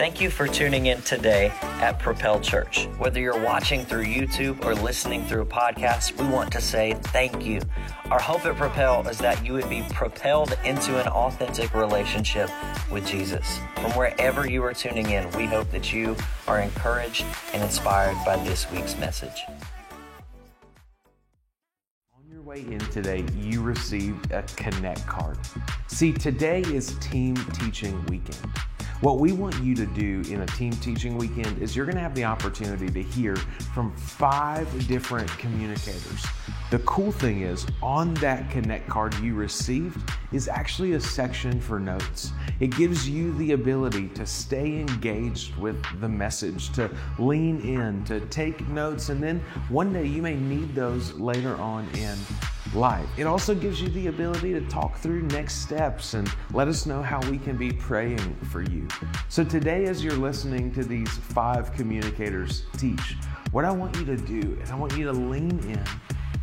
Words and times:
Thank 0.00 0.18
you 0.18 0.30
for 0.30 0.48
tuning 0.48 0.86
in 0.86 1.02
today 1.02 1.52
at 1.60 1.98
Propel 1.98 2.40
Church. 2.40 2.86
Whether 2.96 3.20
you're 3.20 3.44
watching 3.44 3.84
through 3.84 4.04
YouTube 4.06 4.64
or 4.64 4.74
listening 4.74 5.26
through 5.26 5.42
a 5.42 5.46
podcast, 5.46 6.18
we 6.18 6.26
want 6.26 6.50
to 6.52 6.60
say 6.62 6.94
thank 7.08 7.44
you. 7.44 7.60
Our 8.10 8.18
hope 8.18 8.46
at 8.46 8.56
Propel 8.56 9.06
is 9.08 9.18
that 9.18 9.44
you 9.44 9.52
would 9.52 9.68
be 9.68 9.84
propelled 9.90 10.56
into 10.64 10.98
an 10.98 11.06
authentic 11.08 11.74
relationship 11.74 12.48
with 12.90 13.06
Jesus. 13.06 13.58
From 13.74 13.90
wherever 13.90 14.48
you 14.50 14.64
are 14.64 14.72
tuning 14.72 15.10
in, 15.10 15.30
we 15.32 15.44
hope 15.44 15.70
that 15.70 15.92
you 15.92 16.16
are 16.48 16.60
encouraged 16.60 17.26
and 17.52 17.62
inspired 17.62 18.16
by 18.24 18.42
this 18.42 18.70
week's 18.72 18.96
message. 18.96 19.42
On 22.16 22.26
your 22.26 22.40
way 22.40 22.60
in 22.62 22.78
today, 22.78 23.22
you 23.36 23.60
received 23.60 24.32
a 24.32 24.40
Connect 24.56 25.06
card. 25.06 25.36
See, 25.88 26.10
today 26.10 26.62
is 26.62 26.96
Team 27.00 27.34
Teaching 27.52 28.02
Weekend. 28.06 28.38
What 29.00 29.18
we 29.18 29.32
want 29.32 29.58
you 29.64 29.74
to 29.76 29.86
do 29.86 30.20
in 30.30 30.42
a 30.42 30.46
team 30.46 30.72
teaching 30.72 31.16
weekend 31.16 31.60
is 31.62 31.74
you're 31.74 31.86
going 31.86 31.96
to 31.96 32.02
have 32.02 32.14
the 32.14 32.24
opportunity 32.24 32.88
to 32.90 33.00
hear 33.02 33.34
from 33.74 33.96
five 33.96 34.68
different 34.86 35.26
communicators. 35.38 36.26
The 36.70 36.80
cool 36.80 37.10
thing 37.10 37.40
is, 37.40 37.66
on 37.82 38.12
that 38.14 38.50
Connect 38.50 38.86
card 38.90 39.14
you 39.16 39.34
received 39.34 39.98
is 40.32 40.48
actually 40.48 40.92
a 40.92 41.00
section 41.00 41.60
for 41.62 41.80
notes. 41.80 42.32
It 42.60 42.76
gives 42.76 43.08
you 43.08 43.32
the 43.38 43.52
ability 43.52 44.08
to 44.08 44.26
stay 44.26 44.80
engaged 44.80 45.56
with 45.56 45.82
the 46.02 46.08
message, 46.08 46.70
to 46.72 46.90
lean 47.18 47.60
in, 47.62 48.04
to 48.04 48.20
take 48.26 48.68
notes, 48.68 49.08
and 49.08 49.20
then 49.22 49.42
one 49.70 49.94
day 49.94 50.04
you 50.06 50.20
may 50.20 50.34
need 50.34 50.74
those 50.74 51.14
later 51.14 51.56
on 51.56 51.88
in 51.96 52.16
life. 52.74 53.08
It 53.16 53.24
also 53.24 53.52
gives 53.52 53.82
you 53.82 53.88
the 53.88 54.06
ability 54.06 54.52
to 54.52 54.60
talk 54.68 54.96
through 54.98 55.22
next 55.22 55.56
steps 55.56 56.14
and 56.14 56.30
let 56.52 56.68
us 56.68 56.86
know 56.86 57.02
how 57.02 57.18
we 57.28 57.38
can 57.38 57.56
be 57.56 57.72
praying 57.72 58.36
for 58.52 58.62
you. 58.62 58.86
So, 59.28 59.44
today, 59.44 59.84
as 59.84 60.02
you're 60.02 60.12
listening 60.16 60.72
to 60.74 60.84
these 60.84 61.08
five 61.10 61.72
communicators 61.72 62.64
teach, 62.78 63.16
what 63.52 63.64
I 63.64 63.70
want 63.70 63.96
you 63.96 64.04
to 64.06 64.16
do 64.16 64.58
is 64.62 64.70
I 64.70 64.74
want 64.76 64.96
you 64.96 65.04
to 65.06 65.12
lean 65.12 65.58
in 65.70 65.82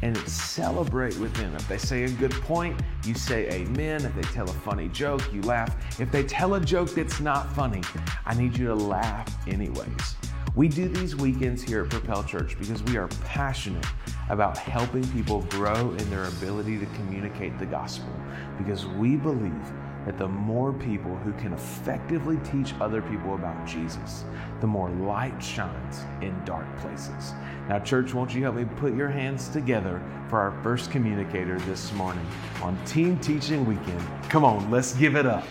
and 0.01 0.17
celebrate 0.27 1.17
with 1.17 1.33
them. 1.35 1.53
If 1.55 1.67
they 1.67 1.77
say 1.77 2.03
a 2.03 2.09
good 2.09 2.31
point, 2.31 2.79
you 3.03 3.13
say 3.15 3.49
amen. 3.49 4.05
If 4.05 4.15
they 4.15 4.21
tell 4.23 4.45
a 4.49 4.53
funny 4.53 4.87
joke, 4.89 5.21
you 5.33 5.41
laugh. 5.41 5.99
If 5.99 6.11
they 6.11 6.23
tell 6.23 6.53
a 6.53 6.61
joke 6.61 6.91
that's 6.91 7.19
not 7.19 7.51
funny, 7.53 7.81
I 8.25 8.33
need 8.35 8.55
you 8.55 8.67
to 8.67 8.75
laugh 8.75 9.35
anyways. 9.47 10.15
We 10.55 10.67
do 10.67 10.87
these 10.87 11.15
weekends 11.15 11.61
here 11.61 11.83
at 11.83 11.89
Propel 11.89 12.23
Church 12.23 12.57
because 12.57 12.81
we 12.83 12.97
are 12.97 13.07
passionate 13.25 13.85
about 14.29 14.57
helping 14.57 15.07
people 15.11 15.41
grow 15.49 15.91
in 15.91 16.09
their 16.09 16.25
ability 16.25 16.79
to 16.79 16.85
communicate 16.87 17.57
the 17.59 17.65
gospel 17.65 18.09
because 18.57 18.85
we 18.85 19.15
believe 19.15 19.53
that 20.07 20.17
the 20.17 20.27
more 20.27 20.71
people 20.71 21.13
who 21.17 21.33
can 21.33 21.51
effectively 21.51 22.37
teach 22.49 22.73
other 22.79 23.01
people 23.01 23.35
about 23.35 23.67
Jesus, 23.67 24.23
the 24.61 24.65
more 24.67 24.89
light 24.89 25.37
shines 25.43 26.01
in 26.21 26.33
dark 26.45 26.65
places. 26.79 27.33
Now, 27.67 27.79
church, 27.79 28.13
won't 28.13 28.33
you 28.33 28.41
help 28.41 28.55
me 28.55 28.63
put 28.77 28.95
your 28.95 29.09
hands 29.09 29.49
together 29.49 30.01
for 30.29 30.39
our 30.39 30.53
first 30.63 30.91
communicator 30.91 31.59
this 31.59 31.91
morning 31.91 32.25
on 32.63 32.77
Team 32.85 33.17
Teaching 33.19 33.65
Weekend? 33.65 34.01
Come 34.29 34.45
on, 34.45 34.71
let's 34.71 34.93
give 34.93 35.17
it 35.17 35.25
up. 35.25 35.45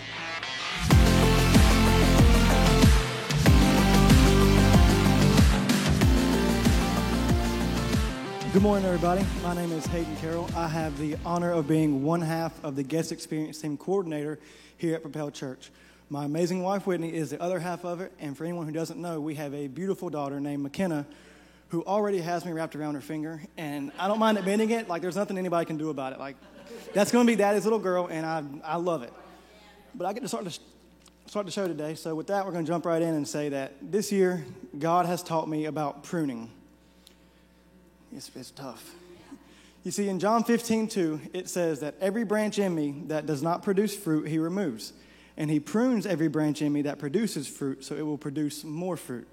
Good 8.57 8.63
morning, 8.63 8.87
everybody. 8.87 9.23
My 9.43 9.55
name 9.55 9.71
is 9.73 9.85
Hayden 9.85 10.17
Carroll. 10.17 10.49
I 10.57 10.67
have 10.67 10.97
the 10.99 11.19
honor 11.27 11.53
of 11.53 11.69
being 11.69 12.03
one 12.03 12.23
half 12.23 12.59
of 12.65 12.75
the 12.75 12.83
guest 12.83 13.13
experience 13.13 13.59
team 13.61 13.77
coordinator 13.77 14.39
here 14.79 14.95
at 14.95 15.03
Propel 15.03 15.31
Church. 15.31 15.71
My 16.09 16.25
amazing 16.25 16.63
wife, 16.63 16.87
Whitney, 16.87 17.13
is 17.15 17.29
the 17.29 17.39
other 17.43 17.59
half 17.61 17.85
of 17.85 18.01
it. 18.01 18.13
And 18.19 18.35
for 18.35 18.45
anyone 18.45 18.65
who 18.65 18.73
doesn't 18.73 18.99
know, 18.99 19.21
we 19.21 19.35
have 19.35 19.53
a 19.53 19.67
beautiful 19.67 20.09
daughter 20.09 20.41
named 20.41 20.63
McKenna 20.63 21.05
who 21.69 21.85
already 21.85 22.19
has 22.23 22.47
me 22.47 22.53
wrapped 22.53 22.75
around 22.75 22.95
her 22.95 23.03
finger. 23.03 23.43
And 23.59 23.93
I 23.99 24.09
don't 24.09 24.19
mind 24.19 24.39
admitting 24.39 24.71
it. 24.71 24.89
Like, 24.89 25.03
there's 25.03 25.17
nothing 25.17 25.37
anybody 25.37 25.67
can 25.67 25.77
do 25.77 25.91
about 25.91 26.15
it. 26.15 26.19
Like, 26.19 26.37
that's 26.95 27.13
going 27.13 27.27
to 27.27 27.31
be 27.31 27.37
daddy's 27.37 27.65
little 27.65 27.79
girl, 27.79 28.07
and 28.11 28.25
I, 28.25 28.43
I 28.65 28.77
love 28.77 29.03
it. 29.03 29.13
But 29.95 30.07
I 30.07 30.15
get 30.15 30.23
to 30.23 30.29
start 30.29 30.47
to 30.51 30.59
start 31.27 31.45
the 31.45 31.53
show 31.53 31.69
today. 31.69 31.95
So, 31.95 32.15
with 32.15 32.29
that, 32.29 32.47
we're 32.47 32.53
going 32.53 32.65
to 32.65 32.73
jump 32.73 32.87
right 32.87 33.03
in 33.03 33.13
and 33.13 33.29
say 33.29 33.51
that 33.51 33.75
this 33.83 34.11
year, 34.11 34.47
God 34.79 35.05
has 35.05 35.23
taught 35.23 35.47
me 35.47 35.67
about 35.67 36.05
pruning. 36.05 36.51
It's, 38.15 38.31
it's 38.35 38.51
tough. 38.51 38.95
You 39.83 39.91
see, 39.91 40.09
in 40.09 40.19
John 40.19 40.45
15, 40.45 40.89
2, 40.89 41.21
it 41.33 41.49
says 41.49 41.81
that 41.81 41.95
every 42.01 42.25
branch 42.25 42.59
in 42.59 42.75
me 42.75 43.03
that 43.07 43.27
does 43.27 43.43
not 43.43 43.63
produce 43.63 43.97
fruit, 43.97 44.27
he 44.29 44.39
removes. 44.39 44.93
And 45.37 45.51
he 45.51 45.61
prunes 45.61 46.07
every 46.07 46.29
branch 46.29 46.61
in 46.63 46.73
me 46.73 46.83
that 46.83 46.99
produces 46.99 47.47
fruit 47.47 47.85
so 47.85 47.95
it 47.95 48.05
will 48.05 48.19
produce 48.19 48.65
more 48.65 48.97
fruit. 48.97 49.29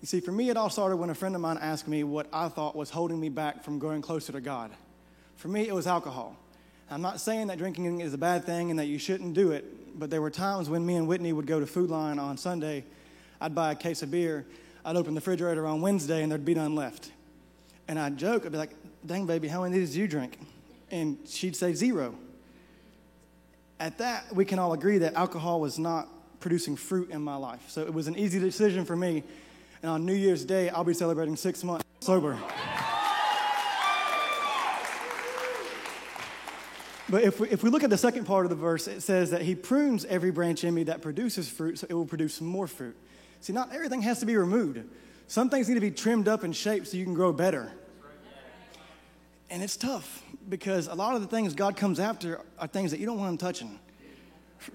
You 0.00 0.06
see, 0.06 0.20
for 0.20 0.30
me, 0.32 0.50
it 0.50 0.56
all 0.56 0.70
started 0.70 0.96
when 0.96 1.10
a 1.10 1.14
friend 1.14 1.34
of 1.34 1.40
mine 1.40 1.58
asked 1.60 1.88
me 1.88 2.04
what 2.04 2.26
I 2.32 2.48
thought 2.48 2.76
was 2.76 2.90
holding 2.90 3.18
me 3.18 3.28
back 3.30 3.64
from 3.64 3.78
growing 3.78 4.02
closer 4.02 4.30
to 4.32 4.40
God. 4.40 4.70
For 5.36 5.48
me, 5.48 5.66
it 5.66 5.74
was 5.74 5.86
alcohol. 5.86 6.36
I'm 6.90 7.02
not 7.02 7.20
saying 7.20 7.48
that 7.48 7.58
drinking 7.58 8.00
is 8.02 8.14
a 8.14 8.18
bad 8.18 8.44
thing 8.44 8.70
and 8.70 8.78
that 8.78 8.84
you 8.84 8.98
shouldn't 8.98 9.34
do 9.34 9.50
it, 9.52 9.98
but 9.98 10.08
there 10.10 10.22
were 10.22 10.30
times 10.30 10.68
when 10.68 10.84
me 10.86 10.94
and 10.94 11.08
Whitney 11.08 11.32
would 11.32 11.46
go 11.46 11.58
to 11.58 11.66
Food 11.66 11.90
Lion 11.90 12.18
on 12.18 12.36
Sunday. 12.36 12.84
I'd 13.40 13.54
buy 13.54 13.72
a 13.72 13.74
case 13.74 14.02
of 14.02 14.10
beer, 14.12 14.46
I'd 14.84 14.96
open 14.96 15.14
the 15.14 15.20
refrigerator 15.20 15.66
on 15.66 15.80
Wednesday, 15.80 16.22
and 16.22 16.30
there'd 16.30 16.44
be 16.44 16.54
none 16.54 16.74
left. 16.74 17.10
And 17.88 17.98
I'd 17.98 18.16
joke, 18.16 18.44
I'd 18.44 18.52
be 18.52 18.58
like, 18.58 18.74
dang, 19.04 19.26
baby, 19.26 19.46
how 19.48 19.62
many 19.62 19.78
did 19.78 19.88
you 19.90 20.08
drink? 20.08 20.38
And 20.90 21.18
she'd 21.26 21.54
say 21.56 21.72
zero. 21.72 22.14
At 23.78 23.98
that, 23.98 24.34
we 24.34 24.44
can 24.44 24.58
all 24.58 24.72
agree 24.72 24.98
that 24.98 25.14
alcohol 25.14 25.60
was 25.60 25.78
not 25.78 26.08
producing 26.40 26.76
fruit 26.76 27.10
in 27.10 27.22
my 27.22 27.36
life. 27.36 27.62
So 27.68 27.82
it 27.82 27.92
was 27.92 28.06
an 28.08 28.18
easy 28.18 28.38
decision 28.40 28.84
for 28.84 28.96
me. 28.96 29.22
And 29.82 29.90
on 29.90 30.04
New 30.06 30.14
Year's 30.14 30.44
Day, 30.44 30.68
I'll 30.70 30.84
be 30.84 30.94
celebrating 30.94 31.36
six 31.36 31.62
months 31.62 31.84
sober. 32.00 32.38
But 37.08 37.22
if 37.22 37.38
we, 37.38 37.48
if 37.50 37.62
we 37.62 37.70
look 37.70 37.84
at 37.84 37.90
the 37.90 37.98
second 37.98 38.24
part 38.24 38.46
of 38.46 38.50
the 38.50 38.56
verse, 38.56 38.88
it 38.88 39.00
says 39.00 39.30
that 39.30 39.42
he 39.42 39.54
prunes 39.54 40.04
every 40.06 40.32
branch 40.32 40.64
in 40.64 40.74
me 40.74 40.84
that 40.84 41.02
produces 41.02 41.48
fruit 41.48 41.78
so 41.78 41.86
it 41.88 41.94
will 41.94 42.04
produce 42.06 42.40
more 42.40 42.66
fruit. 42.66 42.96
See, 43.42 43.52
not 43.52 43.72
everything 43.72 44.02
has 44.02 44.18
to 44.20 44.26
be 44.26 44.36
removed. 44.36 44.80
Some 45.28 45.50
things 45.50 45.68
need 45.68 45.74
to 45.74 45.80
be 45.80 45.90
trimmed 45.90 46.28
up 46.28 46.42
and 46.44 46.54
shaped 46.54 46.86
so 46.86 46.96
you 46.96 47.04
can 47.04 47.14
grow 47.14 47.32
better. 47.32 47.72
And 49.50 49.62
it's 49.62 49.76
tough 49.76 50.22
because 50.48 50.86
a 50.86 50.94
lot 50.94 51.14
of 51.16 51.20
the 51.20 51.26
things 51.26 51.54
God 51.54 51.76
comes 51.76 51.98
after 52.00 52.40
are 52.58 52.66
things 52.66 52.90
that 52.92 53.00
you 53.00 53.06
don't 53.06 53.18
want 53.18 53.30
Him 53.30 53.38
touching. 53.38 53.78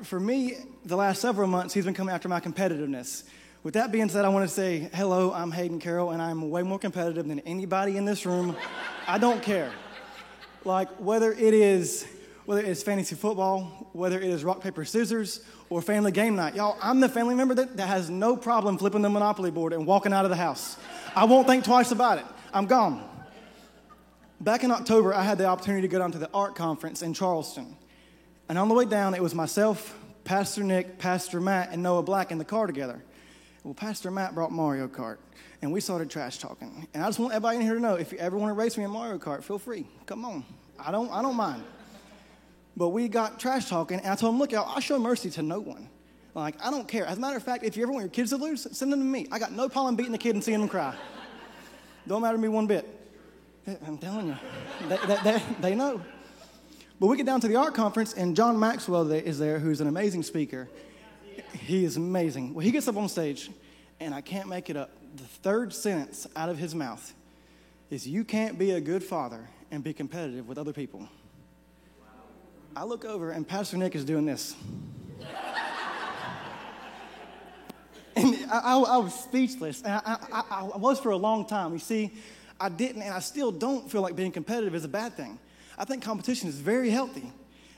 For 0.03 0.19
me, 0.19 0.57
the 0.85 0.95
last 0.97 1.21
several 1.21 1.47
months, 1.47 1.73
He's 1.73 1.85
been 1.85 1.93
coming 1.93 2.13
after 2.13 2.27
my 2.29 2.39
competitiveness. 2.41 3.23
With 3.63 3.75
that 3.75 3.91
being 3.91 4.09
said, 4.09 4.25
I 4.25 4.29
want 4.29 4.47
to 4.47 4.53
say, 4.53 4.89
hello, 4.93 5.31
I'm 5.31 5.51
Hayden 5.51 5.79
Carroll, 5.79 6.11
and 6.11 6.21
I'm 6.21 6.49
way 6.49 6.63
more 6.63 6.79
competitive 6.79 7.27
than 7.27 7.39
anybody 7.41 7.95
in 7.95 8.05
this 8.05 8.25
room. 8.25 8.55
I 9.07 9.17
don't 9.17 9.41
care. 9.43 9.71
Like, 10.65 10.89
whether 10.99 11.31
it 11.31 11.53
is 11.53 12.05
whether 12.45 12.63
it's 12.65 12.81
fantasy 12.83 13.15
football, 13.15 13.89
whether 13.93 14.17
it 14.19 14.23
is 14.27 14.43
rock, 14.43 14.61
paper, 14.61 14.83
scissors, 14.83 15.41
or 15.71 15.81
family 15.81 16.11
game 16.11 16.35
night. 16.35 16.53
Y'all, 16.53 16.77
I'm 16.81 16.99
the 16.99 17.07
family 17.07 17.33
member 17.33 17.55
that, 17.55 17.77
that 17.77 17.87
has 17.87 18.09
no 18.09 18.35
problem 18.35 18.77
flipping 18.77 19.01
the 19.01 19.09
Monopoly 19.09 19.51
board 19.51 19.71
and 19.71 19.85
walking 19.87 20.11
out 20.11 20.25
of 20.25 20.29
the 20.29 20.35
house. 20.35 20.75
I 21.15 21.23
won't 21.23 21.47
think 21.47 21.63
twice 21.63 21.91
about 21.91 22.17
it. 22.17 22.25
I'm 22.53 22.65
gone. 22.65 23.01
Back 24.41 24.65
in 24.65 24.71
October, 24.71 25.13
I 25.13 25.23
had 25.23 25.37
the 25.37 25.45
opportunity 25.45 25.81
to 25.83 25.87
go 25.87 25.97
down 25.99 26.11
to 26.11 26.17
the 26.17 26.29
ARC 26.33 26.55
conference 26.55 27.01
in 27.01 27.13
Charleston. 27.13 27.77
And 28.49 28.57
on 28.59 28.67
the 28.67 28.73
way 28.73 28.83
down, 28.83 29.13
it 29.13 29.23
was 29.23 29.33
myself, 29.33 29.97
Pastor 30.25 30.61
Nick, 30.61 30.99
Pastor 30.99 31.39
Matt, 31.39 31.69
and 31.71 31.81
Noah 31.81 32.03
Black 32.03 32.31
in 32.31 32.37
the 32.37 32.45
car 32.45 32.67
together. 32.67 33.01
Well, 33.63 33.73
Pastor 33.73 34.11
Matt 34.11 34.35
brought 34.35 34.51
Mario 34.51 34.89
Kart, 34.89 35.19
and 35.61 35.71
we 35.71 35.79
started 35.79 36.09
trash 36.09 36.37
talking. 36.37 36.85
And 36.93 37.01
I 37.01 37.07
just 37.07 37.17
want 37.19 37.31
everybody 37.31 37.57
in 37.57 37.61
here 37.63 37.75
to 37.75 37.79
know 37.79 37.95
if 37.95 38.11
you 38.11 38.17
ever 38.17 38.35
want 38.37 38.49
to 38.49 38.53
race 38.55 38.77
me 38.77 38.83
in 38.83 38.91
Mario 38.91 39.17
Kart, 39.19 39.41
feel 39.41 39.59
free. 39.59 39.87
Come 40.05 40.25
on. 40.25 40.43
I 40.77 40.91
don't, 40.91 41.09
I 41.13 41.21
don't 41.21 41.37
mind. 41.37 41.63
But 42.77 42.89
we 42.89 43.07
got 43.07 43.39
trash 43.39 43.67
talking, 43.69 43.99
and 43.99 44.07
I 44.07 44.15
told 44.15 44.35
him, 44.35 44.39
Look, 44.39 44.53
I'll 44.53 44.63
I 44.75 44.79
show 44.79 44.97
mercy 44.99 45.29
to 45.31 45.41
no 45.41 45.59
one. 45.59 45.89
Like, 46.33 46.55
I 46.65 46.71
don't 46.71 46.87
care. 46.87 47.05
As 47.05 47.17
a 47.17 47.21
matter 47.21 47.35
of 47.35 47.43
fact, 47.43 47.63
if 47.63 47.75
you 47.75 47.83
ever 47.83 47.91
want 47.91 48.03
your 48.03 48.09
kids 48.11 48.29
to 48.29 48.37
lose, 48.37 48.65
send 48.71 48.93
them 48.93 48.99
to 48.99 49.05
me. 49.05 49.27
I 49.31 49.39
got 49.39 49.51
no 49.51 49.67
problem 49.67 49.97
beating 49.97 50.13
the 50.13 50.17
kid 50.17 50.33
and 50.35 50.43
seeing 50.43 50.59
them 50.61 50.69
cry. 50.69 50.95
don't 52.07 52.21
matter 52.21 52.37
to 52.37 52.41
me 52.41 52.47
one 52.47 52.67
bit. 52.67 52.87
I'm 53.85 53.97
telling 53.97 54.27
you, 54.27 54.37
they, 54.87 54.97
they, 55.23 55.43
they, 55.59 55.75
know. 55.75 56.01
But 56.99 57.07
we 57.07 57.17
get 57.17 57.25
down 57.25 57.41
to 57.41 57.47
the 57.47 57.57
ARC 57.57 57.75
conference, 57.75 58.13
and 58.13 58.35
John 58.35 58.57
Maxwell 58.59 59.11
is 59.11 59.37
there, 59.39 59.59
who's 59.59 59.81
an 59.81 59.87
amazing 59.87 60.23
speaker. 60.23 60.69
He 61.53 61.83
is 61.83 61.97
amazing. 61.97 62.53
Well, 62.53 62.63
he 62.65 62.71
gets 62.71 62.87
up 62.87 62.95
on 62.95 63.09
stage, 63.09 63.51
and 63.99 64.15
I 64.15 64.21
can't 64.21 64.47
make 64.47 64.69
it 64.69 64.77
up. 64.77 64.89
The 65.17 65.23
third 65.23 65.73
sentence 65.73 66.25
out 66.35 66.47
of 66.49 66.57
his 66.57 66.73
mouth 66.73 67.13
is, 67.89 68.07
You 68.07 68.23
can't 68.23 68.57
be 68.57 68.71
a 68.71 68.79
good 68.79 69.03
father 69.03 69.49
and 69.69 69.83
be 69.83 69.93
competitive 69.93 70.47
with 70.47 70.57
other 70.57 70.73
people. 70.73 71.09
I 72.75 72.85
look 72.85 73.03
over 73.03 73.31
and 73.31 73.45
Pastor 73.45 73.75
Nick 73.75 73.95
is 73.95 74.05
doing 74.05 74.25
this. 74.25 74.55
and 78.15 78.35
I, 78.49 78.59
I, 78.63 78.73
I, 78.75 78.97
was 78.97 79.13
speechless. 79.13 79.81
And 79.81 79.93
I, 79.93 80.69
I, 80.75 80.77
was 80.77 80.99
for 80.99 81.11
a 81.11 81.17
long 81.17 81.45
time. 81.45 81.73
You 81.73 81.79
see, 81.79 82.11
I 82.61 82.69
didn't, 82.69 83.01
and 83.01 83.13
I 83.13 83.19
still 83.19 83.51
don't 83.51 83.91
feel 83.91 84.01
like 84.01 84.15
being 84.15 84.31
competitive 84.31 84.73
is 84.73 84.85
a 84.85 84.89
bad 84.89 85.15
thing. 85.15 85.37
I 85.77 85.83
think 85.83 86.01
competition 86.01 86.47
is 86.47 86.55
very 86.55 86.89
healthy. 86.89 87.29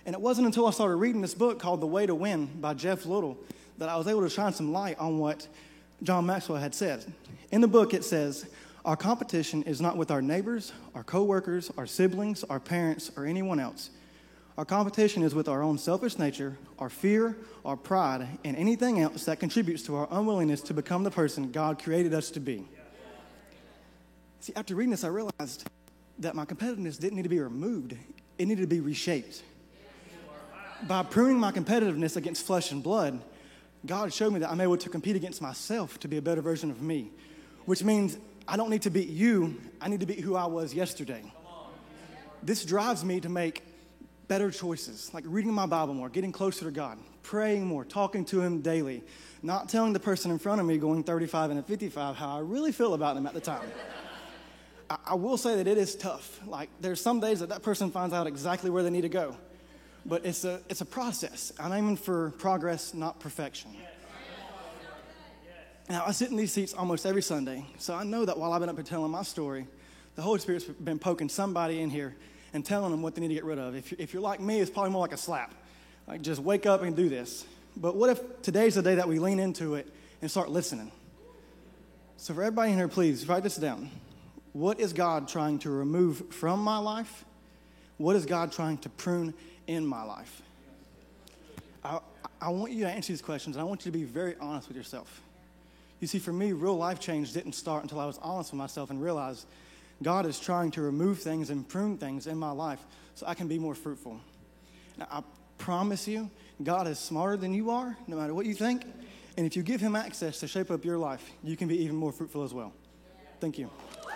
And 0.05 0.13
it 0.13 0.21
wasn't 0.21 0.45
until 0.45 0.67
I 0.67 0.71
started 0.71 0.95
reading 0.97 1.21
this 1.21 1.33
book 1.33 1.59
called 1.59 1.81
The 1.81 1.87
Way 1.87 2.05
to 2.05 2.13
Win 2.13 2.45
by 2.61 2.75
Jeff 2.75 3.05
Little 3.07 3.37
that 3.79 3.89
I 3.89 3.95
was 3.95 4.07
able 4.07 4.21
to 4.21 4.29
shine 4.29 4.53
some 4.53 4.71
light 4.71 4.99
on 4.99 5.17
what 5.17 5.47
John 6.03 6.27
Maxwell 6.27 6.59
had 6.61 6.75
said. 6.75 7.03
In 7.51 7.61
the 7.61 7.67
book, 7.67 7.95
it 7.95 8.03
says, 8.03 8.45
Our 8.85 8.95
competition 8.97 9.63
is 9.63 9.81
not 9.81 9.97
with 9.97 10.11
our 10.11 10.21
neighbors, 10.21 10.71
our 10.93 11.03
coworkers, 11.03 11.71
our 11.79 11.87
siblings, 11.87 12.43
our 12.43 12.59
parents, 12.59 13.09
or 13.17 13.25
anyone 13.25 13.59
else. 13.59 13.89
Our 14.55 14.65
competition 14.65 15.23
is 15.23 15.33
with 15.33 15.47
our 15.49 15.63
own 15.63 15.79
selfish 15.79 16.19
nature, 16.19 16.55
our 16.77 16.89
fear, 16.89 17.35
our 17.65 17.75
pride, 17.75 18.27
and 18.45 18.55
anything 18.55 18.99
else 18.99 19.25
that 19.25 19.39
contributes 19.39 19.81
to 19.83 19.95
our 19.95 20.07
unwillingness 20.11 20.61
to 20.63 20.75
become 20.75 21.03
the 21.03 21.09
person 21.09 21.51
God 21.51 21.81
created 21.81 22.13
us 22.13 22.29
to 22.31 22.39
be. 22.39 22.67
See, 24.41 24.53
after 24.55 24.75
reading 24.75 24.91
this, 24.91 25.03
I 25.03 25.07
realized 25.07 25.67
that 26.19 26.35
my 26.35 26.45
competitiveness 26.45 26.99
didn't 26.99 27.15
need 27.15 27.23
to 27.23 27.29
be 27.29 27.39
removed, 27.39 27.97
it 28.37 28.47
needed 28.47 28.61
to 28.61 28.67
be 28.67 28.79
reshaped. 28.79 29.41
By 30.87 31.01
pruning 31.01 31.39
my 31.39 31.51
competitiveness 31.51 32.15
against 32.17 32.45
flesh 32.45 32.71
and 32.71 32.83
blood, 32.83 33.21
God 33.87 34.13
showed 34.13 34.33
me 34.33 34.39
that 34.41 34.51
I'm 34.51 34.61
able 34.61 34.77
to 34.77 34.89
compete 34.89 35.15
against 35.15 35.41
myself 35.41 35.99
to 36.01 36.07
be 36.07 36.17
a 36.17 36.21
better 36.21 36.41
version 36.41 36.69
of 36.69 36.79
me, 36.81 37.09
which 37.65 37.83
means 37.83 38.17
I 38.47 38.55
don't 38.57 38.69
need 38.69 38.81
to 38.83 38.89
beat 38.91 39.09
you, 39.09 39.59
I 39.81 39.87
need 39.87 40.01
to 40.01 40.05
beat 40.05 40.19
who 40.19 40.35
I 40.35 40.45
was 40.45 40.75
yesterday. 40.75 41.23
This 42.43 42.63
drives 42.65 43.03
me 43.03 43.19
to 43.21 43.29
make 43.29 43.63
better 44.27 44.49
choices, 44.51 45.13
like 45.13 45.23
reading 45.27 45.53
my 45.53 45.65
Bible 45.65 45.93
more, 45.93 46.09
getting 46.09 46.31
closer 46.31 46.65
to 46.65 46.71
God, 46.71 46.97
praying 47.23 47.65
more, 47.65 47.83
talking 47.83 48.23
to 48.25 48.41
Him 48.41 48.61
daily, 48.61 49.03
not 49.41 49.69
telling 49.69 49.93
the 49.93 49.99
person 49.99 50.31
in 50.31 50.39
front 50.39 50.59
of 50.61 50.67
me 50.67 50.77
going 50.77 51.03
35 51.03 51.51
and 51.51 51.65
55 51.65 52.15
how 52.15 52.37
I 52.37 52.39
really 52.39 52.71
feel 52.71 52.93
about 52.93 53.15
them 53.15 53.25
at 53.25 53.33
the 53.33 53.41
time. 53.41 53.69
I, 54.89 54.97
I 55.07 55.15
will 55.15 55.37
say 55.37 55.55
that 55.57 55.67
it 55.67 55.77
is 55.77 55.95
tough. 55.95 56.39
Like, 56.47 56.69
there's 56.79 57.01
some 57.01 57.19
days 57.19 57.39
that 57.41 57.49
that 57.49 57.63
person 57.63 57.91
finds 57.91 58.13
out 58.13 58.27
exactly 58.27 58.69
where 58.69 58.83
they 58.83 58.89
need 58.89 59.01
to 59.01 59.09
go. 59.09 59.35
But 60.05 60.25
it's 60.25 60.43
a, 60.43 60.61
it's 60.69 60.81
a 60.81 60.85
process. 60.85 61.53
I'm 61.59 61.71
aiming 61.71 61.95
for 61.95 62.31
progress, 62.37 62.93
not 62.93 63.19
perfection. 63.21 63.71
Now, 65.89 66.03
I 66.07 66.11
sit 66.11 66.29
in 66.29 66.37
these 66.37 66.51
seats 66.53 66.73
almost 66.73 67.05
every 67.05 67.21
Sunday, 67.21 67.65
so 67.77 67.93
I 67.93 68.03
know 68.05 68.23
that 68.23 68.37
while 68.37 68.53
I've 68.53 68.61
been 68.61 68.69
up 68.69 68.75
here 68.77 68.83
telling 68.83 69.11
my 69.11 69.21
story, 69.23 69.67
the 70.15 70.21
Holy 70.21 70.39
Spirit's 70.39 70.63
been 70.65 70.97
poking 70.99 71.27
somebody 71.27 71.81
in 71.81 71.89
here 71.89 72.15
and 72.53 72.63
telling 72.63 72.91
them 72.91 73.01
what 73.01 73.15
they 73.15 73.21
need 73.21 73.29
to 73.29 73.33
get 73.33 73.43
rid 73.43 73.57
of. 73.57 73.75
If, 73.75 73.91
you're, 73.91 73.99
if 73.99 74.13
you're 74.13 74.21
like 74.21 74.39
me, 74.39 74.59
it's 74.59 74.69
probably 74.69 74.91
more 74.91 75.01
like 75.01 75.11
a 75.13 75.17
slap. 75.17 75.53
Like, 76.07 76.21
just 76.21 76.39
wake 76.41 76.65
up 76.65 76.83
and 76.83 76.95
do 76.95 77.09
this. 77.09 77.45
But 77.75 77.95
what 77.95 78.11
if 78.11 78.41
today's 78.43 78.75
the 78.75 78.83
day 78.83 78.95
that 78.95 79.07
we 79.07 79.19
lean 79.19 79.39
into 79.39 79.75
it 79.75 79.91
and 80.21 80.29
start 80.29 80.49
listening? 80.51 80.91
So, 82.17 82.33
for 82.33 82.43
everybody 82.43 82.71
in 82.71 82.77
here, 82.77 82.87
please 82.87 83.27
write 83.27 83.41
this 83.43 83.55
down. 83.55 83.89
What 84.53 84.79
is 84.79 84.93
God 84.93 85.27
trying 85.27 85.59
to 85.59 85.71
remove 85.71 86.31
from 86.33 86.59
my 86.63 86.77
life? 86.77 87.25
What 87.97 88.15
is 88.15 88.25
God 88.27 88.51
trying 88.51 88.77
to 88.79 88.89
prune 88.89 89.33
in 89.65 89.85
my 89.87 90.03
life? 90.03 90.41
I, 91.83 91.99
I 92.39 92.49
want 92.49 92.71
you 92.73 92.83
to 92.83 92.89
answer 92.91 93.11
these 93.11 93.21
questions, 93.21 93.55
and 93.55 93.61
I 93.61 93.65
want 93.65 93.83
you 93.85 93.91
to 93.91 93.97
be 93.97 94.03
very 94.03 94.35
honest 94.39 94.67
with 94.67 94.77
yourself. 94.77 95.21
You 95.99 96.07
see, 96.07 96.19
for 96.19 96.33
me, 96.33 96.51
real 96.51 96.77
life 96.77 96.99
change 96.99 97.33
didn't 97.33 97.53
start 97.53 97.81
until 97.81 97.99
I 97.99 98.05
was 98.05 98.19
honest 98.21 98.51
with 98.51 98.57
myself 98.59 98.91
and 98.91 99.01
realized 99.01 99.45
God 100.01 100.25
is 100.25 100.39
trying 100.39 100.71
to 100.71 100.81
remove 100.81 101.19
things 101.19 101.49
and 101.51 101.67
prune 101.67 101.97
things 101.97 102.25
in 102.25 102.37
my 102.37 102.51
life 102.51 102.79
so 103.13 103.27
I 103.27 103.33
can 103.35 103.47
be 103.49 103.59
more 103.59 103.75
fruitful. 103.75 104.19
Now, 104.97 105.07
I 105.11 105.21
promise 105.57 106.07
you, 106.07 106.31
God 106.63 106.87
is 106.87 106.97
smarter 106.97 107.35
than 107.37 107.53
you 107.53 107.69
are, 107.69 107.95
no 108.07 108.15
matter 108.17 108.33
what 108.33 108.45
you 108.47 108.53
think. 108.55 108.83
And 109.37 109.45
if 109.45 109.55
you 109.57 109.61
give 109.63 109.79
Him 109.81 109.95
access 109.95 110.39
to 110.41 110.47
shape 110.47 110.71
up 110.71 110.83
your 110.85 110.97
life, 110.97 111.23
you 111.43 111.55
can 111.57 111.67
be 111.67 111.77
even 111.83 111.95
more 111.95 112.11
fruitful 112.11 112.43
as 112.43 112.51
well. 112.53 112.73
Thank 113.39 113.57
you. 113.59 113.69
Woo. 114.05 114.07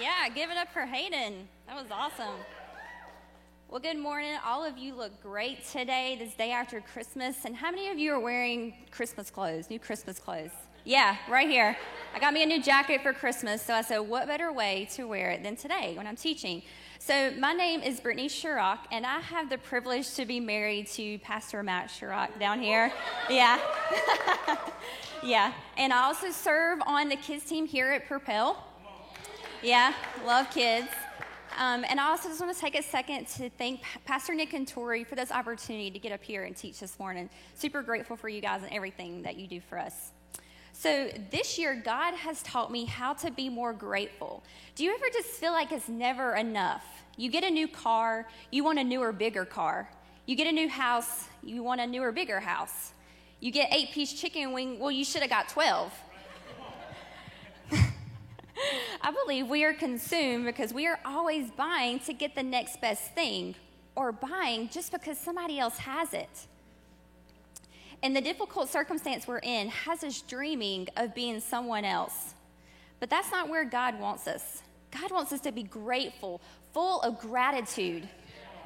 Yeah, 0.00 0.28
give 0.34 0.50
it 0.50 0.56
up 0.56 0.72
for 0.72 0.86
Hayden. 0.86 1.46
That 1.66 1.76
was 1.76 1.88
awesome. 1.90 2.34
Well, 3.68 3.80
good 3.80 3.98
morning. 3.98 4.36
All 4.44 4.64
of 4.64 4.78
you 4.78 4.94
look 4.94 5.20
great 5.22 5.66
today, 5.66 6.16
this 6.18 6.32
day 6.34 6.52
after 6.52 6.80
Christmas. 6.80 7.44
And 7.44 7.54
how 7.56 7.70
many 7.70 7.88
of 7.88 7.98
you 7.98 8.12
are 8.12 8.20
wearing 8.20 8.72
Christmas 8.90 9.28
clothes, 9.30 9.68
new 9.70 9.78
Christmas 9.80 10.18
clothes? 10.18 10.50
Yeah, 10.86 11.16
right 11.28 11.48
here. 11.48 11.76
I 12.14 12.20
got 12.20 12.32
me 12.32 12.44
a 12.44 12.46
new 12.46 12.62
jacket 12.62 13.02
for 13.02 13.12
Christmas, 13.12 13.60
so 13.60 13.74
I 13.74 13.82
said, 13.82 13.98
what 13.98 14.28
better 14.28 14.52
way 14.52 14.86
to 14.92 15.08
wear 15.08 15.30
it 15.30 15.42
than 15.42 15.56
today 15.56 15.94
when 15.96 16.06
I'm 16.06 16.14
teaching? 16.14 16.62
So, 17.00 17.32
my 17.40 17.52
name 17.52 17.82
is 17.82 17.98
Brittany 17.98 18.28
Sherrock, 18.28 18.86
and 18.92 19.04
I 19.04 19.18
have 19.18 19.50
the 19.50 19.58
privilege 19.58 20.14
to 20.14 20.24
be 20.24 20.38
married 20.38 20.86
to 20.92 21.18
Pastor 21.18 21.60
Matt 21.64 21.90
Sherrock 21.90 22.38
down 22.38 22.62
here. 22.62 22.92
Yeah. 23.28 23.58
yeah. 25.24 25.54
And 25.76 25.92
I 25.92 26.04
also 26.04 26.30
serve 26.30 26.78
on 26.86 27.08
the 27.08 27.16
kids 27.16 27.42
team 27.44 27.66
here 27.66 27.90
at 27.90 28.06
Propel. 28.06 28.64
Yeah, 29.64 29.92
love 30.24 30.48
kids. 30.52 30.86
Um, 31.58 31.84
and 31.90 31.98
I 31.98 32.10
also 32.10 32.28
just 32.28 32.40
want 32.40 32.54
to 32.54 32.60
take 32.60 32.78
a 32.78 32.82
second 32.84 33.26
to 33.38 33.50
thank 33.58 33.80
Pastor 34.04 34.34
Nick 34.34 34.52
and 34.52 34.68
Tori 34.68 35.02
for 35.02 35.16
this 35.16 35.32
opportunity 35.32 35.90
to 35.90 35.98
get 35.98 36.12
up 36.12 36.22
here 36.22 36.44
and 36.44 36.56
teach 36.56 36.78
this 36.78 36.96
morning. 37.00 37.28
Super 37.56 37.82
grateful 37.82 38.16
for 38.16 38.28
you 38.28 38.40
guys 38.40 38.62
and 38.62 38.72
everything 38.72 39.22
that 39.24 39.34
you 39.36 39.48
do 39.48 39.60
for 39.60 39.80
us. 39.80 40.12
So 40.78 41.08
this 41.30 41.58
year, 41.58 41.80
God 41.82 42.12
has 42.14 42.42
taught 42.42 42.70
me 42.70 42.84
how 42.84 43.14
to 43.14 43.30
be 43.30 43.48
more 43.48 43.72
grateful. 43.72 44.42
Do 44.74 44.84
you 44.84 44.94
ever 44.94 45.06
just 45.10 45.28
feel 45.28 45.52
like 45.52 45.72
it's 45.72 45.88
never 45.88 46.34
enough? 46.34 46.84
You 47.16 47.30
get 47.30 47.44
a 47.44 47.50
new 47.50 47.66
car, 47.66 48.28
you 48.50 48.62
want 48.62 48.78
a 48.78 48.84
newer, 48.84 49.10
bigger 49.10 49.46
car. 49.46 49.88
You 50.26 50.36
get 50.36 50.46
a 50.46 50.52
new 50.52 50.68
house, 50.68 51.28
you 51.42 51.62
want 51.62 51.80
a 51.80 51.86
newer, 51.86 52.12
bigger 52.12 52.40
house. 52.40 52.92
You 53.40 53.50
get 53.52 53.72
eight 53.72 53.92
piece 53.92 54.12
chicken 54.12 54.52
wing, 54.52 54.78
well, 54.78 54.90
you 54.90 55.02
should 55.04 55.22
have 55.22 55.30
got 55.30 55.48
12. 55.48 55.92
I 59.00 59.12
believe 59.24 59.48
we 59.48 59.64
are 59.64 59.72
consumed 59.72 60.44
because 60.44 60.74
we 60.74 60.86
are 60.86 61.00
always 61.06 61.50
buying 61.52 62.00
to 62.00 62.12
get 62.12 62.34
the 62.34 62.42
next 62.42 62.82
best 62.82 63.14
thing 63.14 63.54
or 63.94 64.12
buying 64.12 64.68
just 64.68 64.92
because 64.92 65.16
somebody 65.16 65.58
else 65.58 65.78
has 65.78 66.12
it. 66.12 66.28
And 68.02 68.14
the 68.14 68.20
difficult 68.20 68.68
circumstance 68.68 69.26
we're 69.26 69.38
in 69.38 69.68
has 69.68 70.04
us 70.04 70.20
dreaming 70.20 70.88
of 70.96 71.14
being 71.14 71.40
someone 71.40 71.84
else. 71.84 72.34
But 73.00 73.10
that's 73.10 73.30
not 73.30 73.48
where 73.48 73.64
God 73.64 73.98
wants 74.00 74.26
us. 74.26 74.62
God 74.90 75.10
wants 75.10 75.32
us 75.32 75.40
to 75.42 75.52
be 75.52 75.62
grateful, 75.62 76.40
full 76.72 77.00
of 77.02 77.18
gratitude. 77.20 78.08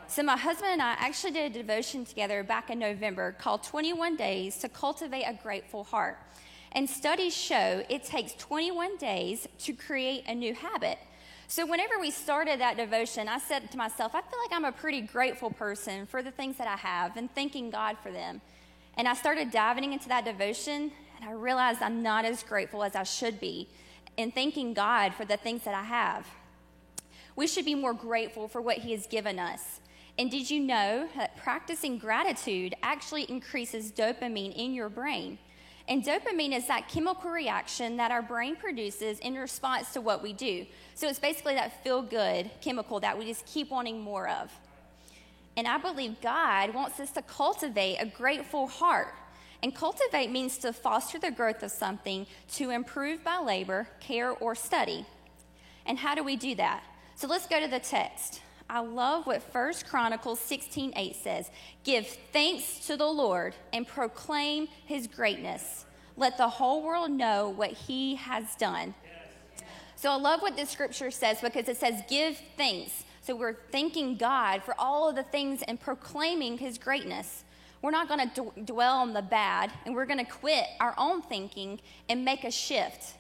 So, 0.09 0.23
my 0.25 0.37
husband 0.37 0.73
and 0.73 0.83
I 0.83 0.95
actually 0.99 1.31
did 1.33 1.53
a 1.53 1.55
devotion 1.55 2.05
together 2.05 2.43
back 2.43 2.69
in 2.71 2.81
November 2.81 3.33
called 3.39 3.63
21 3.63 4.17
Days 4.17 4.59
to 4.59 4.69
Cultivate 4.69 5.23
a 5.23 5.35
Grateful 5.41 5.85
Heart. 5.85 6.19
And 6.73 6.91
studies 6.91 7.35
show 7.37 7.85
it 7.89 8.05
takes 8.05 8.33
21 8.35 8.97
days 8.99 9.47
to 9.61 9.73
create 9.73 10.25
a 10.27 10.35
new 10.35 10.55
habit. 10.55 10.99
So, 11.47 11.65
whenever 11.65 11.99
we 12.01 12.11
started 12.11 12.59
that 12.59 12.77
devotion, 12.77 13.29
I 13.29 13.39
said 13.39 13.71
to 13.71 13.79
myself, 13.79 14.15
I 14.15 14.21
feel 14.23 14.39
like 14.49 14.53
I'm 14.57 14.65
a 14.65 14.73
pretty 14.73 15.01
grateful 15.01 15.51
person 15.51 16.07
for 16.07 16.23
the 16.25 16.33
things 16.33 16.57
that 16.59 16.67
I 16.67 16.77
have 16.77 17.17
and 17.17 17.33
thanking 17.33 17.71
God 17.71 17.97
for 18.03 18.11
them. 18.11 18.41
And 19.01 19.09
I 19.09 19.15
started 19.15 19.51
diving 19.51 19.95
into 19.95 20.11
that 20.11 20.27
devotion, 20.27 20.93
and 21.19 21.25
I 21.27 21.33
realized 21.33 21.81
I'm 21.81 22.03
not 22.03 22.27
as 22.27 22.43
grateful 22.43 22.83
as 22.85 22.95
I 22.95 23.03
should 23.05 23.41
be 23.41 23.67
in 24.19 24.31
thanking 24.31 24.75
God 24.75 25.15
for 25.15 25.25
the 25.25 25.39
things 25.39 25.65
that 25.65 25.73
I 25.73 25.85
have. 25.85 26.27
We 27.35 27.47
should 27.47 27.65
be 27.65 27.75
more 27.75 27.95
grateful 27.95 28.47
for 28.47 28.61
what 28.61 28.77
He 28.77 28.93
has 28.93 29.07
given 29.07 29.39
us. 29.39 29.81
And 30.19 30.31
did 30.31 30.51
you 30.51 30.61
know 30.61 31.09
that 31.17 31.35
practicing 31.39 31.97
gratitude 31.97 32.75
actually 32.83 33.23
increases 33.31 33.91
dopamine 33.91 34.55
in 34.55 34.75
your 34.75 34.91
brain? 34.91 35.39
And 35.89 36.05
dopamine 36.05 36.53
is 36.55 36.67
that 36.69 36.91
chemical 36.91 37.31
reaction 37.31 37.97
that 37.97 38.11
our 38.11 38.21
brain 38.21 38.55
produces 38.55 39.19
in 39.21 39.35
response 39.35 39.95
to 39.95 40.03
what 40.03 40.23
we 40.23 40.35
do. 40.35 40.67
So 40.95 41.09
it's 41.09 41.19
basically 41.19 41.55
that 41.55 41.83
feel 41.83 42.03
good 42.03 42.51
chemical 42.61 43.01
that 43.01 43.19
we 43.19 43.25
just 43.25 43.47
keep 43.47 43.71
wanting 43.71 44.03
more 44.03 44.29
of. 44.29 44.53
And 45.61 45.69
I 45.69 45.77
believe 45.77 46.23
God 46.23 46.73
wants 46.73 46.99
us 47.01 47.11
to 47.11 47.21
cultivate 47.21 47.97
a 48.01 48.07
grateful 48.07 48.67
heart. 48.67 49.15
And 49.63 49.75
cultivate 49.75 50.31
means 50.31 50.57
to 50.57 50.73
foster 50.73 51.19
the 51.19 51.31
growth 51.31 51.63
of 51.63 51.71
something 51.71 52.27
to 52.55 52.71
improve 52.71 53.23
by 53.23 53.37
labor, 53.41 53.87
care, 54.01 54.31
or 54.31 54.55
study. 54.55 55.05
And 55.85 55.99
how 55.99 56.15
do 56.15 56.25
we 56.25 56.37
do 56.37 56.55
that? 56.55 56.83
So 57.15 57.27
let's 57.29 57.47
go 57.47 57.61
to 57.61 57.69
the 57.69 57.79
text. 57.79 58.41
I 58.71 58.81
love 58.81 59.27
what 59.27 59.43
1 59.55 59.73
Chronicles 59.87 60.41
16 60.41 60.95
8 60.97 61.17
says 61.17 61.51
Give 61.85 62.07
thanks 62.33 62.87
to 62.87 62.97
the 62.97 63.05
Lord 63.07 63.55
and 63.75 63.87
proclaim 63.87 64.67
his 64.87 65.07
greatness. 65.09 65.85
Let 66.17 66.39
the 66.39 66.49
whole 66.49 66.83
world 66.83 67.11
know 67.11 67.51
what 67.51 67.73
he 67.73 68.15
has 68.15 68.47
done. 68.57 68.95
Yes. 69.05 69.63
So 69.97 70.11
I 70.11 70.15
love 70.17 70.41
what 70.41 70.57
this 70.57 70.71
scripture 70.71 71.11
says 71.11 71.39
because 71.43 71.69
it 71.69 71.77
says, 71.77 72.01
Give 72.09 72.41
thanks. 72.57 73.05
So 73.23 73.37
we're 73.37 73.57
thanking 73.71 74.17
God 74.17 74.63
for 74.65 74.75
all 74.79 75.09
of 75.09 75.15
the 75.15 75.23
things 75.25 75.63
and 75.63 75.79
proclaiming 75.79 76.57
his 76.59 76.79
greatness. 76.79 77.45
We're 77.83 77.91
not 77.91 78.09
going 78.09 78.31
to 78.31 78.43
d- 78.55 78.63
dwell 78.65 78.97
on 78.99 79.13
the 79.13 79.21
bad, 79.23 79.71
and 79.85 79.95
we're 79.95 80.07
going 80.07 80.19
to 80.25 80.31
quit 80.31 80.65
our 80.81 80.95
own 80.97 81.23
thinking 81.23 81.81
and 82.09 82.25
make 82.25 82.45
a 82.45 82.51
shift. 82.51 83.15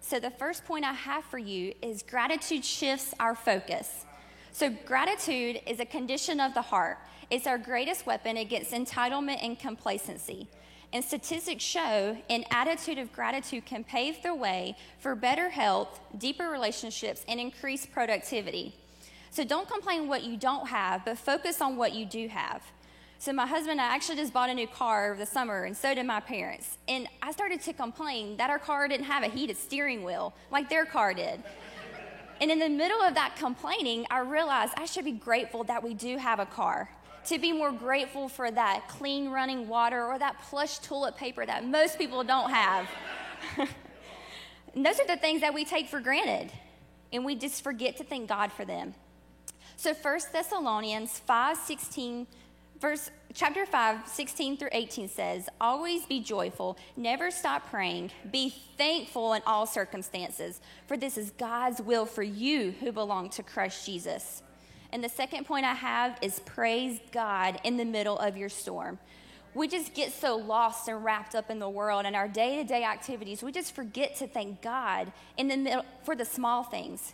So, 0.00 0.20
the 0.20 0.30
first 0.30 0.64
point 0.64 0.84
I 0.84 0.92
have 0.92 1.24
for 1.24 1.38
you 1.38 1.72
is 1.82 2.02
gratitude 2.02 2.64
shifts 2.64 3.14
our 3.18 3.34
focus. 3.34 4.04
So, 4.52 4.68
gratitude 4.70 5.60
is 5.66 5.80
a 5.80 5.84
condition 5.86 6.40
of 6.40 6.52
the 6.54 6.60
heart, 6.62 6.98
it's 7.30 7.46
our 7.48 7.56
greatest 7.58 8.06
weapon 8.06 8.36
against 8.36 8.70
entitlement 8.72 9.38
and 9.42 9.58
complacency. 9.58 10.46
And 10.92 11.02
statistics 11.04 11.64
show 11.64 12.16
an 12.30 12.44
attitude 12.52 12.98
of 12.98 13.12
gratitude 13.12 13.64
can 13.64 13.82
pave 13.82 14.22
the 14.22 14.32
way 14.34 14.76
for 15.00 15.14
better 15.16 15.48
health, 15.48 15.98
deeper 16.18 16.50
relationships, 16.50 17.24
and 17.28 17.40
increased 17.40 17.90
productivity. 17.90 18.74
So 19.34 19.42
don't 19.42 19.68
complain 19.68 20.06
what 20.06 20.22
you 20.22 20.36
don't 20.36 20.68
have, 20.68 21.04
but 21.04 21.18
focus 21.18 21.60
on 21.60 21.76
what 21.76 21.92
you 21.92 22.06
do 22.06 22.28
have. 22.28 22.62
So 23.18 23.32
my 23.32 23.48
husband, 23.48 23.80
I 23.80 23.86
actually 23.86 24.14
just 24.14 24.32
bought 24.32 24.48
a 24.48 24.54
new 24.54 24.68
car 24.68 25.10
over 25.10 25.18
the 25.18 25.26
summer, 25.26 25.64
and 25.64 25.76
so 25.76 25.92
did 25.92 26.06
my 26.06 26.20
parents. 26.20 26.78
And 26.86 27.08
I 27.20 27.32
started 27.32 27.60
to 27.62 27.72
complain 27.72 28.36
that 28.36 28.48
our 28.48 28.60
car 28.60 28.86
didn't 28.86 29.06
have 29.06 29.24
a 29.24 29.26
heated 29.26 29.56
steering 29.56 30.04
wheel 30.04 30.34
like 30.52 30.68
their 30.68 30.86
car 30.86 31.14
did. 31.14 31.42
and 32.40 32.48
in 32.48 32.60
the 32.60 32.68
middle 32.68 33.02
of 33.02 33.16
that 33.16 33.34
complaining, 33.34 34.06
I 34.08 34.20
realized 34.20 34.74
I 34.76 34.84
should 34.84 35.04
be 35.04 35.10
grateful 35.10 35.64
that 35.64 35.82
we 35.82 35.94
do 35.94 36.16
have 36.16 36.38
a 36.38 36.46
car. 36.46 36.88
To 37.24 37.36
be 37.40 37.50
more 37.50 37.72
grateful 37.72 38.28
for 38.28 38.52
that 38.52 38.86
clean 38.86 39.30
running 39.30 39.66
water 39.66 40.06
or 40.06 40.16
that 40.16 40.40
plush 40.42 40.78
toilet 40.78 41.16
paper 41.16 41.44
that 41.44 41.64
most 41.66 41.98
people 41.98 42.22
don't 42.22 42.50
have. 42.50 42.88
and 44.76 44.86
those 44.86 45.00
are 45.00 45.06
the 45.08 45.16
things 45.16 45.40
that 45.40 45.52
we 45.52 45.64
take 45.64 45.88
for 45.88 45.98
granted, 45.98 46.52
and 47.12 47.24
we 47.24 47.34
just 47.34 47.64
forget 47.64 47.96
to 47.96 48.04
thank 48.04 48.28
God 48.28 48.52
for 48.52 48.64
them. 48.64 48.94
So 49.76 49.92
1 49.94 50.20
Thessalonians 50.32 51.18
5, 51.20 51.56
16, 51.56 52.26
verse, 52.80 53.10
chapter 53.34 53.66
5, 53.66 54.06
16 54.06 54.56
through 54.56 54.68
18 54.72 55.08
says, 55.08 55.48
Always 55.60 56.06
be 56.06 56.20
joyful, 56.20 56.76
never 56.96 57.30
stop 57.30 57.68
praying, 57.70 58.10
be 58.30 58.54
thankful 58.78 59.32
in 59.34 59.42
all 59.46 59.66
circumstances, 59.66 60.60
for 60.86 60.96
this 60.96 61.18
is 61.18 61.30
God's 61.32 61.80
will 61.80 62.06
for 62.06 62.22
you 62.22 62.72
who 62.80 62.92
belong 62.92 63.30
to 63.30 63.42
Christ 63.42 63.84
Jesus. 63.84 64.42
And 64.92 65.02
the 65.02 65.08
second 65.08 65.44
point 65.44 65.64
I 65.66 65.74
have 65.74 66.18
is 66.22 66.40
praise 66.40 67.00
God 67.10 67.60
in 67.64 67.76
the 67.76 67.84
middle 67.84 68.18
of 68.18 68.36
your 68.36 68.48
storm. 68.48 68.98
We 69.54 69.66
just 69.68 69.94
get 69.94 70.12
so 70.12 70.36
lost 70.36 70.88
and 70.88 71.04
wrapped 71.04 71.34
up 71.34 71.50
in 71.50 71.58
the 71.60 71.70
world 71.70 72.06
and 72.06 72.14
our 72.16 72.26
day 72.28 72.56
to 72.56 72.64
day 72.64 72.84
activities. 72.84 73.42
We 73.42 73.50
just 73.50 73.74
forget 73.74 74.16
to 74.16 74.28
thank 74.28 74.62
God 74.62 75.12
in 75.36 75.48
the 75.48 75.56
middle, 75.56 75.84
for 76.04 76.14
the 76.14 76.24
small 76.24 76.62
things 76.62 77.12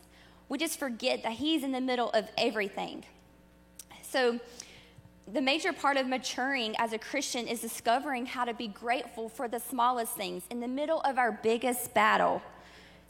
we 0.50 0.58
just 0.58 0.78
forget 0.80 1.22
that 1.22 1.32
He's 1.32 1.62
in 1.62 1.72
the 1.72 1.80
middle 1.80 2.10
of 2.10 2.26
everything. 2.36 3.04
So, 4.02 4.38
the 5.32 5.40
major 5.40 5.72
part 5.72 5.96
of 5.96 6.08
maturing 6.08 6.74
as 6.78 6.92
a 6.92 6.98
Christian 6.98 7.46
is 7.46 7.60
discovering 7.60 8.26
how 8.26 8.44
to 8.44 8.52
be 8.52 8.66
grateful 8.66 9.28
for 9.28 9.46
the 9.46 9.60
smallest 9.60 10.14
things 10.16 10.42
in 10.50 10.58
the 10.58 10.66
middle 10.66 11.00
of 11.02 11.18
our 11.18 11.30
biggest 11.30 11.94
battle. 11.94 12.42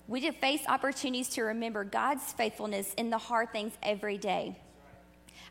We 0.07 0.21
did 0.21 0.37
face 0.37 0.61
opportunities 0.69 1.31
to 1.31 1.43
remember 1.45 1.83
God's 1.83 2.31
faithfulness 2.35 2.93
in 2.95 3.09
the 3.09 3.17
hard 3.17 3.53
things 3.53 3.73
every 3.83 4.19
day. 4.19 4.59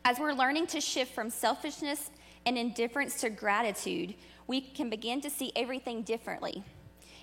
As 0.04 0.20
we're 0.20 0.32
learning 0.34 0.68
to 0.68 0.80
shift 0.80 1.12
from 1.12 1.28
selfishness 1.28 2.10
and 2.46 2.56
indifference 2.56 3.20
to 3.22 3.30
gratitude, 3.30 4.14
we 4.46 4.60
can 4.60 4.90
begin 4.90 5.20
to 5.22 5.30
see 5.30 5.50
everything 5.56 6.02
differently. 6.02 6.62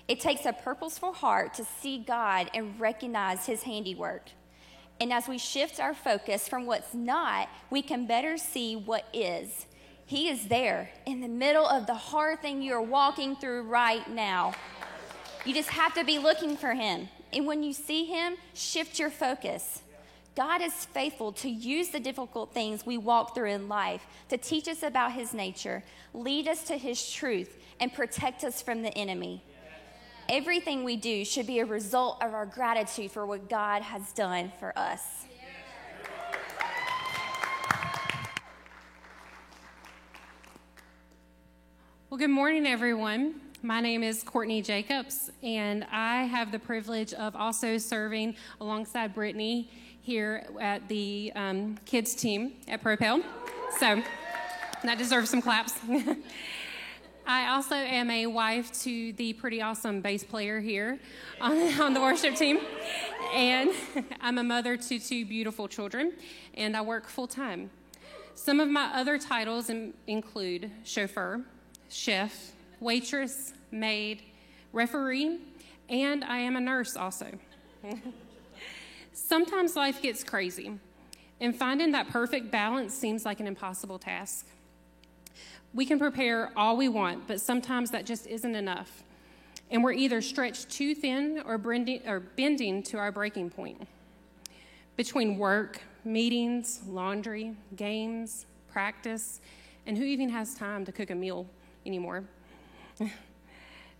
It 0.08 0.20
takes 0.20 0.44
a 0.44 0.52
purposeful 0.52 1.14
heart 1.14 1.54
to 1.54 1.64
see 1.80 2.00
God 2.06 2.50
and 2.52 2.78
recognize 2.78 3.46
His 3.46 3.62
handiwork. 3.62 4.28
And 5.00 5.12
as 5.12 5.28
we 5.28 5.38
shift 5.38 5.78
our 5.78 5.94
focus 5.94 6.48
from 6.48 6.66
what's 6.66 6.92
not, 6.92 7.48
we 7.70 7.82
can 7.82 8.06
better 8.06 8.36
see 8.36 8.74
what 8.74 9.06
is. 9.12 9.66
He 10.06 10.28
is 10.28 10.48
there 10.48 10.90
in 11.06 11.20
the 11.20 11.28
middle 11.28 11.66
of 11.66 11.86
the 11.86 11.94
hard 11.94 12.40
thing 12.42 12.62
you're 12.62 12.82
walking 12.82 13.36
through 13.36 13.62
right 13.62 14.08
now. 14.10 14.54
You 15.44 15.54
just 15.54 15.68
have 15.70 15.94
to 15.94 16.04
be 16.04 16.18
looking 16.18 16.56
for 16.56 16.74
Him. 16.74 17.08
And 17.32 17.46
when 17.46 17.62
you 17.62 17.72
see 17.72 18.06
Him, 18.06 18.36
shift 18.54 18.98
your 18.98 19.10
focus. 19.10 19.82
God 20.34 20.62
is 20.62 20.74
faithful 20.86 21.32
to 21.34 21.48
use 21.48 21.88
the 21.90 22.00
difficult 22.00 22.52
things 22.54 22.84
we 22.86 22.96
walk 22.98 23.34
through 23.34 23.50
in 23.50 23.68
life 23.68 24.04
to 24.30 24.36
teach 24.38 24.66
us 24.68 24.82
about 24.82 25.12
His 25.12 25.32
nature, 25.34 25.84
lead 26.14 26.48
us 26.48 26.64
to 26.64 26.76
His 26.76 27.08
truth, 27.10 27.56
and 27.80 27.92
protect 27.92 28.42
us 28.42 28.62
from 28.62 28.82
the 28.82 28.96
enemy. 28.98 29.42
Everything 30.30 30.84
we 30.84 30.96
do 30.96 31.24
should 31.24 31.46
be 31.46 31.58
a 31.60 31.64
result 31.64 32.22
of 32.22 32.34
our 32.34 32.44
gratitude 32.44 33.10
for 33.10 33.24
what 33.24 33.48
God 33.48 33.80
has 33.80 34.12
done 34.12 34.52
for 34.60 34.78
us. 34.78 35.24
Well, 42.10 42.18
good 42.18 42.28
morning, 42.28 42.66
everyone. 42.66 43.40
My 43.62 43.80
name 43.80 44.02
is 44.02 44.22
Courtney 44.22 44.60
Jacobs, 44.60 45.30
and 45.42 45.84
I 45.90 46.24
have 46.24 46.52
the 46.52 46.58
privilege 46.58 47.14
of 47.14 47.34
also 47.34 47.78
serving 47.78 48.36
alongside 48.60 49.14
Brittany 49.14 49.70
here 50.02 50.46
at 50.60 50.88
the 50.90 51.32
um, 51.36 51.78
kids 51.86 52.14
team 52.14 52.52
at 52.68 52.82
Propel. 52.82 53.22
So 53.78 54.02
that 54.84 54.98
deserves 54.98 55.30
some 55.30 55.40
claps. 55.40 55.78
I 57.28 57.48
also 57.48 57.74
am 57.74 58.10
a 58.10 58.24
wife 58.26 58.72
to 58.84 59.12
the 59.12 59.34
pretty 59.34 59.60
awesome 59.60 60.00
bass 60.00 60.24
player 60.24 60.60
here 60.60 60.98
on, 61.42 61.52
on 61.78 61.92
the 61.92 62.00
worship 62.00 62.34
team. 62.36 62.58
And 63.34 63.70
I'm 64.22 64.38
a 64.38 64.42
mother 64.42 64.78
to 64.78 64.98
two 64.98 65.26
beautiful 65.26 65.68
children, 65.68 66.14
and 66.54 66.74
I 66.74 66.80
work 66.80 67.06
full 67.06 67.26
time. 67.26 67.68
Some 68.34 68.60
of 68.60 68.68
my 68.70 68.86
other 68.94 69.18
titles 69.18 69.68
in, 69.68 69.92
include 70.06 70.70
chauffeur, 70.84 71.42
chef, 71.90 72.52
waitress, 72.80 73.52
maid, 73.70 74.22
referee, 74.72 75.38
and 75.90 76.24
I 76.24 76.38
am 76.38 76.56
a 76.56 76.60
nurse 76.60 76.96
also. 76.96 77.26
Sometimes 79.12 79.76
life 79.76 80.00
gets 80.00 80.24
crazy, 80.24 80.78
and 81.42 81.54
finding 81.54 81.92
that 81.92 82.08
perfect 82.08 82.50
balance 82.50 82.94
seems 82.94 83.26
like 83.26 83.38
an 83.38 83.46
impossible 83.46 83.98
task. 83.98 84.46
We 85.74 85.84
can 85.84 85.98
prepare 85.98 86.50
all 86.56 86.76
we 86.76 86.88
want, 86.88 87.26
but 87.26 87.40
sometimes 87.40 87.90
that 87.90 88.06
just 88.06 88.26
isn't 88.26 88.54
enough. 88.54 89.02
And 89.70 89.84
we're 89.84 89.92
either 89.92 90.22
stretched 90.22 90.70
too 90.70 90.94
thin 90.94 91.42
or 91.44 91.58
bending, 91.58 92.82
to 92.84 92.96
our 92.98 93.12
breaking 93.12 93.50
point. 93.50 93.86
Between 94.96 95.36
work, 95.36 95.82
meetings, 96.04 96.80
laundry, 96.88 97.54
games, 97.76 98.46
practice, 98.72 99.42
and 99.86 99.98
who 99.98 100.04
even 100.04 100.30
has 100.30 100.54
time 100.54 100.86
to 100.86 100.92
cook 100.92 101.10
a 101.10 101.14
meal 101.14 101.46
anymore? 101.84 102.24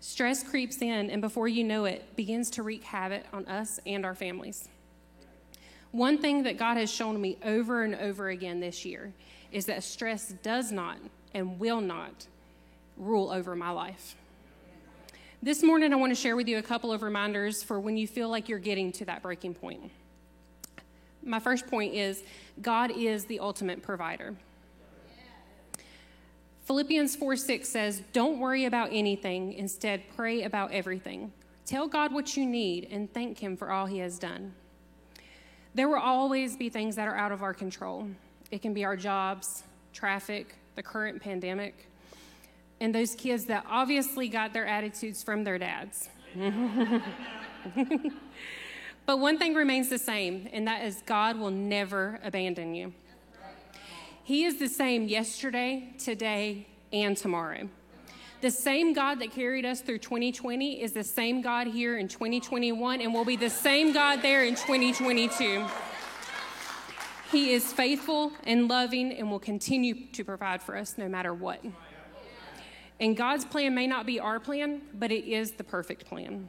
Stress 0.01 0.43
creeps 0.43 0.81
in, 0.81 1.11
and 1.11 1.21
before 1.21 1.49
you 1.49 1.65
know 1.65 1.85
it, 1.85 2.17
begins 2.17 2.51
to 2.51 2.63
wreak 2.63 2.85
havoc 2.85 3.25
on 3.33 3.45
us 3.47 3.79
and 3.85 4.07
our 4.07 4.15
families. 4.15 4.69
One 5.91 6.19
thing 6.19 6.45
that 6.45 6.57
God 6.57 6.77
has 6.77 6.91
shown 6.91 7.21
me 7.21 7.37
over 7.45 7.83
and 7.83 7.95
over 7.95 8.29
again 8.31 8.61
this 8.61 8.85
year 8.85 9.13
is 9.53 9.67
that 9.67 9.83
stress 9.83 10.29
does 10.43 10.71
not 10.71 10.99
and 11.35 11.59
will 11.59 11.81
not 11.81 12.27
rule 12.97 13.31
over 13.31 13.55
my 13.55 13.71
life. 13.71 14.17
This 15.43 15.63
morning, 15.63 15.93
I 15.93 15.97
want 15.97 16.11
to 16.11 16.17
share 16.21 16.35
with 16.35 16.49
you 16.49 16.59
a 16.59 16.63
couple 16.63 16.93
of 16.93 17.03
reminders 17.03 17.63
for 17.63 17.79
when 17.79 17.97
you 17.97 18.09
feel 18.09 18.29
like 18.29 18.49
you're 18.49 18.59
getting 18.59 18.91
to 18.93 19.05
that 19.05 19.23
breaking 19.23 19.55
point. 19.55 19.81
My 21.25 21.39
first 21.39 21.69
point 21.69 21.95
is 21.95 22.23
God 22.61 22.91
is 22.91 23.27
the 23.27 23.39
ultimate 23.41 23.83
provider. 23.83 24.35
Philippians 26.65 27.15
4 27.17 27.37
6 27.37 27.69
says, 27.69 28.03
Don't 28.13 28.41
worry 28.41 28.65
about 28.65 28.89
anything, 28.93 29.53
instead, 29.53 30.03
pray 30.17 30.43
about 30.43 30.73
everything. 30.73 31.33
Tell 31.67 31.87
God 31.87 32.13
what 32.13 32.37
you 32.37 32.45
need 32.45 32.89
and 32.91 33.13
thank 33.13 33.39
Him 33.39 33.57
for 33.57 33.71
all 33.71 33.87
He 33.87 33.99
has 33.99 34.19
done. 34.19 34.55
There 35.75 35.89
will 35.89 35.99
always 36.01 36.57
be 36.57 36.69
things 36.69 36.97
that 36.97 37.07
are 37.07 37.17
out 37.17 37.31
of 37.31 37.43
our 37.43 37.55
control. 37.55 38.09
It 38.51 38.61
can 38.63 38.75
be 38.75 38.85
our 38.85 38.97
jobs, 38.97 39.63
traffic, 39.93 40.55
the 40.79 40.83
current 40.85 41.21
pandemic, 41.21 41.89
and 42.81 42.95
those 42.95 43.17
kids 43.17 43.47
that 43.47 43.67
obviously 43.69 44.29
got 44.29 44.53
their 44.53 44.65
attitudes 44.65 45.25
from 45.25 45.43
their 45.43 45.59
dads. 45.59 46.09
but 49.05 49.19
one 49.19 49.37
thing 49.39 49.55
remains 49.55 49.89
the 49.89 49.99
same, 49.99 50.49
and 50.53 50.69
that 50.69 50.85
is 50.85 51.03
God 51.05 51.37
will 51.37 51.51
never 51.51 52.21
abandon 52.23 52.77
you. 52.77 52.95
He 54.23 54.45
is 54.45 54.61
the 54.61 54.69
same 54.69 55.09
yesterday, 55.09 55.93
today, 55.99 56.69
and 56.93 57.17
tomorrow. 57.17 57.69
The 58.41 58.53
same 58.53 58.93
God 58.93 59.19
that 59.19 59.33
carried 59.33 59.67
us 59.67 59.81
through 59.81 59.99
2020 59.99 60.81
is 60.81 60.93
the 60.93 61.03
same 61.03 61.43
God 61.43 61.67
here 61.67 61.99
in 61.99 62.07
2021 62.07 63.01
and 63.01 63.13
will 63.13 63.25
be 63.25 63.35
the 63.37 63.51
same 63.51 63.93
God 63.93 64.23
there 64.23 64.45
in 64.45 64.55
2022. 64.55 65.67
He 67.31 67.53
is 67.53 67.73
faithful 67.75 68.33
and 68.47 68.69
loving 68.69 69.13
and 69.13 69.31
will 69.31 69.39
continue 69.39 70.07
to 70.13 70.25
provide 70.25 70.63
for 70.63 70.77
us 70.77 70.97
no 70.97 71.09
matter 71.09 71.35
what. 71.35 71.63
And 73.01 73.17
God's 73.17 73.45
plan 73.45 73.75
may 73.75 73.87
not 73.87 74.07
be 74.07 74.19
our 74.19 74.41
plan, 74.41 74.81
but 74.95 75.13
it 75.13 75.27
is 75.27 75.53
the 75.53 75.65
perfect 75.65 76.07
plan. 76.07 76.49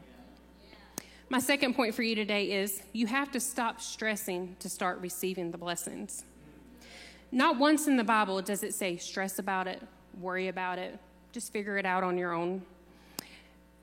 My 1.28 1.40
second 1.40 1.76
point 1.76 1.94
for 1.94 2.02
you 2.02 2.16
today 2.16 2.52
is 2.54 2.82
you 2.94 3.08
have 3.08 3.30
to 3.34 3.40
stop 3.42 3.82
stressing 3.82 4.56
to 4.60 4.70
start 4.70 5.00
receiving 5.02 5.52
the 5.52 5.58
blessings. 5.58 6.24
Not 7.32 7.60
once 7.60 7.86
in 7.88 7.98
the 7.98 8.04
Bible 8.04 8.42
does 8.42 8.64
it 8.64 8.74
say 8.74 8.96
stress 8.98 9.38
about 9.38 9.68
it, 9.68 9.82
worry 10.20 10.48
about 10.48 10.80
it, 10.80 10.98
just 11.34 11.52
figure 11.52 11.78
it 11.78 11.86
out 11.86 12.04
on 12.04 12.18
your 12.18 12.32
own. 12.32 12.62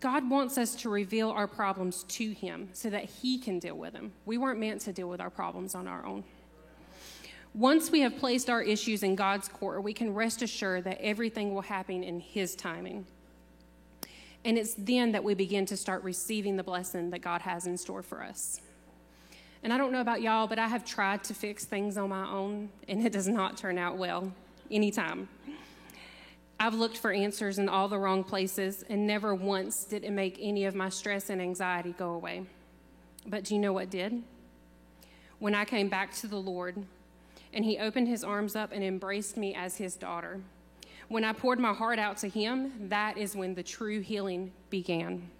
God 0.00 0.28
wants 0.28 0.58
us 0.58 0.74
to 0.76 0.88
reveal 0.88 1.30
our 1.30 1.46
problems 1.46 2.04
to 2.04 2.30
Him 2.32 2.70
so 2.72 2.90
that 2.90 3.04
He 3.04 3.38
can 3.38 3.58
deal 3.58 3.76
with 3.76 3.92
them. 3.92 4.12
We 4.24 4.38
weren't 4.38 4.58
meant 4.58 4.80
to 4.82 4.92
deal 4.92 5.08
with 5.08 5.20
our 5.20 5.30
problems 5.30 5.74
on 5.74 5.86
our 5.86 6.04
own. 6.04 6.24
Once 7.56 7.90
we 7.90 8.00
have 8.00 8.14
placed 8.18 8.50
our 8.50 8.60
issues 8.60 9.02
in 9.02 9.16
God's 9.16 9.48
court, 9.48 9.82
we 9.82 9.94
can 9.94 10.12
rest 10.12 10.42
assured 10.42 10.84
that 10.84 11.00
everything 11.00 11.54
will 11.54 11.62
happen 11.62 12.02
in 12.04 12.20
His 12.20 12.54
timing. 12.54 13.06
And 14.44 14.58
it's 14.58 14.74
then 14.74 15.12
that 15.12 15.24
we 15.24 15.32
begin 15.32 15.64
to 15.66 15.76
start 15.76 16.02
receiving 16.04 16.58
the 16.58 16.62
blessing 16.62 17.08
that 17.10 17.20
God 17.22 17.40
has 17.40 17.66
in 17.66 17.78
store 17.78 18.02
for 18.02 18.22
us. 18.22 18.60
And 19.62 19.72
I 19.72 19.78
don't 19.78 19.90
know 19.90 20.02
about 20.02 20.20
y'all, 20.20 20.46
but 20.46 20.58
I 20.58 20.68
have 20.68 20.84
tried 20.84 21.24
to 21.24 21.34
fix 21.34 21.64
things 21.64 21.96
on 21.96 22.10
my 22.10 22.26
own, 22.30 22.68
and 22.88 23.06
it 23.06 23.10
does 23.10 23.26
not 23.26 23.56
turn 23.56 23.78
out 23.78 23.96
well 23.96 24.30
anytime. 24.70 25.26
I've 26.60 26.74
looked 26.74 26.98
for 26.98 27.10
answers 27.10 27.58
in 27.58 27.70
all 27.70 27.88
the 27.88 27.98
wrong 27.98 28.22
places, 28.22 28.84
and 28.90 29.06
never 29.06 29.34
once 29.34 29.84
did 29.84 30.04
it 30.04 30.10
make 30.12 30.36
any 30.42 30.66
of 30.66 30.74
my 30.74 30.90
stress 30.90 31.30
and 31.30 31.40
anxiety 31.40 31.94
go 31.96 32.10
away. 32.10 32.42
But 33.26 33.44
do 33.44 33.54
you 33.54 33.60
know 33.62 33.72
what 33.72 33.88
did? 33.88 34.22
When 35.38 35.54
I 35.54 35.64
came 35.64 35.88
back 35.88 36.12
to 36.16 36.26
the 36.26 36.36
Lord, 36.36 36.84
and 37.56 37.64
he 37.64 37.78
opened 37.78 38.06
his 38.06 38.22
arms 38.22 38.54
up 38.54 38.70
and 38.70 38.84
embraced 38.84 39.38
me 39.38 39.54
as 39.54 39.78
his 39.78 39.96
daughter. 39.96 40.42
When 41.08 41.24
I 41.24 41.32
poured 41.32 41.58
my 41.58 41.72
heart 41.72 41.98
out 41.98 42.18
to 42.18 42.28
him, 42.28 42.90
that 42.90 43.16
is 43.16 43.34
when 43.34 43.54
the 43.54 43.62
true 43.62 44.00
healing 44.00 44.52
began. 44.68 45.30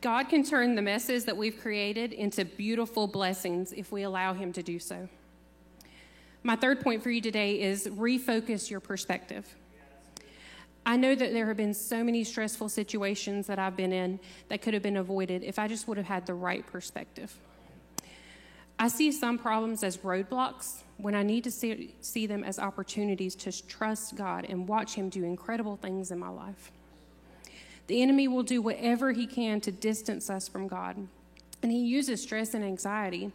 God 0.00 0.24
can 0.28 0.42
turn 0.42 0.74
the 0.74 0.82
messes 0.82 1.24
that 1.26 1.36
we've 1.36 1.56
created 1.60 2.12
into 2.12 2.44
beautiful 2.44 3.06
blessings 3.06 3.72
if 3.72 3.92
we 3.92 4.02
allow 4.02 4.34
him 4.34 4.52
to 4.54 4.62
do 4.62 4.80
so. 4.80 5.08
My 6.42 6.56
third 6.56 6.80
point 6.80 7.00
for 7.00 7.10
you 7.10 7.20
today 7.20 7.60
is 7.60 7.86
refocus 7.86 8.68
your 8.68 8.80
perspective. 8.80 9.46
I 10.84 10.96
know 10.96 11.14
that 11.14 11.32
there 11.32 11.46
have 11.46 11.56
been 11.56 11.74
so 11.74 12.02
many 12.02 12.24
stressful 12.24 12.70
situations 12.70 13.46
that 13.46 13.60
I've 13.60 13.76
been 13.76 13.92
in 13.92 14.18
that 14.48 14.62
could 14.62 14.74
have 14.74 14.82
been 14.82 14.96
avoided 14.96 15.44
if 15.44 15.60
I 15.60 15.68
just 15.68 15.86
would 15.86 15.96
have 15.96 16.06
had 16.06 16.26
the 16.26 16.34
right 16.34 16.66
perspective. 16.66 17.36
I 18.78 18.88
see 18.88 19.10
some 19.10 19.38
problems 19.38 19.82
as 19.82 19.96
roadblocks 19.98 20.82
when 20.98 21.14
I 21.14 21.22
need 21.22 21.44
to 21.44 21.50
see, 21.50 21.94
see 22.00 22.26
them 22.26 22.44
as 22.44 22.58
opportunities 22.58 23.34
to 23.36 23.66
trust 23.66 24.16
God 24.16 24.44
and 24.48 24.68
watch 24.68 24.94
Him 24.94 25.08
do 25.08 25.24
incredible 25.24 25.76
things 25.76 26.10
in 26.10 26.18
my 26.18 26.28
life. 26.28 26.70
The 27.86 28.02
enemy 28.02 28.26
will 28.28 28.42
do 28.42 28.60
whatever 28.60 29.12
he 29.12 29.28
can 29.28 29.60
to 29.60 29.70
distance 29.70 30.28
us 30.28 30.48
from 30.48 30.66
God, 30.66 30.96
and 31.62 31.70
he 31.70 31.78
uses 31.78 32.20
stress 32.20 32.52
and 32.52 32.64
anxiety 32.64 33.30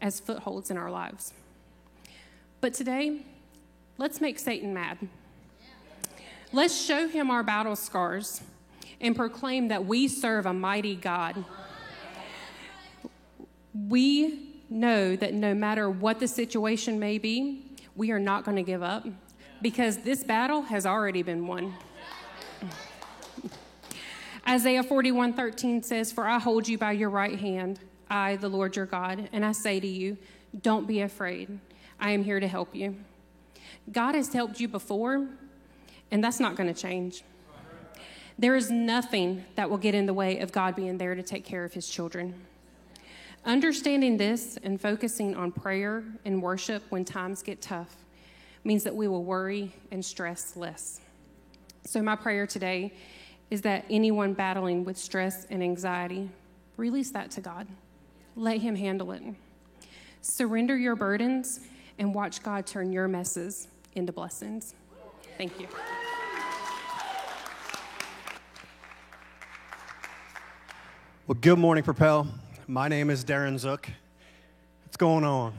as 0.00 0.20
footholds 0.20 0.70
in 0.70 0.76
our 0.76 0.92
lives. 0.92 1.32
But 2.60 2.72
today, 2.72 3.22
let's 3.98 4.20
make 4.20 4.38
Satan 4.38 4.72
mad. 4.72 4.98
Let's 6.52 6.80
show 6.80 7.08
him 7.08 7.32
our 7.32 7.42
battle 7.42 7.74
scars 7.74 8.42
and 9.00 9.16
proclaim 9.16 9.68
that 9.68 9.86
we 9.86 10.06
serve 10.06 10.46
a 10.46 10.52
mighty 10.52 10.94
God. 10.94 11.44
We 13.74 14.45
know 14.68 15.16
that 15.16 15.34
no 15.34 15.54
matter 15.54 15.88
what 15.88 16.18
the 16.20 16.28
situation 16.28 16.98
may 16.98 17.18
be, 17.18 17.62
we 17.94 18.10
are 18.10 18.18
not 18.18 18.44
going 18.44 18.56
to 18.56 18.62
give 18.62 18.82
up 18.82 19.06
because 19.62 19.98
this 19.98 20.24
battle 20.24 20.62
has 20.62 20.84
already 20.84 21.22
been 21.22 21.46
won. 21.46 21.74
Isaiah 24.48 24.82
41 24.82 25.32
13 25.34 25.82
says, 25.82 26.12
For 26.12 26.26
I 26.26 26.38
hold 26.38 26.68
you 26.68 26.78
by 26.78 26.92
your 26.92 27.10
right 27.10 27.38
hand, 27.38 27.80
I, 28.08 28.36
the 28.36 28.48
Lord 28.48 28.76
your 28.76 28.86
God, 28.86 29.28
and 29.32 29.44
I 29.44 29.52
say 29.52 29.80
to 29.80 29.86
you, 29.86 30.16
Don't 30.62 30.86
be 30.86 31.00
afraid. 31.00 31.58
I 31.98 32.10
am 32.10 32.22
here 32.24 32.38
to 32.40 32.46
help 32.48 32.74
you. 32.74 32.96
God 33.90 34.14
has 34.14 34.32
helped 34.32 34.60
you 34.60 34.68
before, 34.68 35.26
and 36.10 36.22
that's 36.22 36.38
not 36.38 36.54
going 36.54 36.72
to 36.72 36.78
change. 36.80 37.22
There 38.38 38.54
is 38.54 38.70
nothing 38.70 39.46
that 39.54 39.70
will 39.70 39.78
get 39.78 39.94
in 39.94 40.06
the 40.06 40.12
way 40.14 40.38
of 40.40 40.52
God 40.52 40.76
being 40.76 40.98
there 40.98 41.14
to 41.14 41.22
take 41.22 41.44
care 41.44 41.64
of 41.64 41.72
his 41.72 41.88
children. 41.88 42.34
Understanding 43.46 44.16
this 44.16 44.58
and 44.64 44.80
focusing 44.80 45.36
on 45.36 45.52
prayer 45.52 46.02
and 46.24 46.42
worship 46.42 46.82
when 46.88 47.04
times 47.04 47.42
get 47.44 47.62
tough 47.62 47.94
means 48.64 48.82
that 48.82 48.96
we 48.96 49.06
will 49.06 49.22
worry 49.22 49.72
and 49.92 50.04
stress 50.04 50.56
less. 50.56 51.00
So, 51.84 52.02
my 52.02 52.16
prayer 52.16 52.44
today 52.48 52.92
is 53.48 53.60
that 53.60 53.84
anyone 53.88 54.32
battling 54.34 54.82
with 54.84 54.98
stress 54.98 55.44
and 55.44 55.62
anxiety, 55.62 56.28
release 56.76 57.10
that 57.12 57.30
to 57.32 57.40
God. 57.40 57.68
Let 58.34 58.60
Him 58.62 58.74
handle 58.74 59.12
it. 59.12 59.22
Surrender 60.22 60.76
your 60.76 60.96
burdens 60.96 61.60
and 62.00 62.12
watch 62.12 62.42
God 62.42 62.66
turn 62.66 62.90
your 62.92 63.06
messes 63.06 63.68
into 63.94 64.12
blessings. 64.12 64.74
Thank 65.38 65.60
you. 65.60 65.68
Well, 71.28 71.38
good 71.40 71.60
morning, 71.60 71.84
Propel. 71.84 72.26
My 72.68 72.88
name 72.88 73.10
is 73.10 73.24
Darren 73.24 73.60
Zook. 73.60 73.88
What's 74.82 74.96
going 74.96 75.22
on? 75.22 75.54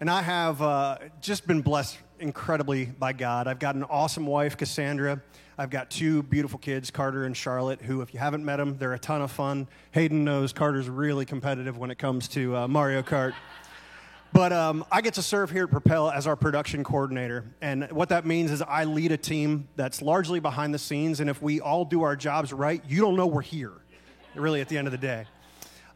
And 0.00 0.10
I 0.10 0.20
have 0.20 0.60
uh, 0.60 0.98
just 1.20 1.46
been 1.46 1.62
blessed 1.62 1.96
incredibly 2.18 2.86
by 2.86 3.12
God. 3.12 3.46
I've 3.46 3.60
got 3.60 3.76
an 3.76 3.84
awesome 3.84 4.26
wife, 4.26 4.56
Cassandra. 4.56 5.22
I've 5.56 5.70
got 5.70 5.88
two 5.88 6.24
beautiful 6.24 6.58
kids, 6.58 6.90
Carter 6.90 7.24
and 7.24 7.36
Charlotte, 7.36 7.80
who, 7.80 8.00
if 8.00 8.12
you 8.12 8.18
haven't 8.18 8.44
met 8.44 8.56
them, 8.56 8.76
they're 8.78 8.94
a 8.94 8.98
ton 8.98 9.22
of 9.22 9.30
fun. 9.30 9.68
Hayden 9.92 10.24
knows 10.24 10.52
Carter's 10.52 10.88
really 10.88 11.24
competitive 11.24 11.78
when 11.78 11.92
it 11.92 11.98
comes 11.98 12.26
to 12.28 12.56
uh, 12.56 12.66
Mario 12.66 13.02
Kart. 13.02 13.34
But 14.32 14.52
um, 14.52 14.84
I 14.90 15.02
get 15.02 15.14
to 15.14 15.22
serve 15.22 15.52
here 15.52 15.64
at 15.66 15.70
Propel 15.70 16.10
as 16.10 16.26
our 16.26 16.34
production 16.34 16.82
coordinator. 16.82 17.44
And 17.62 17.92
what 17.92 18.08
that 18.08 18.26
means 18.26 18.50
is 18.50 18.60
I 18.60 18.84
lead 18.86 19.12
a 19.12 19.16
team 19.16 19.68
that's 19.76 20.02
largely 20.02 20.40
behind 20.40 20.74
the 20.74 20.80
scenes. 20.80 21.20
And 21.20 21.30
if 21.30 21.40
we 21.40 21.60
all 21.60 21.84
do 21.84 22.02
our 22.02 22.16
jobs 22.16 22.52
right, 22.52 22.82
you 22.88 23.00
don't 23.02 23.14
know 23.14 23.28
we're 23.28 23.40
here, 23.40 23.70
really, 24.34 24.60
at 24.60 24.68
the 24.68 24.78
end 24.78 24.88
of 24.88 24.92
the 24.92 24.98
day. 24.98 25.26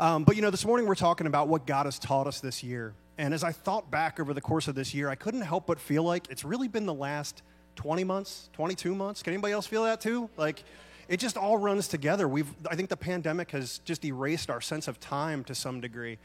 Um, 0.00 0.24
but 0.24 0.34
you 0.34 0.40
know, 0.40 0.48
this 0.48 0.64
morning 0.64 0.86
we're 0.86 0.94
talking 0.94 1.26
about 1.26 1.48
what 1.48 1.66
God 1.66 1.84
has 1.84 1.98
taught 1.98 2.26
us 2.26 2.40
this 2.40 2.64
year. 2.64 2.94
And 3.18 3.34
as 3.34 3.44
I 3.44 3.52
thought 3.52 3.90
back 3.90 4.18
over 4.18 4.32
the 4.32 4.40
course 4.40 4.66
of 4.66 4.74
this 4.74 4.94
year, 4.94 5.10
I 5.10 5.14
couldn't 5.14 5.42
help 5.42 5.66
but 5.66 5.78
feel 5.78 6.02
like 6.02 6.26
it's 6.30 6.42
really 6.42 6.68
been 6.68 6.86
the 6.86 6.94
last 6.94 7.42
20 7.76 8.04
months, 8.04 8.48
22 8.54 8.94
months. 8.94 9.22
Can 9.22 9.34
anybody 9.34 9.52
else 9.52 9.66
feel 9.66 9.84
that 9.84 10.00
too? 10.00 10.30
Like, 10.38 10.64
it 11.06 11.18
just 11.18 11.36
all 11.36 11.58
runs 11.58 11.86
together. 11.86 12.26
We've, 12.26 12.46
I 12.70 12.76
think 12.76 12.88
the 12.88 12.96
pandemic 12.96 13.50
has 13.50 13.78
just 13.80 14.02
erased 14.06 14.48
our 14.48 14.62
sense 14.62 14.88
of 14.88 14.98
time 15.00 15.44
to 15.44 15.54
some 15.54 15.82
degree. 15.82 16.16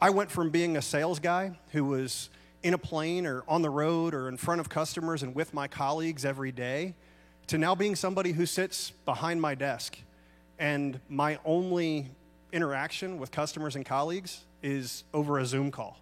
I 0.00 0.08
went 0.08 0.30
from 0.30 0.48
being 0.48 0.78
a 0.78 0.82
sales 0.82 1.18
guy 1.18 1.58
who 1.72 1.84
was 1.84 2.30
in 2.62 2.72
a 2.72 2.78
plane 2.78 3.26
or 3.26 3.44
on 3.46 3.60
the 3.60 3.68
road 3.68 4.14
or 4.14 4.28
in 4.30 4.38
front 4.38 4.62
of 4.62 4.70
customers 4.70 5.22
and 5.22 5.34
with 5.34 5.52
my 5.52 5.68
colleagues 5.68 6.24
every 6.24 6.52
day 6.52 6.94
to 7.48 7.58
now 7.58 7.74
being 7.74 7.96
somebody 7.96 8.32
who 8.32 8.46
sits 8.46 8.92
behind 9.04 9.42
my 9.42 9.54
desk. 9.54 9.98
And 10.58 11.00
my 11.10 11.38
only 11.44 12.08
interaction 12.52 13.18
with 13.18 13.30
customers 13.30 13.76
and 13.76 13.84
colleagues 13.84 14.40
is 14.62 15.04
over 15.14 15.38
a 15.38 15.46
Zoom 15.46 15.70
call. 15.70 15.98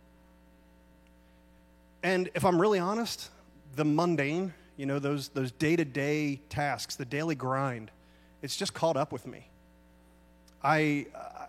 And 2.03 2.31
if 2.35 2.45
I'm 2.45 2.61
really 2.61 2.79
honest, 2.79 3.31
the 3.77 3.85
mundane, 3.85 4.55
you 4.77 4.87
know, 4.87 4.99
those, 4.99 5.29
those 5.29 5.51
day-to-day 5.53 6.41
tasks, 6.49 6.97
the 6.97 7.05
daily 7.05 7.35
grind, 7.35 7.91
it's 8.43 8.57
just 8.57 8.73
caught 8.75 8.97
up 8.97 9.13
with 9.13 9.27
me. 9.27 9.49
I, 10.63 11.07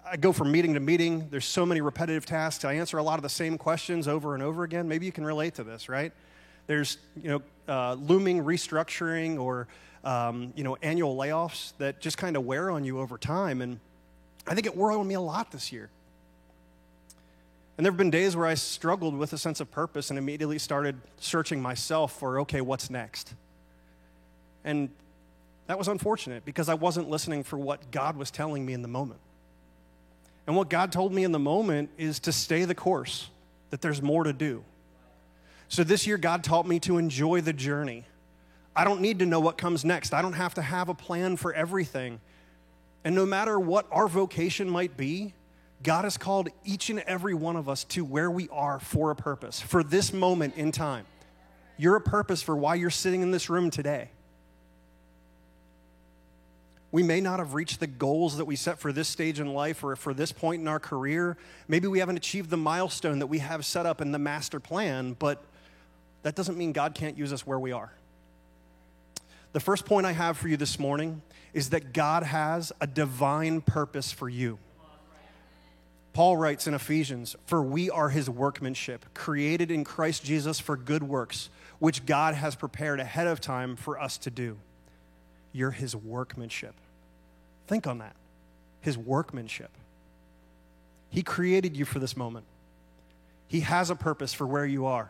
I 0.09 0.17
go 0.17 0.31
from 0.31 0.51
meeting 0.51 0.73
to 0.75 0.79
meeting. 0.79 1.27
There's 1.29 1.45
so 1.45 1.65
many 1.65 1.81
repetitive 1.81 2.25
tasks. 2.25 2.65
I 2.65 2.73
answer 2.73 2.97
a 2.97 3.03
lot 3.03 3.17
of 3.17 3.23
the 3.23 3.29
same 3.29 3.57
questions 3.57 4.07
over 4.07 4.33
and 4.33 4.43
over 4.43 4.63
again. 4.63 4.87
Maybe 4.87 5.05
you 5.05 5.11
can 5.11 5.25
relate 5.25 5.55
to 5.55 5.63
this, 5.63 5.89
right? 5.89 6.11
There's 6.67 6.99
you 7.19 7.29
know 7.29 7.41
uh, 7.67 7.93
looming 7.95 8.43
restructuring 8.43 9.39
or 9.39 9.67
um, 10.03 10.53
you 10.55 10.63
know 10.63 10.77
annual 10.83 11.15
layoffs 11.17 11.73
that 11.79 11.99
just 12.01 12.19
kind 12.19 12.35
of 12.37 12.45
wear 12.45 12.69
on 12.69 12.83
you 12.83 12.99
over 12.99 13.17
time, 13.17 13.61
and 13.63 13.79
I 14.49 14.55
think 14.55 14.65
it 14.65 14.75
wore 14.75 14.91
on 14.91 15.07
me 15.07 15.13
a 15.13 15.21
lot 15.21 15.51
this 15.51 15.71
year. 15.71 15.89
And 17.77 17.85
there 17.85 17.91
have 17.91 17.97
been 17.97 18.09
days 18.09 18.35
where 18.35 18.47
I 18.47 18.55
struggled 18.55 19.15
with 19.15 19.31
a 19.31 19.37
sense 19.37 19.61
of 19.61 19.69
purpose 19.71 20.09
and 20.09 20.17
immediately 20.17 20.57
started 20.57 20.99
searching 21.19 21.61
myself 21.61 22.13
for, 22.13 22.39
okay, 22.41 22.59
what's 22.59 22.89
next? 22.89 23.35
And 24.65 24.89
that 25.67 25.77
was 25.77 25.87
unfortunate 25.87 26.43
because 26.45 26.67
I 26.67 26.73
wasn't 26.73 27.09
listening 27.09 27.43
for 27.43 27.57
what 27.57 27.91
God 27.91 28.17
was 28.17 28.31
telling 28.31 28.65
me 28.65 28.73
in 28.73 28.81
the 28.81 28.87
moment. 28.87 29.19
And 30.47 30.55
what 30.55 30.67
God 30.67 30.91
told 30.91 31.13
me 31.13 31.23
in 31.23 31.31
the 31.31 31.39
moment 31.39 31.91
is 31.99 32.19
to 32.21 32.31
stay 32.31 32.65
the 32.65 32.75
course, 32.75 33.29
that 33.69 33.81
there's 33.81 34.01
more 34.01 34.23
to 34.23 34.33
do. 34.33 34.63
So 35.69 35.83
this 35.83 36.07
year, 36.07 36.17
God 36.17 36.43
taught 36.43 36.65
me 36.67 36.79
to 36.81 36.97
enjoy 36.97 37.41
the 37.41 37.53
journey. 37.53 38.03
I 38.75 38.83
don't 38.83 38.99
need 38.99 39.19
to 39.19 39.27
know 39.27 39.39
what 39.39 39.59
comes 39.59 39.85
next, 39.85 40.11
I 40.11 40.23
don't 40.23 40.33
have 40.33 40.55
to 40.55 40.63
have 40.63 40.89
a 40.89 40.95
plan 40.95 41.37
for 41.37 41.53
everything. 41.53 42.19
And 43.03 43.15
no 43.15 43.25
matter 43.25 43.59
what 43.59 43.87
our 43.91 44.07
vocation 44.07 44.69
might 44.69 44.97
be, 44.97 45.33
God 45.83 46.03
has 46.03 46.17
called 46.17 46.49
each 46.65 46.89
and 46.89 46.99
every 47.01 47.33
one 47.33 47.55
of 47.55 47.69
us 47.69 47.83
to 47.85 48.03
where 48.03 48.29
we 48.29 48.49
are 48.51 48.79
for 48.79 49.11
a 49.11 49.15
purpose, 49.15 49.61
for 49.61 49.83
this 49.83 50.11
moment 50.11 50.55
in 50.57 50.71
time. 50.71 51.05
You're 51.77 51.95
a 51.95 52.01
purpose 52.01 52.41
for 52.41 52.55
why 52.57 52.75
you're 52.75 52.89
sitting 52.89 53.21
in 53.21 53.31
this 53.31 53.49
room 53.49 53.69
today. 53.69 54.09
We 56.91 57.03
may 57.03 57.21
not 57.21 57.39
have 57.39 57.53
reached 57.53 57.79
the 57.79 57.87
goals 57.87 58.37
that 58.37 58.45
we 58.45 58.57
set 58.57 58.79
for 58.79 58.91
this 58.91 59.07
stage 59.07 59.39
in 59.39 59.53
life 59.53 59.83
or 59.83 59.95
for 59.95 60.13
this 60.13 60.31
point 60.33 60.61
in 60.61 60.67
our 60.67 60.79
career. 60.79 61.37
Maybe 61.67 61.87
we 61.87 61.99
haven't 61.99 62.17
achieved 62.17 62.49
the 62.49 62.57
milestone 62.57 63.19
that 63.19 63.27
we 63.27 63.37
have 63.39 63.65
set 63.65 63.85
up 63.85 64.01
in 64.01 64.11
the 64.11 64.19
master 64.19 64.59
plan, 64.59 65.15
but 65.17 65.41
that 66.23 66.35
doesn't 66.35 66.57
mean 66.57 66.73
God 66.73 66.95
can't 66.95 67.15
use 67.17 67.31
us 67.31 67.47
where 67.47 67.59
we 67.59 67.71
are. 67.71 67.93
The 69.53 69.59
first 69.59 69.85
point 69.85 70.05
I 70.05 70.11
have 70.11 70.35
for 70.37 70.47
you 70.47 70.57
this 70.57 70.77
morning 70.79 71.21
is 71.53 71.69
that 71.71 71.93
God 71.93 72.23
has 72.23 72.71
a 72.79 72.87
divine 72.87 73.61
purpose 73.61 74.11
for 74.11 74.29
you. 74.29 74.59
Paul 76.13 76.37
writes 76.37 76.67
in 76.67 76.73
Ephesians, 76.73 77.35
For 77.45 77.61
we 77.61 77.89
are 77.89 78.09
his 78.09 78.29
workmanship, 78.29 79.05
created 79.13 79.71
in 79.71 79.83
Christ 79.83 80.23
Jesus 80.23 80.59
for 80.59 80.75
good 80.75 81.03
works, 81.03 81.49
which 81.79 82.05
God 82.05 82.35
has 82.35 82.55
prepared 82.55 82.99
ahead 82.99 83.27
of 83.27 83.39
time 83.39 83.75
for 83.75 83.99
us 83.99 84.17
to 84.19 84.29
do. 84.29 84.57
You're 85.53 85.71
his 85.71 85.95
workmanship. 85.95 86.75
Think 87.67 87.87
on 87.87 87.99
that. 87.99 88.15
His 88.81 88.97
workmanship. 88.97 89.69
He 91.09 91.23
created 91.23 91.77
you 91.77 91.85
for 91.85 91.99
this 91.99 92.15
moment, 92.17 92.45
he 93.47 93.61
has 93.61 93.89
a 93.89 93.95
purpose 93.95 94.33
for 94.33 94.45
where 94.45 94.65
you 94.65 94.85
are. 94.87 95.09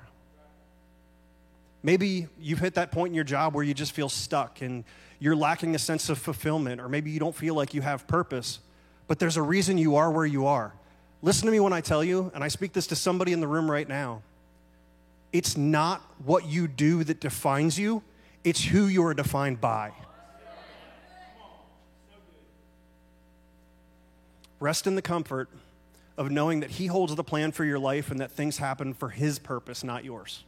Maybe 1.82 2.28
you've 2.39 2.60
hit 2.60 2.74
that 2.76 2.92
point 2.92 3.12
in 3.12 3.15
your 3.15 3.24
job 3.24 3.54
where 3.56 3.63
you 3.63 3.74
just 3.74 3.94
feel 3.94 4.10
stuck 4.10 4.62
and 4.62 4.84
you're 5.20 5.36
lacking 5.36 5.76
a 5.76 5.80
sense 5.80 6.10
of 6.10 6.18
fulfillment, 6.18 6.82
or 6.82 6.89
maybe 6.89 7.12
you 7.12 7.20
don't 7.20 7.36
feel 7.36 7.56
like 7.56 7.74
you 7.74 7.82
have 7.82 8.08
purpose, 8.08 8.60
but 9.08 9.20
there's 9.20 9.38
a 9.38 9.42
reason 9.42 9.78
you 9.78 9.96
are 9.96 10.12
where 10.12 10.26
you 10.26 10.46
are. 10.46 10.74
Listen 11.22 11.46
to 11.46 11.52
me 11.52 11.60
when 11.60 11.74
I 11.74 11.82
tell 11.82 12.04
you, 12.04 12.32
and 12.36 12.44
I 12.44 12.48
speak 12.48 12.74
this 12.74 12.88
to 12.88 12.96
somebody 12.96 13.34
in 13.34 13.39
the 13.42 13.48
room 13.48 13.70
right 13.70 13.88
now. 13.88 14.22
It's 15.34 15.58
not 15.58 16.02
what 16.26 16.46
you 16.46 16.68
do 16.68 17.04
that 17.04 17.20
defines 17.20 17.78
you, 17.78 18.02
it's 18.44 18.63
who 18.63 18.86
you 18.88 19.06
are 19.06 19.13
defined 19.13 19.60
by. 19.62 19.92
Rest 24.62 24.88
in 24.88 24.96
the 24.96 25.02
comfort 25.02 25.50
of 26.18 26.30
knowing 26.32 26.60
that 26.62 26.72
He 26.72 26.88
holds 26.88 27.13
the 27.15 27.24
plan 27.24 27.52
for 27.54 27.63
your 27.63 27.80
life 27.80 28.12
and 28.12 28.20
that 28.20 28.32
things 28.32 28.58
happen 28.58 28.94
for 28.94 29.10
His 29.10 29.39
purpose, 29.39 29.84
not 29.86 30.04
yours. 30.04 30.44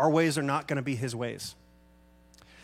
Our 0.00 0.08
ways 0.08 0.38
are 0.38 0.42
not 0.42 0.66
going 0.66 0.78
to 0.78 0.82
be 0.82 0.96
his 0.96 1.14
ways. 1.14 1.54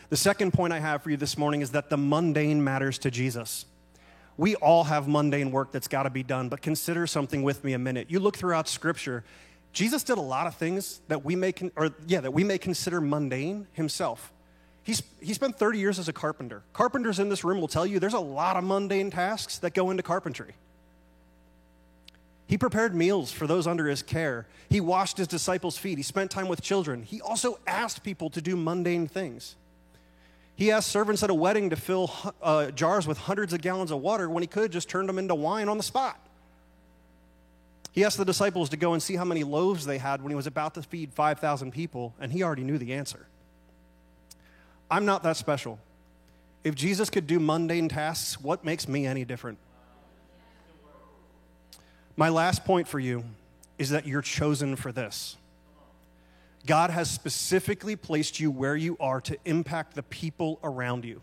The 0.09 0.17
second 0.17 0.55
point 0.55 0.73
I 0.73 0.79
have 0.79 1.03
for 1.03 1.11
you 1.11 1.19
this 1.19 1.37
morning 1.37 1.61
is 1.61 1.73
that 1.73 1.91
the 1.91 1.99
mundane 1.99 2.65
matters 2.65 2.97
to 3.01 3.11
Jesus. 3.11 3.67
We 4.39 4.55
all 4.57 4.85
have 4.85 5.07
mundane 5.07 5.51
work 5.51 5.71
that's 5.71 5.87
got 5.87 6.05
to 6.05 6.11
be 6.11 6.23
done, 6.23 6.49
but 6.49 6.63
consider 6.63 7.07
something 7.07 7.43
with 7.43 7.63
me 7.63 7.75
a 7.75 7.79
minute. 7.79 8.07
You 8.11 8.21
look 8.21 8.39
throughout 8.39 8.69
scripture, 8.71 9.23
Jesus 9.75 10.03
did 10.03 10.17
a 10.17 10.21
lot 10.23 10.47
of 10.47 10.55
things 10.55 11.03
that 11.09 11.27
we 11.27 11.37
may 11.37 11.53
con- 11.53 11.73
or 11.77 11.91
yeah, 12.07 12.21
that 12.23 12.31
we 12.33 12.43
may 12.43 12.57
consider 12.57 13.03
mundane 13.03 13.67
himself. 13.75 14.33
He's, 14.83 15.03
he 15.21 15.35
spent 15.35 15.59
30 15.59 15.79
years 15.79 15.99
as 15.99 16.09
a 16.09 16.15
carpenter. 16.15 16.63
Carpenters 16.73 17.19
in 17.19 17.29
this 17.29 17.45
room 17.45 17.61
will 17.61 17.69
tell 17.69 17.85
you 17.85 17.99
there's 18.01 18.15
a 18.15 18.19
lot 18.19 18.57
of 18.57 18.65
mundane 18.65 19.11
tasks 19.11 19.59
that 19.59 19.75
go 19.75 19.91
into 19.91 20.03
carpentry. 20.03 20.53
He 22.47 22.57
prepared 22.57 22.95
meals 22.95 23.33
for 23.33 23.47
those 23.47 23.67
under 23.67 23.89
his 23.89 24.03
care. 24.03 24.47
He 24.71 24.81
washed 24.81 25.19
his 25.19 25.27
disciples' 25.29 25.77
feet. 25.77 25.99
He 25.99 26.05
spent 26.05 26.31
time 26.31 26.49
with 26.49 26.61
children. 26.63 27.03
He 27.03 27.21
also 27.21 27.59
asked 27.67 28.05
people 28.05 28.31
to 28.31 28.41
do 28.41 28.57
mundane 28.57 29.09
things. 29.09 29.57
He 30.55 30.71
asked 30.71 30.89
servants 30.89 31.23
at 31.23 31.29
a 31.29 31.35
wedding 31.35 31.71
to 31.71 31.77
fill 31.77 32.11
uh, 32.41 32.71
jars 32.71 33.07
with 33.07 33.19
hundreds 33.19 33.53
of 33.53 33.61
gallons 33.61 33.91
of 33.91 34.01
water 34.01 34.31
when 34.31 34.43
he 34.43 34.47
could 34.47 34.73
just 34.73 34.89
turn 34.89 35.07
them 35.07 35.19
into 35.19 35.35
wine 35.35 35.69
on 35.69 35.77
the 35.77 35.83
spot. 35.83 36.19
He 37.93 38.05
asked 38.05 38.17
the 38.17 38.25
disciples 38.25 38.69
to 38.71 38.77
go 38.77 38.93
and 38.93 39.03
see 39.03 39.17
how 39.17 39.25
many 39.25 39.43
loaves 39.43 39.85
they 39.85 39.99
had 39.99 40.23
when 40.23 40.31
he 40.31 40.37
was 40.37 40.47
about 40.47 40.75
to 40.75 40.83
feed 40.83 41.13
5,000 41.15 41.73
people, 41.73 42.15
and 42.21 42.31
he 42.31 42.43
already 42.43 42.63
knew 42.63 42.79
the 42.79 42.95
answer. 42.95 43.27
I'm 44.91 45.05
not 45.05 45.23
that 45.25 45.37
special. 45.37 45.79
If 46.63 46.75
Jesus 46.75 47.11
could 47.11 47.27
do 47.27 47.41
mundane 47.41 47.89
tasks, 47.89 48.41
what 48.41 48.65
makes 48.65 48.87
me 48.87 49.07
any 49.07 49.25
different? 49.25 49.59
My 52.19 52.31
last 52.31 52.65
point 52.65 52.89
for 52.89 52.99
you 52.99 53.25
is 53.79 53.91
that 53.91 54.07
you're 54.07 54.23
chosen 54.23 54.75
for 54.75 54.91
this. 54.91 55.37
God 56.65 56.89
has 56.91 57.11
specifically 57.11 57.95
placed 57.95 58.41
you 58.41 58.51
where 58.51 58.75
you 58.75 58.97
are 58.99 59.21
to 59.23 59.37
impact 59.45 59.95
the 59.95 60.03
people 60.03 60.59
around 60.65 61.05
you. 61.05 61.21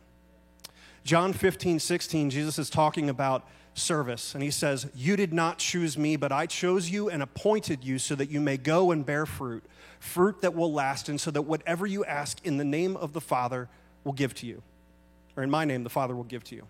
John 1.04 1.34
15, 1.34 1.80
16, 1.80 2.30
Jesus 2.30 2.60
is 2.60 2.70
talking 2.70 3.10
about 3.10 3.46
service, 3.74 4.36
and 4.36 4.44
he 4.44 4.52
says, 4.52 4.86
You 4.96 5.16
did 5.18 5.34
not 5.34 5.58
choose 5.58 5.98
me, 5.98 6.16
but 6.16 6.32
I 6.32 6.46
chose 6.46 6.92
you 6.92 7.10
and 7.10 7.24
appointed 7.24 7.84
you 7.84 7.98
so 7.98 8.14
that 8.16 8.30
you 8.30 8.40
may 8.40 8.56
go 8.56 8.92
and 8.92 9.04
bear 9.06 9.26
fruit, 9.26 9.64
fruit 10.00 10.42
that 10.44 10.54
will 10.56 10.72
last, 10.72 11.10
and 11.10 11.20
so 11.20 11.32
that 11.32 11.42
whatever 11.42 11.88
you 11.88 12.06
ask 12.06 12.38
in 12.46 12.58
the 12.58 12.64
name 12.64 12.96
of 12.96 13.14
the 13.14 13.20
Father 13.20 13.68
will 14.04 14.14
give 14.14 14.36
to 14.36 14.46
you, 14.46 14.62
or 15.36 15.44
in 15.44 15.50
my 15.50 15.66
name, 15.66 15.84
the 15.84 15.90
Father 15.90 16.16
will 16.16 16.24
give 16.24 16.44
to 16.46 16.56
you. 16.56 16.68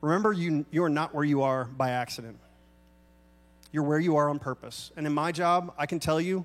Remember, 0.00 0.32
you, 0.32 0.64
you 0.70 0.84
are 0.84 0.88
not 0.88 1.12
where 1.14 1.24
you 1.24 1.42
are 1.42 1.64
by 1.64 1.90
accident. 1.90 2.38
You're 3.72 3.84
where 3.84 3.98
you 3.98 4.16
are 4.16 4.28
on 4.28 4.38
purpose. 4.38 4.90
And 4.96 5.06
in 5.06 5.14
my 5.14 5.32
job, 5.32 5.72
I 5.78 5.86
can 5.86 6.00
tell 6.00 6.20
you, 6.20 6.44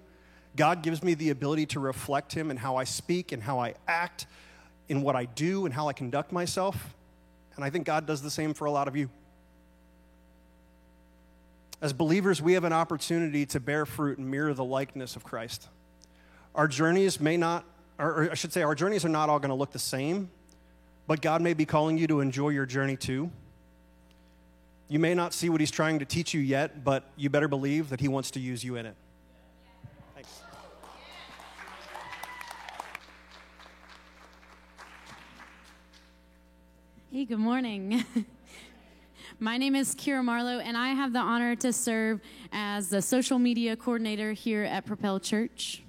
God 0.55 0.83
gives 0.83 1.03
me 1.03 1.15
the 1.15 1.31
ability 1.31 1.65
to 1.67 1.79
reflect 1.79 2.33
Him 2.33 2.51
in 2.51 2.57
how 2.57 2.75
I 2.75 2.83
speak 2.85 3.31
and 3.31 3.41
how 3.41 3.59
I 3.59 3.73
act, 3.87 4.27
in 4.87 5.01
what 5.01 5.15
I 5.15 5.25
do 5.25 5.65
and 5.65 5.73
how 5.73 5.87
I 5.87 5.93
conduct 5.93 6.31
myself. 6.31 6.95
And 7.55 7.63
I 7.65 7.69
think 7.69 7.85
God 7.85 8.05
does 8.05 8.21
the 8.21 8.29
same 8.29 8.53
for 8.53 8.65
a 8.65 8.71
lot 8.71 8.87
of 8.87 8.95
you. 8.95 9.09
As 11.81 11.91
believers, 11.93 12.41
we 12.41 12.53
have 12.53 12.63
an 12.63 12.73
opportunity 12.73 13.45
to 13.47 13.59
bear 13.59 13.85
fruit 13.85 14.17
and 14.17 14.29
mirror 14.29 14.53
the 14.53 14.63
likeness 14.63 15.15
of 15.15 15.23
Christ. 15.23 15.67
Our 16.53 16.67
journeys 16.67 17.19
may 17.19 17.37
not, 17.37 17.65
or 17.97 18.29
I 18.31 18.35
should 18.35 18.53
say, 18.53 18.61
our 18.61 18.75
journeys 18.75 19.03
are 19.03 19.09
not 19.09 19.29
all 19.29 19.39
going 19.39 19.49
to 19.49 19.55
look 19.55 19.71
the 19.71 19.79
same, 19.79 20.29
but 21.07 21.21
God 21.21 21.41
may 21.41 21.53
be 21.53 21.65
calling 21.65 21.97
you 21.97 22.07
to 22.07 22.21
enjoy 22.21 22.49
your 22.49 22.65
journey 22.65 22.95
too. 22.95 23.29
You 24.87 24.99
may 24.99 25.15
not 25.15 25.33
see 25.33 25.49
what 25.49 25.59
he's 25.61 25.71
trying 25.71 25.97
to 25.99 26.05
teach 26.05 26.33
you 26.35 26.39
yet, 26.39 26.83
but 26.83 27.05
you 27.15 27.29
better 27.31 27.47
believe 27.47 27.89
that 27.89 27.99
he 27.99 28.07
wants 28.07 28.29
to 28.31 28.39
use 28.39 28.63
you 28.63 28.75
in 28.75 28.85
it. 28.85 28.95
Thanks. 30.13 30.41
Hey, 37.11 37.25
good 37.25 37.39
morning. 37.39 38.05
My 39.39 39.57
name 39.57 39.75
is 39.75 39.95
Kira 39.95 40.23
Marlow, 40.23 40.59
and 40.59 40.77
I 40.77 40.89
have 40.89 41.13
the 41.13 41.19
honor 41.19 41.55
to 41.57 41.73
serve 41.73 42.21
as 42.53 42.89
the 42.89 43.01
social 43.01 43.39
media 43.39 43.75
coordinator 43.75 44.33
here 44.33 44.63
at 44.63 44.85
Propel 44.85 45.19
Church. 45.19 45.81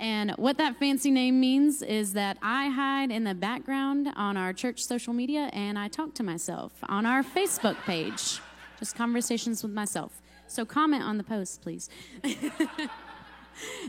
And 0.00 0.30
what 0.32 0.56
that 0.56 0.76
fancy 0.76 1.10
name 1.10 1.38
means 1.40 1.82
is 1.82 2.14
that 2.14 2.38
I 2.42 2.70
hide 2.70 3.10
in 3.10 3.24
the 3.24 3.34
background 3.34 4.08
on 4.16 4.34
our 4.38 4.54
church 4.54 4.82
social 4.82 5.12
media 5.12 5.50
and 5.52 5.78
I 5.78 5.88
talk 5.88 6.14
to 6.14 6.22
myself 6.22 6.72
on 6.88 7.04
our 7.04 7.22
Facebook 7.22 7.76
page, 7.82 8.40
just 8.78 8.96
conversations 8.96 9.62
with 9.62 9.72
myself. 9.72 10.22
So 10.46 10.64
comment 10.64 11.02
on 11.02 11.18
the 11.18 11.22
post, 11.22 11.60
please. 11.60 11.90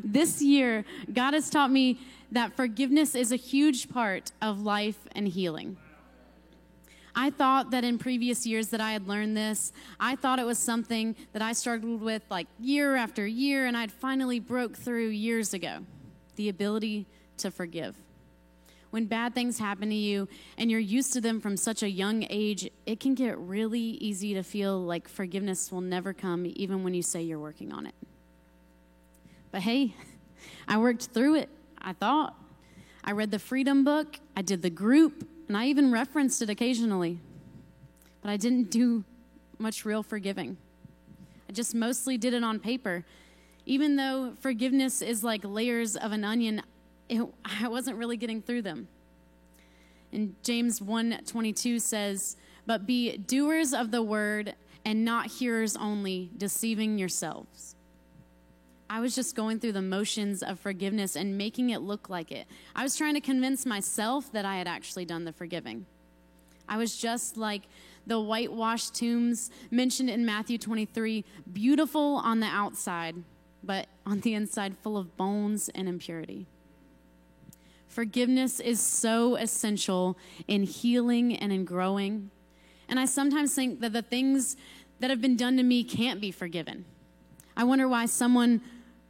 this 0.04 0.42
year, 0.42 0.84
God 1.14 1.34
has 1.34 1.50
taught 1.50 1.72
me 1.72 1.98
that 2.34 2.58
forgiveness 2.58 3.16
is 3.16 3.32
a 3.32 3.36
huge 3.38 3.90
part 3.90 4.34
of 4.42 4.60
life 4.62 5.08
and 5.14 5.30
healing. 5.30 5.78
I 7.16 7.30
thought 7.30 7.72
that 7.72 7.86
in 7.86 7.98
previous 7.98 8.46
years 8.46 8.68
that 8.70 8.82
I 8.82 8.92
had 8.92 9.08
learned 9.08 9.38
this. 9.38 9.72
I 9.98 10.18
thought 10.18 10.40
it 10.40 10.46
was 10.46 10.60
something 10.60 11.16
that 11.32 11.42
I 11.42 11.54
struggled 11.54 12.02
with 12.02 12.22
like 12.30 12.48
year 12.60 12.98
after 12.98 13.26
year 13.26 13.66
and 13.66 13.78
I'd 13.78 13.94
finally 13.94 14.42
broke 14.42 14.76
through 14.76 15.08
years 15.08 15.54
ago 15.54 15.80
the 16.36 16.50
ability 16.50 17.06
to 17.38 17.52
forgive. 17.52 17.96
When 18.90 19.06
bad 19.06 19.34
things 19.34 19.58
happen 19.58 19.88
to 19.90 19.96
you 19.96 20.28
and 20.58 20.70
you're 20.70 20.80
used 20.80 21.14
to 21.14 21.22
them 21.22 21.40
from 21.40 21.56
such 21.56 21.82
a 21.82 21.90
young 21.90 22.26
age, 22.30 22.70
it 22.86 23.00
can 23.00 23.16
get 23.16 23.38
really 23.38 23.80
easy 23.80 24.34
to 24.34 24.44
feel 24.44 24.82
like 24.82 25.08
forgiveness 25.08 25.72
will 25.72 25.80
never 25.82 26.14
come, 26.14 26.46
even 26.56 26.84
when 26.84 26.94
you 26.94 27.02
say 27.02 27.22
you're 27.22 27.40
working 27.40 27.72
on 27.72 27.86
it. 27.88 27.96
But 29.50 29.62
hey, 29.62 29.96
I 30.68 30.78
worked 30.78 31.08
through 31.08 31.36
it, 31.36 31.50
I 31.78 31.94
thought. 31.94 32.36
I 33.04 33.14
read 33.14 33.32
the 33.32 33.40
Freedom 33.40 33.84
Book, 33.84 34.20
I 34.36 34.42
did 34.42 34.62
the 34.62 34.70
group, 34.70 35.28
and 35.48 35.56
I 35.58 35.68
even 35.68 35.92
referenced 35.92 36.42
it 36.42 36.50
occasionally. 36.50 37.20
But 38.22 38.30
I 38.30 38.38
didn't 38.38 38.70
do 38.70 39.04
much 39.58 39.86
real 39.86 40.04
forgiving. 40.04 40.58
I 41.50 41.54
just 41.54 41.74
mostly 41.74 42.18
did 42.18 42.34
it 42.34 42.44
on 42.44 42.60
paper 42.60 43.04
even 43.66 43.96
though 43.96 44.34
forgiveness 44.40 45.02
is 45.02 45.24
like 45.24 45.42
layers 45.44 45.96
of 45.96 46.12
an 46.12 46.24
onion, 46.24 46.62
it, 47.10 47.22
I 47.46 47.68
wasn't 47.68 47.98
really 47.98 48.18
getting 48.18 48.42
through 48.42 48.64
them. 48.64 48.88
And 50.12 50.36
James 50.44 50.80
1:22 50.82 51.80
says, 51.82 52.36
"But 52.66 52.86
be 52.86 53.18
doers 53.18 53.74
of 53.74 53.92
the 53.92 54.04
word 54.04 54.56
and 54.84 55.06
not 55.06 55.28
hearers 55.28 55.76
only, 55.78 56.32
deceiving 56.36 56.98
yourselves." 56.98 57.76
I 58.90 59.00
was 59.00 59.16
just 59.16 59.36
going 59.36 59.60
through 59.60 59.72
the 59.72 59.82
motions 59.82 60.44
of 60.44 60.60
forgiveness 60.60 61.16
and 61.16 61.38
making 61.38 61.70
it 61.70 61.80
look 61.80 62.10
like 62.10 62.30
it. 62.30 62.46
I 62.76 62.84
was 62.84 62.98
trying 62.98 63.14
to 63.14 63.22
convince 63.22 63.66
myself 63.66 64.30
that 64.34 64.44
I 64.44 64.58
had 64.58 64.68
actually 64.68 65.06
done 65.06 65.24
the 65.24 65.32
forgiving. 65.32 65.86
I 66.68 66.76
was 66.76 66.98
just 66.98 67.38
like 67.38 67.64
the 68.06 68.20
whitewashed 68.20 68.94
tombs 68.96 69.50
mentioned 69.70 70.10
in 70.10 70.26
Matthew 70.26 70.58
23, 70.58 71.24
beautiful 71.54 72.16
on 72.18 72.42
the 72.42 72.48
outside, 72.48 73.16
but 73.64 73.88
on 74.06 74.20
the 74.22 74.34
inside 74.34 74.76
full 74.82 74.98
of 74.98 75.16
bones 75.18 75.70
and 75.76 75.88
impurity. 75.88 76.46
Forgiveness 77.88 78.60
is 78.60 78.80
so 78.80 79.36
essential 79.36 80.18
in 80.48 80.64
healing 80.64 81.36
and 81.36 81.52
in 81.52 81.66
growing. 81.66 82.32
And 82.88 83.00
I 83.00 83.06
sometimes 83.06 83.54
think 83.54 83.82
that 83.82 83.94
the 83.94 84.02
things 84.02 84.56
that 85.00 85.10
have 85.10 85.22
been 85.22 85.36
done 85.36 85.58
to 85.58 85.64
me 85.64 85.84
can't 85.84 86.22
be 86.22 86.32
forgiven. 86.32 86.86
I 87.56 87.64
wonder 87.64 87.88
why 87.88 88.06
someone 88.06 88.62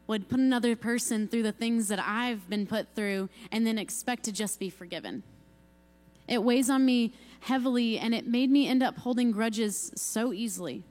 would 0.08 0.28
put 0.28 0.40
another 0.40 0.76
person 0.76 1.28
through 1.28 1.44
the 1.44 1.52
things 1.52 1.88
that 1.90 2.00
I've 2.00 2.50
been 2.50 2.66
put 2.66 2.88
through 2.96 3.30
and 3.52 3.66
then 3.68 3.78
expect 3.78 4.24
to 4.24 4.32
just 4.32 4.60
be 4.60 4.70
forgiven. 4.70 5.24
It 6.28 6.44
weighs 6.44 6.70
on 6.70 6.86
me 6.86 7.14
heavily 7.42 7.98
and 8.00 8.14
it 8.16 8.28
made 8.28 8.50
me 8.50 8.68
end 8.68 8.82
up 8.82 8.98
holding 9.00 9.32
grudges 9.32 9.92
so 9.96 10.34
easily. 10.34 10.84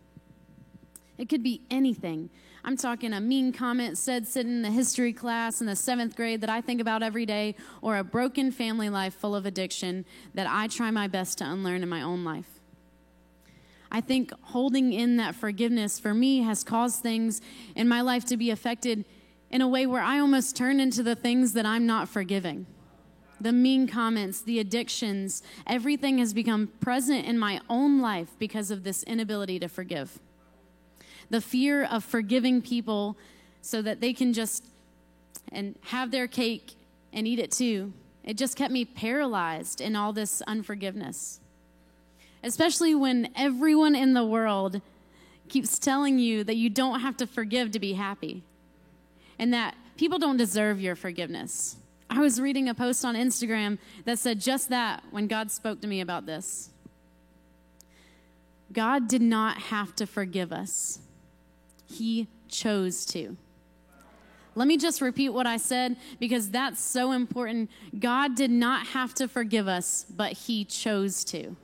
It 1.19 1.29
could 1.29 1.43
be 1.43 1.61
anything 1.71 2.31
I'm 2.65 2.77
talking 2.77 3.13
a 3.13 3.21
mean 3.21 3.53
comment 3.53 3.97
said 3.97 4.27
sitting 4.27 4.53
in 4.53 4.63
the 4.63 4.71
history 4.71 5.13
class 5.13 5.61
in 5.61 5.67
the 5.67 5.77
seventh 5.77 6.15
grade 6.15 6.41
that 6.43 6.51
I 6.51 6.61
think 6.61 6.81
about 6.81 7.03
every 7.03 7.25
day, 7.27 7.55
or 7.81 7.97
a 7.97 8.05
broken 8.05 8.51
family 8.51 8.91
life 8.91 9.15
full 9.15 9.35
of 9.35 9.47
addiction 9.47 10.05
that 10.35 10.47
I 10.49 10.67
try 10.67 10.91
my 10.91 11.07
best 11.09 11.39
to 11.39 11.45
unlearn 11.45 11.83
in 11.83 11.89
my 11.89 12.03
own 12.03 12.25
life. 12.25 12.61
I 13.93 14.01
think 14.01 14.33
holding 14.43 14.93
in 14.93 15.17
that 15.17 15.35
forgiveness 15.35 15.99
for 15.99 16.15
me 16.15 16.39
has 16.43 16.63
caused 16.63 17.03
things 17.03 17.41
in 17.75 17.89
my 17.89 18.03
life 18.03 18.25
to 18.27 18.37
be 18.37 18.51
affected 18.51 19.05
in 19.51 19.61
a 19.63 19.69
way 19.69 19.85
where 19.85 20.03
I 20.03 20.21
almost 20.21 20.55
turn 20.55 20.79
into 20.79 21.03
the 21.03 21.17
things 21.17 21.55
that 21.55 21.67
I'm 21.67 21.87
not 21.87 22.09
forgiving. 22.09 22.67
The 23.41 23.51
mean 23.53 23.89
comments, 23.89 24.43
the 24.43 24.61
addictions, 24.61 25.43
everything 25.67 26.19
has 26.19 26.33
become 26.35 26.69
present 26.81 27.25
in 27.27 27.37
my 27.39 27.61
own 27.69 28.01
life 28.01 28.29
because 28.39 28.71
of 28.71 28.85
this 28.85 29.03
inability 29.05 29.59
to 29.59 29.67
forgive 29.69 30.21
the 31.31 31.41
fear 31.41 31.85
of 31.85 32.05
forgiving 32.05 32.61
people 32.61 33.17
so 33.63 33.81
that 33.81 34.01
they 34.01 34.13
can 34.13 34.33
just 34.33 34.65
and 35.53 35.77
have 35.87 36.11
their 36.11 36.27
cake 36.27 36.75
and 37.13 37.27
eat 37.27 37.39
it 37.39 37.51
too. 37.53 37.93
It 38.25 38.37
just 38.37 38.57
kept 38.57 38.73
me 38.73 38.85
paralyzed 38.85 39.81
in 39.81 39.97
all 39.97 40.13
this 40.13 40.43
unforgiveness. 40.43 41.41
Especially 42.43 42.95
when 42.95 43.31
everyone 43.37 43.95
in 43.95 44.13
the 44.13 44.25
world 44.25 44.81
keeps 45.49 45.79
telling 45.79 46.19
you 46.19 46.45
that 46.45 46.57
you 46.57 46.69
don't 46.71 47.01
have 47.01 47.17
to 47.17 47.27
forgive 47.27 47.73
to 47.73 47.81
be 47.81 47.95
happy 47.95 48.43
and 49.39 49.53
that 49.53 49.75
people 49.97 50.19
don't 50.19 50.37
deserve 50.37 50.81
your 50.81 50.95
forgiveness. 50.95 51.77
I 52.09 52.21
was 52.21 52.41
reading 52.41 52.69
a 52.69 52.75
post 52.75 53.05
on 53.05 53.15
Instagram 53.15 53.79
that 54.05 54.19
said 54.19 54.41
just 54.41 54.69
that 54.71 55.03
when 55.11 55.27
God 55.27 55.51
spoke 55.51 55.81
to 55.81 55.87
me 55.87 56.01
about 56.01 56.27
this. 56.27 56.71
God 58.73 59.09
did 59.09 59.23
not 59.23 59.59
have 59.59 59.95
to 59.97 60.07
forgive 60.07 60.53
us. 60.53 61.01
He 61.91 62.29
chose 62.49 63.05
to. 63.07 63.37
Let 64.55 64.67
me 64.69 64.77
just 64.77 65.01
repeat 65.01 65.31
what 65.31 65.47
I 65.47 65.57
said 65.57 65.97
because 66.19 66.51
that's 66.51 66.81
so 66.81 67.13
important. 67.13 67.71
God 67.99 68.35
did 68.35 68.51
not 68.51 68.89
have 68.89 69.15
to 69.15 69.29
forgive 69.29 69.69
us, 69.69 70.07
but 70.11 70.33
He 70.33 70.65
chose 70.65 71.25
to. 71.27 71.57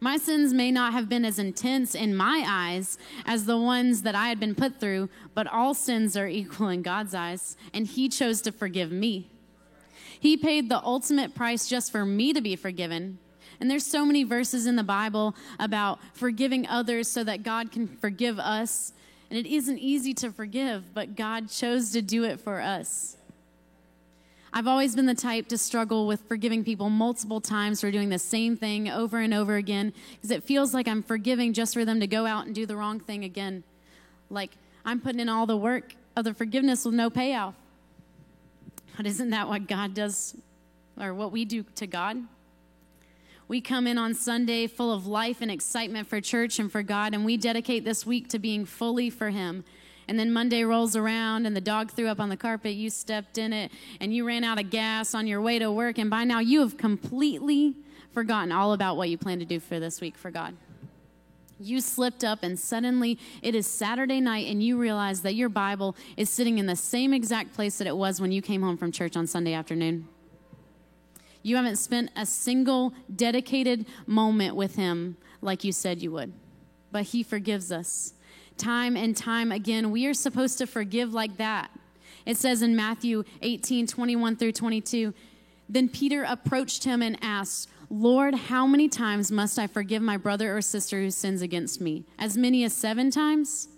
My 0.00 0.16
sins 0.16 0.54
may 0.54 0.70
not 0.70 0.94
have 0.94 1.08
been 1.08 1.24
as 1.26 1.38
intense 1.38 1.94
in 1.94 2.14
my 2.14 2.42
eyes 2.48 2.96
as 3.26 3.44
the 3.44 3.58
ones 3.58 4.02
that 4.02 4.14
I 4.14 4.28
had 4.28 4.40
been 4.40 4.54
put 4.54 4.80
through, 4.80 5.10
but 5.34 5.46
all 5.46 5.74
sins 5.74 6.16
are 6.16 6.26
equal 6.26 6.68
in 6.68 6.82
God's 6.82 7.14
eyes, 7.14 7.56
and 7.74 7.86
He 7.86 8.08
chose 8.08 8.40
to 8.42 8.52
forgive 8.52 8.90
me. 8.90 9.28
He 10.18 10.36
paid 10.36 10.68
the 10.68 10.82
ultimate 10.82 11.34
price 11.34 11.66
just 11.68 11.92
for 11.92 12.04
me 12.06 12.32
to 12.32 12.40
be 12.40 12.56
forgiven, 12.56 13.18
and 13.60 13.70
there's 13.70 13.84
so 13.86 14.06
many 14.06 14.24
verses 14.24 14.66
in 14.66 14.76
the 14.76 14.82
Bible 14.82 15.36
about 15.60 16.00
forgiving 16.14 16.66
others 16.66 17.08
so 17.08 17.22
that 17.24 17.42
God 17.42 17.70
can 17.70 17.86
forgive 17.86 18.38
us. 18.38 18.92
And 19.30 19.38
it 19.38 19.46
isn't 19.46 19.78
easy 19.78 20.14
to 20.14 20.30
forgive, 20.32 20.94
but 20.94 21.14
God 21.14 21.50
chose 21.50 21.92
to 21.92 22.00
do 22.00 22.24
it 22.24 22.40
for 22.40 22.60
us. 22.60 23.16
I've 24.52 24.66
always 24.66 24.96
been 24.96 25.06
the 25.06 25.14
type 25.14 25.46
to 25.48 25.58
struggle 25.58 26.08
with 26.08 26.22
forgiving 26.26 26.64
people 26.64 26.90
multiple 26.90 27.40
times 27.40 27.82
for 27.82 27.92
doing 27.92 28.08
the 28.08 28.18
same 28.18 28.56
thing 28.56 28.88
over 28.88 29.18
and 29.18 29.32
over 29.32 29.54
again 29.54 29.92
because 30.16 30.32
it 30.32 30.42
feels 30.42 30.74
like 30.74 30.88
I'm 30.88 31.02
forgiving 31.04 31.52
just 31.52 31.74
for 31.74 31.84
them 31.84 32.00
to 32.00 32.08
go 32.08 32.26
out 32.26 32.46
and 32.46 32.54
do 32.54 32.66
the 32.66 32.76
wrong 32.76 32.98
thing 32.98 33.22
again. 33.22 33.62
Like 34.30 34.50
I'm 34.84 35.00
putting 35.00 35.20
in 35.20 35.28
all 35.28 35.46
the 35.46 35.56
work 35.56 35.94
of 36.16 36.24
the 36.24 36.34
forgiveness 36.34 36.84
with 36.84 36.94
no 36.94 37.10
payoff. 37.10 37.54
But 38.96 39.06
isn't 39.06 39.30
that 39.30 39.46
what 39.48 39.68
God 39.68 39.94
does 39.94 40.34
or 41.00 41.14
what 41.14 41.30
we 41.30 41.44
do 41.44 41.62
to 41.76 41.86
God? 41.86 42.18
We 43.50 43.60
come 43.60 43.88
in 43.88 43.98
on 43.98 44.14
Sunday 44.14 44.68
full 44.68 44.92
of 44.92 45.08
life 45.08 45.38
and 45.40 45.50
excitement 45.50 46.06
for 46.06 46.20
church 46.20 46.60
and 46.60 46.70
for 46.70 46.84
God, 46.84 47.14
and 47.14 47.24
we 47.24 47.36
dedicate 47.36 47.84
this 47.84 48.06
week 48.06 48.28
to 48.28 48.38
being 48.38 48.64
fully 48.64 49.10
for 49.10 49.30
Him. 49.30 49.64
And 50.06 50.16
then 50.20 50.32
Monday 50.32 50.62
rolls 50.62 50.94
around 50.94 51.46
and 51.46 51.56
the 51.56 51.60
dog 51.60 51.90
threw 51.90 52.06
up 52.06 52.20
on 52.20 52.28
the 52.28 52.36
carpet, 52.36 52.74
you 52.74 52.90
stepped 52.90 53.38
in 53.38 53.52
it, 53.52 53.72
and 54.00 54.14
you 54.14 54.24
ran 54.24 54.44
out 54.44 54.60
of 54.60 54.70
gas 54.70 55.16
on 55.16 55.26
your 55.26 55.40
way 55.42 55.58
to 55.58 55.72
work, 55.72 55.98
and 55.98 56.08
by 56.08 56.22
now 56.22 56.38
you 56.38 56.60
have 56.60 56.76
completely 56.76 57.74
forgotten 58.12 58.52
all 58.52 58.72
about 58.72 58.96
what 58.96 59.08
you 59.10 59.18
plan 59.18 59.40
to 59.40 59.44
do 59.44 59.58
for 59.58 59.80
this 59.80 60.00
week 60.00 60.16
for 60.16 60.30
God. 60.30 60.54
You 61.58 61.80
slipped 61.80 62.22
up, 62.22 62.44
and 62.44 62.56
suddenly 62.56 63.18
it 63.42 63.56
is 63.56 63.66
Saturday 63.66 64.20
night, 64.20 64.46
and 64.46 64.62
you 64.62 64.78
realize 64.78 65.22
that 65.22 65.34
your 65.34 65.48
Bible 65.48 65.96
is 66.16 66.30
sitting 66.30 66.58
in 66.58 66.66
the 66.66 66.76
same 66.76 67.12
exact 67.12 67.52
place 67.54 67.78
that 67.78 67.88
it 67.88 67.96
was 67.96 68.20
when 68.20 68.30
you 68.30 68.42
came 68.42 68.62
home 68.62 68.76
from 68.76 68.92
church 68.92 69.16
on 69.16 69.26
Sunday 69.26 69.54
afternoon. 69.54 70.06
You 71.42 71.56
haven't 71.56 71.76
spent 71.76 72.10
a 72.16 72.26
single 72.26 72.92
dedicated 73.14 73.86
moment 74.06 74.56
with 74.56 74.76
Him 74.76 75.16
like 75.40 75.64
you 75.64 75.72
said 75.72 76.02
you 76.02 76.12
would. 76.12 76.32
But 76.92 77.04
He 77.06 77.22
forgives 77.22 77.72
us. 77.72 78.12
Time 78.58 78.96
and 78.96 79.16
time 79.16 79.50
again, 79.50 79.90
we 79.90 80.06
are 80.06 80.14
supposed 80.14 80.58
to 80.58 80.66
forgive 80.66 81.14
like 81.14 81.36
that. 81.38 81.70
It 82.26 82.36
says 82.36 82.60
in 82.62 82.76
Matthew 82.76 83.24
18 83.42 83.86
21 83.86 84.36
through 84.36 84.52
22, 84.52 85.14
then 85.68 85.88
Peter 85.88 86.24
approached 86.24 86.82
him 86.84 87.00
and 87.00 87.16
asked, 87.22 87.70
Lord, 87.88 88.34
how 88.34 88.66
many 88.66 88.88
times 88.88 89.30
must 89.32 89.56
I 89.58 89.66
forgive 89.68 90.02
my 90.02 90.16
brother 90.16 90.54
or 90.54 90.60
sister 90.62 91.00
who 91.00 91.10
sins 91.12 91.42
against 91.42 91.80
me? 91.80 92.04
As 92.18 92.36
many 92.36 92.64
as 92.64 92.72
seven 92.72 93.10
times? 93.12 93.68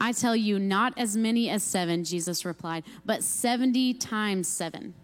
I 0.00 0.10
tell 0.12 0.34
you, 0.34 0.58
not 0.58 0.92
as 0.98 1.16
many 1.16 1.48
as 1.48 1.62
seven, 1.62 2.04
Jesus 2.04 2.44
replied, 2.44 2.82
but 3.06 3.22
70 3.22 3.94
times 3.94 4.48
seven. 4.48 4.94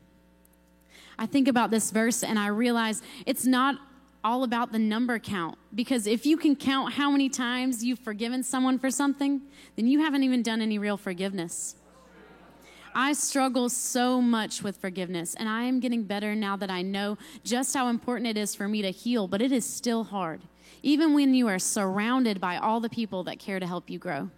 I 1.19 1.27
think 1.27 1.49
about 1.49 1.71
this 1.71 1.91
verse 1.91 2.23
and 2.23 2.39
I 2.39 2.49
realize 2.49 3.03
it's 3.25 3.47
not 3.47 3.77
all 4.23 4.45
about 4.45 4.73
the 4.73 4.79
number 4.79 5.19
count 5.19 5.57
because 5.75 6.07
if 6.07 6.27
you 6.27 6.37
can 6.37 6.57
count 6.57 6.95
how 6.95 7.11
many 7.11 7.29
times 7.29 7.83
you've 7.85 8.01
forgiven 8.01 8.43
someone 8.43 8.79
for 8.79 8.91
something, 8.91 9.41
then 9.77 9.87
you 9.87 10.01
haven't 10.01 10.25
even 10.25 10.43
done 10.43 10.61
any 10.61 10.79
real 10.79 10.97
forgiveness. 10.97 11.77
I 12.95 13.13
struggle 13.13 13.69
so 13.69 14.23
much 14.23 14.63
with 14.63 14.79
forgiveness, 14.79 15.35
and 15.35 15.51
I 15.51 15.65
am 15.65 15.81
getting 15.81 16.05
better 16.05 16.35
now 16.35 16.57
that 16.57 16.71
I 16.71 16.81
know 16.81 17.19
just 17.45 17.75
how 17.77 17.89
important 17.89 18.27
it 18.27 18.39
is 18.39 18.55
for 18.55 18.69
me 18.69 18.81
to 18.81 18.89
heal, 18.91 19.29
but 19.29 19.43
it 19.43 19.53
is 19.53 19.67
still 19.67 20.05
hard, 20.05 20.41
even 20.83 21.13
when 21.13 21.35
you 21.35 21.47
are 21.47 21.59
surrounded 21.59 22.41
by 22.41 22.57
all 22.57 22.81
the 22.81 22.89
people 22.89 23.23
that 23.25 23.39
care 23.39 23.61
to 23.61 23.67
help 23.67 23.91
you 23.91 23.99
grow. 23.99 24.31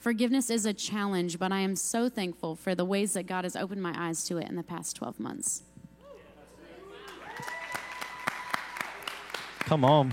Forgiveness 0.00 0.50
is 0.50 0.66
a 0.66 0.72
challenge, 0.74 1.38
but 1.38 1.52
I 1.52 1.60
am 1.60 1.76
so 1.76 2.08
thankful 2.08 2.56
for 2.56 2.74
the 2.74 2.84
ways 2.84 3.12
that 3.12 3.28
God 3.28 3.44
has 3.44 3.54
opened 3.54 3.82
my 3.84 3.94
eyes 3.96 4.24
to 4.24 4.36
it 4.38 4.48
in 4.48 4.56
the 4.56 4.64
past 4.64 4.96
12 4.96 5.20
months. 5.20 5.62
Come 9.64 9.84
on. 9.84 10.12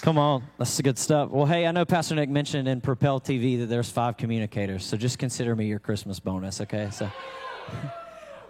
Come 0.00 0.18
on. 0.18 0.42
That's 0.58 0.76
the 0.76 0.82
good 0.82 0.98
stuff. 0.98 1.28
Well, 1.30 1.44
hey, 1.46 1.66
I 1.66 1.70
know 1.70 1.84
Pastor 1.84 2.14
Nick 2.14 2.28
mentioned 2.30 2.66
in 2.66 2.80
Propel 2.80 3.20
TV 3.20 3.58
that 3.60 3.66
there's 3.66 3.90
five 3.90 4.16
communicators, 4.16 4.84
so 4.84 4.96
just 4.96 5.18
consider 5.18 5.54
me 5.54 5.66
your 5.66 5.78
Christmas 5.78 6.18
bonus, 6.20 6.60
okay? 6.60 6.88
So. 6.92 7.10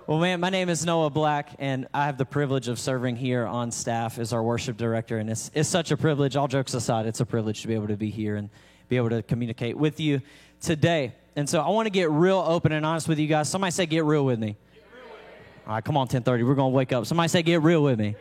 Well, 0.09 0.20
man, 0.20 0.38
my 0.38 0.51
name 0.51 0.68
is 0.68 0.87
Noah 0.87 1.11
Black, 1.11 1.49
and 1.59 1.88
I 1.92 2.07
have 2.07 2.16
the 2.16 2.25
privilege 2.25 2.68
of 2.68 2.79
serving 2.79 3.16
here 3.16 3.44
on 3.44 3.72
staff 3.72 4.20
as 4.20 4.33
our 4.33 4.40
worship 4.40 4.77
director. 4.77 5.18
And 5.18 5.29
it's, 5.29 5.51
it's 5.53 5.68
such 5.68 5.90
a 5.90 5.96
privilege. 5.96 6.37
All 6.37 6.46
jokes 6.46 6.75
aside, 6.75 7.07
it's 7.07 7.18
a 7.18 7.27
privilege 7.27 7.62
to 7.62 7.66
be 7.66 7.75
able 7.75 7.88
to 7.88 7.96
be 7.96 8.11
here 8.11 8.37
and 8.37 8.49
be 8.88 8.99
able 8.99 9.11
to 9.11 9.25
communicate 9.25 9.77
with 9.77 9.99
you 9.99 10.22
today. 10.61 11.12
And 11.35 11.49
so 11.49 11.61
I 11.61 11.70
want 11.70 11.87
to 11.87 11.90
get 11.90 12.09
real 12.09 12.38
open 12.38 12.70
and 12.70 12.87
honest 12.87 13.09
with 13.09 13.18
you 13.18 13.27
guys. 13.27 13.49
Somebody 13.49 13.72
say, 13.72 13.87
Get 13.87 14.05
real 14.05 14.25
with 14.25 14.38
me. 14.38 14.46
Real 14.46 14.57
with 14.57 14.79
me. 14.79 15.20
All 15.66 15.72
right, 15.75 15.85
come 15.85 15.96
on, 15.96 16.03
1030. 16.03 16.44
We're 16.44 16.55
going 16.55 16.70
to 16.72 16.77
wake 16.77 16.92
up. 16.92 17.05
Somebody 17.05 17.29
say, 17.29 17.42
Get 17.42 17.62
real 17.62 17.83
with 17.83 17.99
me. 17.99 18.14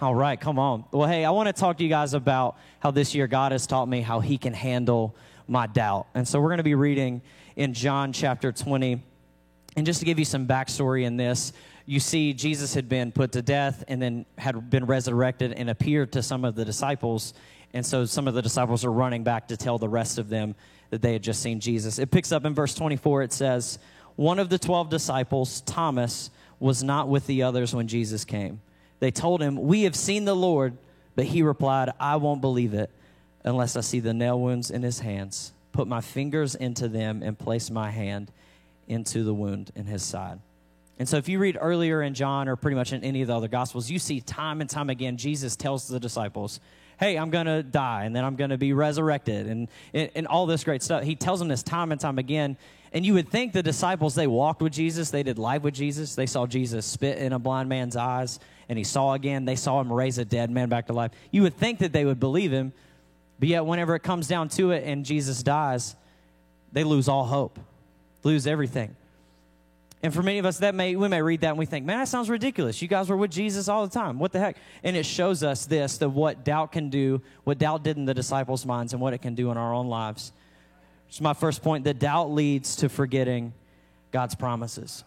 All 0.00 0.14
right, 0.14 0.40
come 0.40 0.58
on. 0.58 0.84
Well, 0.90 1.06
hey, 1.08 1.24
I 1.24 1.30
want 1.30 1.46
to 1.46 1.52
talk 1.52 1.76
to 1.78 1.84
you 1.84 1.88
guys 1.88 2.14
about 2.14 2.56
how 2.80 2.90
this 2.90 3.14
year 3.14 3.28
God 3.28 3.52
has 3.52 3.64
taught 3.64 3.86
me 3.86 4.00
how 4.00 4.18
He 4.18 4.38
can 4.38 4.52
handle 4.52 5.14
my 5.46 5.68
doubt. 5.68 6.08
And 6.14 6.26
so 6.26 6.40
we're 6.40 6.48
going 6.48 6.56
to 6.58 6.64
be 6.64 6.74
reading 6.74 7.22
in 7.54 7.74
John 7.74 8.12
chapter 8.12 8.50
20. 8.50 9.00
And 9.76 9.86
just 9.86 10.00
to 10.00 10.04
give 10.04 10.18
you 10.18 10.24
some 10.24 10.48
backstory 10.48 11.04
in 11.04 11.16
this, 11.16 11.52
you 11.86 12.00
see, 12.00 12.32
Jesus 12.34 12.74
had 12.74 12.88
been 12.88 13.12
put 13.12 13.30
to 13.32 13.42
death 13.42 13.84
and 13.86 14.02
then 14.02 14.26
had 14.36 14.68
been 14.68 14.84
resurrected 14.84 15.52
and 15.52 15.70
appeared 15.70 16.12
to 16.14 16.24
some 16.24 16.44
of 16.44 16.56
the 16.56 16.64
disciples. 16.64 17.32
And 17.72 17.86
so 17.86 18.04
some 18.04 18.26
of 18.26 18.34
the 18.34 18.42
disciples 18.42 18.84
are 18.84 18.92
running 18.92 19.22
back 19.22 19.46
to 19.48 19.56
tell 19.56 19.78
the 19.78 19.88
rest 19.88 20.18
of 20.18 20.28
them 20.28 20.56
that 20.90 21.02
they 21.02 21.12
had 21.12 21.22
just 21.22 21.40
seen 21.40 21.60
Jesus. 21.60 22.00
It 22.00 22.10
picks 22.10 22.32
up 22.32 22.44
in 22.44 22.52
verse 22.52 22.74
24. 22.74 23.22
It 23.22 23.32
says, 23.32 23.78
One 24.16 24.40
of 24.40 24.48
the 24.48 24.58
12 24.58 24.90
disciples, 24.90 25.60
Thomas, 25.60 26.30
was 26.58 26.82
not 26.82 27.08
with 27.08 27.28
the 27.28 27.44
others 27.44 27.72
when 27.74 27.86
Jesus 27.86 28.24
came. 28.24 28.60
They 29.00 29.10
told 29.10 29.40
him, 29.42 29.56
We 29.56 29.82
have 29.82 29.96
seen 29.96 30.24
the 30.24 30.34
Lord. 30.36 30.76
But 31.16 31.26
he 31.26 31.42
replied, 31.42 31.90
I 32.00 32.16
won't 32.16 32.40
believe 32.40 32.74
it 32.74 32.90
unless 33.44 33.76
I 33.76 33.82
see 33.82 34.00
the 34.00 34.12
nail 34.12 34.40
wounds 34.40 34.72
in 34.72 34.82
his 34.82 34.98
hands, 34.98 35.52
put 35.70 35.86
my 35.86 36.00
fingers 36.00 36.56
into 36.56 36.88
them, 36.88 37.22
and 37.22 37.38
place 37.38 37.70
my 37.70 37.90
hand 37.92 38.32
into 38.88 39.22
the 39.22 39.32
wound 39.34 39.70
in 39.76 39.84
his 39.86 40.02
side. 40.02 40.40
And 40.98 41.08
so, 41.08 41.16
if 41.16 41.28
you 41.28 41.38
read 41.38 41.56
earlier 41.60 42.02
in 42.02 42.14
John 42.14 42.48
or 42.48 42.56
pretty 42.56 42.74
much 42.76 42.92
in 42.92 43.04
any 43.04 43.22
of 43.22 43.28
the 43.28 43.36
other 43.36 43.46
Gospels, 43.48 43.88
you 43.90 44.00
see 44.00 44.20
time 44.20 44.60
and 44.60 44.68
time 44.68 44.90
again 44.90 45.16
Jesus 45.16 45.54
tells 45.54 45.86
the 45.86 46.00
disciples, 46.00 46.58
Hey, 46.98 47.16
I'm 47.16 47.30
going 47.30 47.46
to 47.46 47.62
die, 47.62 48.04
and 48.04 48.14
then 48.14 48.24
I'm 48.24 48.36
going 48.36 48.50
to 48.50 48.58
be 48.58 48.72
resurrected, 48.72 49.46
and, 49.48 49.68
and, 49.92 50.26
all 50.28 50.46
this 50.46 50.62
great 50.64 50.82
stuff. 50.82 51.02
He 51.04 51.16
tells 51.16 51.38
them 51.40 51.48
this 51.48 51.62
time 51.62 51.92
and 51.92 52.00
time 52.00 52.18
again. 52.18 52.56
And 52.94 53.04
you 53.04 53.14
would 53.14 53.28
think 53.28 53.52
the 53.52 53.62
disciples, 53.62 54.14
they 54.14 54.28
walked 54.28 54.62
with 54.62 54.72
Jesus, 54.72 55.10
they 55.10 55.24
did 55.24 55.36
life 55.36 55.62
with 55.62 55.74
Jesus, 55.74 56.14
they 56.14 56.26
saw 56.26 56.46
Jesus 56.46 56.86
spit 56.86 57.18
in 57.18 57.32
a 57.32 57.40
blind 57.40 57.68
man's 57.68 57.96
eyes, 57.96 58.38
and 58.68 58.78
he 58.78 58.84
saw 58.84 59.14
again, 59.14 59.44
they 59.44 59.56
saw 59.56 59.80
him 59.80 59.92
raise 59.92 60.18
a 60.18 60.24
dead 60.24 60.48
man 60.48 60.68
back 60.68 60.86
to 60.86 60.92
life. 60.92 61.10
You 61.32 61.42
would 61.42 61.56
think 61.56 61.80
that 61.80 61.92
they 61.92 62.04
would 62.04 62.20
believe 62.20 62.52
him, 62.52 62.72
but 63.40 63.48
yet, 63.48 63.66
whenever 63.66 63.96
it 63.96 64.00
comes 64.04 64.28
down 64.28 64.48
to 64.50 64.70
it 64.70 64.84
and 64.86 65.04
Jesus 65.04 65.42
dies, 65.42 65.96
they 66.70 66.84
lose 66.84 67.08
all 67.08 67.24
hope, 67.24 67.58
lose 68.22 68.46
everything. 68.46 68.94
And 70.00 70.14
for 70.14 70.22
many 70.22 70.38
of 70.38 70.46
us, 70.46 70.58
that 70.58 70.76
may 70.76 70.94
we 70.94 71.08
may 71.08 71.20
read 71.20 71.40
that 71.40 71.48
and 71.50 71.58
we 71.58 71.66
think, 71.66 71.84
man, 71.84 71.98
that 71.98 72.06
sounds 72.08 72.30
ridiculous. 72.30 72.80
You 72.80 72.86
guys 72.86 73.08
were 73.08 73.16
with 73.16 73.32
Jesus 73.32 73.66
all 73.68 73.84
the 73.86 73.92
time. 73.92 74.20
What 74.20 74.32
the 74.32 74.38
heck? 74.38 74.56
And 74.84 74.94
it 74.94 75.04
shows 75.04 75.42
us 75.42 75.66
this 75.66 75.98
that 75.98 76.10
what 76.10 76.44
doubt 76.44 76.70
can 76.72 76.90
do, 76.90 77.22
what 77.42 77.58
doubt 77.58 77.82
did 77.82 77.96
in 77.96 78.04
the 78.04 78.14
disciples' 78.14 78.64
minds, 78.64 78.92
and 78.92 79.02
what 79.02 79.14
it 79.14 79.18
can 79.18 79.34
do 79.34 79.50
in 79.50 79.56
our 79.56 79.74
own 79.74 79.88
lives. 79.88 80.30
It's 81.14 81.20
my 81.20 81.32
first 81.32 81.62
point. 81.62 81.84
The 81.84 81.94
doubt 81.94 82.32
leads 82.32 82.74
to 82.76 82.88
forgetting 82.88 83.52
God's 84.10 84.34
promises. 84.34 85.04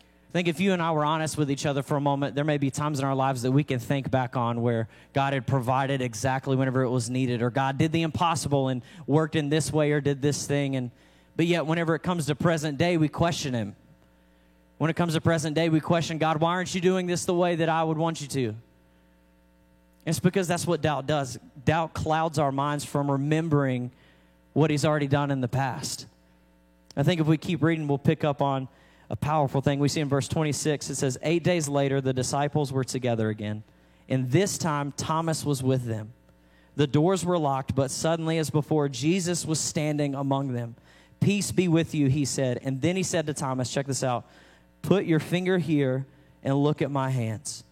I 0.00 0.32
think 0.32 0.48
if 0.48 0.60
you 0.60 0.72
and 0.72 0.80
I 0.80 0.92
were 0.92 1.04
honest 1.04 1.36
with 1.36 1.50
each 1.50 1.66
other 1.66 1.82
for 1.82 1.94
a 1.94 2.00
moment, 2.00 2.34
there 2.34 2.42
may 2.42 2.56
be 2.56 2.70
times 2.70 3.00
in 3.00 3.04
our 3.04 3.14
lives 3.14 3.42
that 3.42 3.52
we 3.52 3.62
can 3.62 3.78
think 3.78 4.10
back 4.10 4.34
on 4.34 4.62
where 4.62 4.88
God 5.12 5.34
had 5.34 5.46
provided 5.46 6.00
exactly 6.00 6.56
whenever 6.56 6.80
it 6.84 6.88
was 6.88 7.10
needed, 7.10 7.42
or 7.42 7.50
God 7.50 7.76
did 7.76 7.92
the 7.92 8.00
impossible 8.00 8.68
and 8.68 8.80
worked 9.06 9.36
in 9.36 9.50
this 9.50 9.70
way 9.70 9.92
or 9.92 10.00
did 10.00 10.22
this 10.22 10.46
thing. 10.46 10.74
And 10.74 10.90
but 11.36 11.44
yet, 11.44 11.66
whenever 11.66 11.94
it 11.94 12.02
comes 12.02 12.24
to 12.26 12.34
present 12.34 12.78
day, 12.78 12.96
we 12.96 13.08
question 13.08 13.52
Him. 13.52 13.76
When 14.78 14.88
it 14.88 14.96
comes 14.96 15.12
to 15.12 15.20
present 15.20 15.54
day, 15.54 15.68
we 15.68 15.80
question 15.80 16.16
God, 16.16 16.40
why 16.40 16.52
aren't 16.52 16.74
you 16.74 16.80
doing 16.80 17.06
this 17.06 17.26
the 17.26 17.34
way 17.34 17.56
that 17.56 17.68
I 17.68 17.84
would 17.84 17.98
want 17.98 18.22
you 18.22 18.26
to? 18.28 18.54
It's 20.06 20.18
because 20.18 20.48
that's 20.48 20.66
what 20.66 20.80
doubt 20.80 21.06
does. 21.06 21.38
Doubt 21.66 21.92
clouds 21.92 22.38
our 22.38 22.52
minds 22.52 22.86
from 22.86 23.10
remembering 23.10 23.90
what 24.56 24.70
he's 24.70 24.86
already 24.86 25.06
done 25.06 25.30
in 25.30 25.42
the 25.42 25.48
past. 25.48 26.06
I 26.96 27.02
think 27.02 27.20
if 27.20 27.26
we 27.26 27.36
keep 27.36 27.62
reading, 27.62 27.86
we'll 27.86 27.98
pick 27.98 28.24
up 28.24 28.40
on 28.40 28.68
a 29.10 29.14
powerful 29.14 29.60
thing. 29.60 29.78
We 29.78 29.88
see 29.88 30.00
in 30.00 30.08
verse 30.08 30.28
26, 30.28 30.88
it 30.88 30.94
says, 30.94 31.18
Eight 31.22 31.44
days 31.44 31.68
later, 31.68 32.00
the 32.00 32.14
disciples 32.14 32.72
were 32.72 32.82
together 32.82 33.28
again. 33.28 33.62
And 34.08 34.30
this 34.30 34.56
time, 34.56 34.94
Thomas 34.96 35.44
was 35.44 35.62
with 35.62 35.84
them. 35.84 36.10
The 36.74 36.86
doors 36.86 37.22
were 37.22 37.36
locked, 37.38 37.74
but 37.74 37.90
suddenly, 37.90 38.38
as 38.38 38.48
before, 38.48 38.88
Jesus 38.88 39.44
was 39.44 39.60
standing 39.60 40.14
among 40.14 40.54
them. 40.54 40.74
Peace 41.20 41.52
be 41.52 41.68
with 41.68 41.94
you, 41.94 42.06
he 42.08 42.24
said. 42.24 42.58
And 42.62 42.80
then 42.80 42.96
he 42.96 43.02
said 43.02 43.26
to 43.26 43.34
Thomas, 43.34 43.70
Check 43.70 43.84
this 43.86 44.02
out. 44.02 44.24
Put 44.80 45.04
your 45.04 45.20
finger 45.20 45.58
here 45.58 46.06
and 46.42 46.54
look 46.56 46.80
at 46.80 46.90
my 46.90 47.10
hands. 47.10 47.62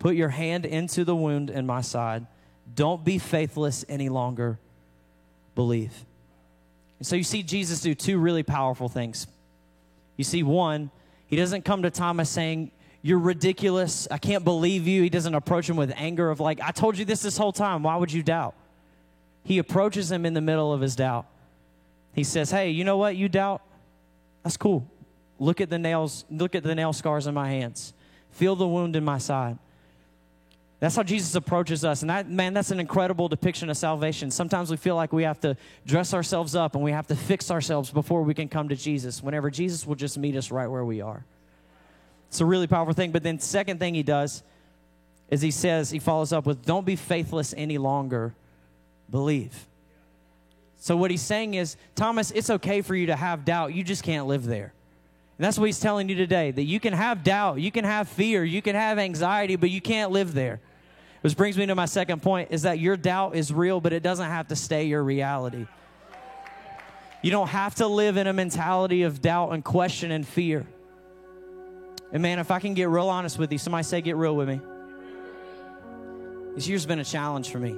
Put 0.00 0.16
your 0.16 0.30
hand 0.30 0.66
into 0.66 1.04
the 1.04 1.14
wound 1.14 1.50
in 1.50 1.66
my 1.66 1.82
side. 1.82 2.26
Don't 2.74 3.04
be 3.04 3.18
faithless 3.20 3.84
any 3.88 4.08
longer. 4.08 4.58
Believe. 5.54 6.04
And 6.98 7.06
so 7.06 7.16
you 7.16 7.24
see 7.24 7.42
Jesus 7.42 7.80
do 7.80 7.94
two 7.94 8.18
really 8.18 8.42
powerful 8.42 8.88
things. 8.88 9.26
You 10.16 10.24
see, 10.24 10.42
one, 10.42 10.90
he 11.26 11.36
doesn't 11.36 11.64
come 11.64 11.82
to 11.82 11.90
Thomas 11.90 12.30
saying, 12.30 12.70
You're 13.02 13.18
ridiculous. 13.18 14.08
I 14.10 14.18
can't 14.18 14.44
believe 14.44 14.86
you. 14.88 15.02
He 15.02 15.10
doesn't 15.10 15.34
approach 15.34 15.68
him 15.68 15.76
with 15.76 15.92
anger 15.96 16.30
of, 16.30 16.40
like, 16.40 16.60
I 16.60 16.70
told 16.70 16.96
you 16.96 17.04
this 17.04 17.22
this 17.22 17.36
whole 17.36 17.52
time. 17.52 17.82
Why 17.82 17.96
would 17.96 18.12
you 18.12 18.22
doubt? 18.22 18.54
He 19.44 19.58
approaches 19.58 20.10
him 20.10 20.24
in 20.24 20.34
the 20.34 20.40
middle 20.40 20.72
of 20.72 20.80
his 20.80 20.96
doubt. 20.96 21.26
He 22.14 22.24
says, 22.24 22.50
Hey, 22.50 22.70
you 22.70 22.84
know 22.84 22.96
what? 22.96 23.16
You 23.16 23.28
doubt? 23.28 23.60
That's 24.42 24.56
cool. 24.56 24.88
Look 25.38 25.60
at 25.60 25.68
the 25.68 25.78
nails, 25.78 26.24
look 26.30 26.54
at 26.54 26.62
the 26.62 26.74
nail 26.74 26.94
scars 26.94 27.26
in 27.26 27.34
my 27.34 27.48
hands. 27.50 27.92
Feel 28.30 28.56
the 28.56 28.66
wound 28.66 28.96
in 28.96 29.04
my 29.04 29.18
side. 29.18 29.58
That's 30.78 30.94
how 30.94 31.02
Jesus 31.02 31.34
approaches 31.34 31.84
us. 31.84 32.02
And 32.02 32.10
that, 32.10 32.28
man, 32.28 32.52
that's 32.52 32.70
an 32.70 32.80
incredible 32.80 33.28
depiction 33.28 33.70
of 33.70 33.76
salvation. 33.76 34.30
Sometimes 34.30 34.70
we 34.70 34.76
feel 34.76 34.94
like 34.94 35.10
we 35.12 35.22
have 35.22 35.40
to 35.40 35.56
dress 35.86 36.12
ourselves 36.12 36.54
up 36.54 36.74
and 36.74 36.84
we 36.84 36.92
have 36.92 37.06
to 37.06 37.16
fix 37.16 37.50
ourselves 37.50 37.90
before 37.90 38.22
we 38.22 38.34
can 38.34 38.48
come 38.48 38.68
to 38.68 38.76
Jesus, 38.76 39.22
whenever 39.22 39.50
Jesus 39.50 39.86
will 39.86 39.94
just 39.94 40.18
meet 40.18 40.36
us 40.36 40.50
right 40.50 40.66
where 40.66 40.84
we 40.84 41.00
are. 41.00 41.24
It's 42.28 42.40
a 42.40 42.44
really 42.44 42.66
powerful 42.66 42.92
thing. 42.92 43.10
But 43.10 43.22
then, 43.22 43.38
second 43.38 43.78
thing 43.78 43.94
he 43.94 44.02
does 44.02 44.42
is 45.30 45.40
he 45.40 45.50
says, 45.50 45.90
he 45.90 45.98
follows 45.98 46.32
up 46.32 46.44
with, 46.44 46.64
Don't 46.66 46.84
be 46.84 46.96
faithless 46.96 47.54
any 47.56 47.78
longer, 47.78 48.34
believe. 49.10 49.66
So, 50.78 50.94
what 50.96 51.10
he's 51.10 51.22
saying 51.22 51.54
is, 51.54 51.76
Thomas, 51.94 52.32
it's 52.32 52.50
okay 52.50 52.82
for 52.82 52.94
you 52.94 53.06
to 53.06 53.16
have 53.16 53.44
doubt, 53.46 53.72
you 53.72 53.82
just 53.82 54.02
can't 54.02 54.26
live 54.26 54.44
there. 54.44 54.74
And 55.38 55.44
that's 55.44 55.58
what 55.58 55.66
he's 55.66 55.80
telling 55.80 56.08
you 56.08 56.14
today 56.14 56.50
that 56.50 56.62
you 56.62 56.80
can 56.80 56.94
have 56.94 57.22
doubt, 57.22 57.60
you 57.60 57.70
can 57.70 57.84
have 57.84 58.08
fear, 58.08 58.42
you 58.42 58.62
can 58.62 58.74
have 58.74 58.98
anxiety, 58.98 59.56
but 59.56 59.70
you 59.70 59.80
can't 59.80 60.10
live 60.10 60.32
there. 60.32 60.60
Which 61.20 61.36
brings 61.36 61.58
me 61.58 61.66
to 61.66 61.74
my 61.74 61.84
second 61.86 62.22
point 62.22 62.48
is 62.52 62.62
that 62.62 62.78
your 62.78 62.96
doubt 62.96 63.34
is 63.34 63.52
real, 63.52 63.80
but 63.80 63.92
it 63.92 64.02
doesn't 64.02 64.28
have 64.28 64.48
to 64.48 64.56
stay 64.56 64.84
your 64.84 65.02
reality. 65.04 65.66
You 67.22 67.30
don't 67.32 67.48
have 67.48 67.74
to 67.76 67.86
live 67.86 68.16
in 68.16 68.26
a 68.26 68.32
mentality 68.32 69.02
of 69.02 69.20
doubt 69.20 69.50
and 69.50 69.64
question 69.64 70.10
and 70.10 70.26
fear. 70.26 70.66
And 72.12 72.22
man, 72.22 72.38
if 72.38 72.50
I 72.50 72.60
can 72.60 72.74
get 72.74 72.88
real 72.88 73.08
honest 73.08 73.38
with 73.38 73.50
you, 73.52 73.58
somebody 73.58 73.82
say, 73.82 74.00
get 74.00 74.16
real 74.16 74.36
with 74.36 74.48
me. 74.48 74.60
This 76.54 76.68
year's 76.68 76.86
been 76.86 77.00
a 77.00 77.04
challenge 77.04 77.50
for 77.50 77.58
me. 77.58 77.76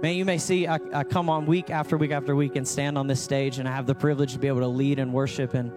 Man, 0.00 0.14
you 0.14 0.24
may 0.24 0.38
see 0.38 0.66
I, 0.66 0.78
I, 0.94 1.04
come 1.04 1.28
on 1.28 1.44
week 1.44 1.68
after 1.68 1.94
week 1.98 2.10
after 2.10 2.34
week 2.34 2.56
and 2.56 2.66
stand 2.66 2.96
on 2.96 3.06
this 3.06 3.20
stage, 3.20 3.58
and 3.58 3.68
I 3.68 3.72
have 3.72 3.84
the 3.84 3.94
privilege 3.94 4.32
to 4.32 4.38
be 4.38 4.48
able 4.48 4.60
to 4.60 4.66
lead 4.66 4.98
and 4.98 5.12
worship 5.12 5.52
and 5.52 5.70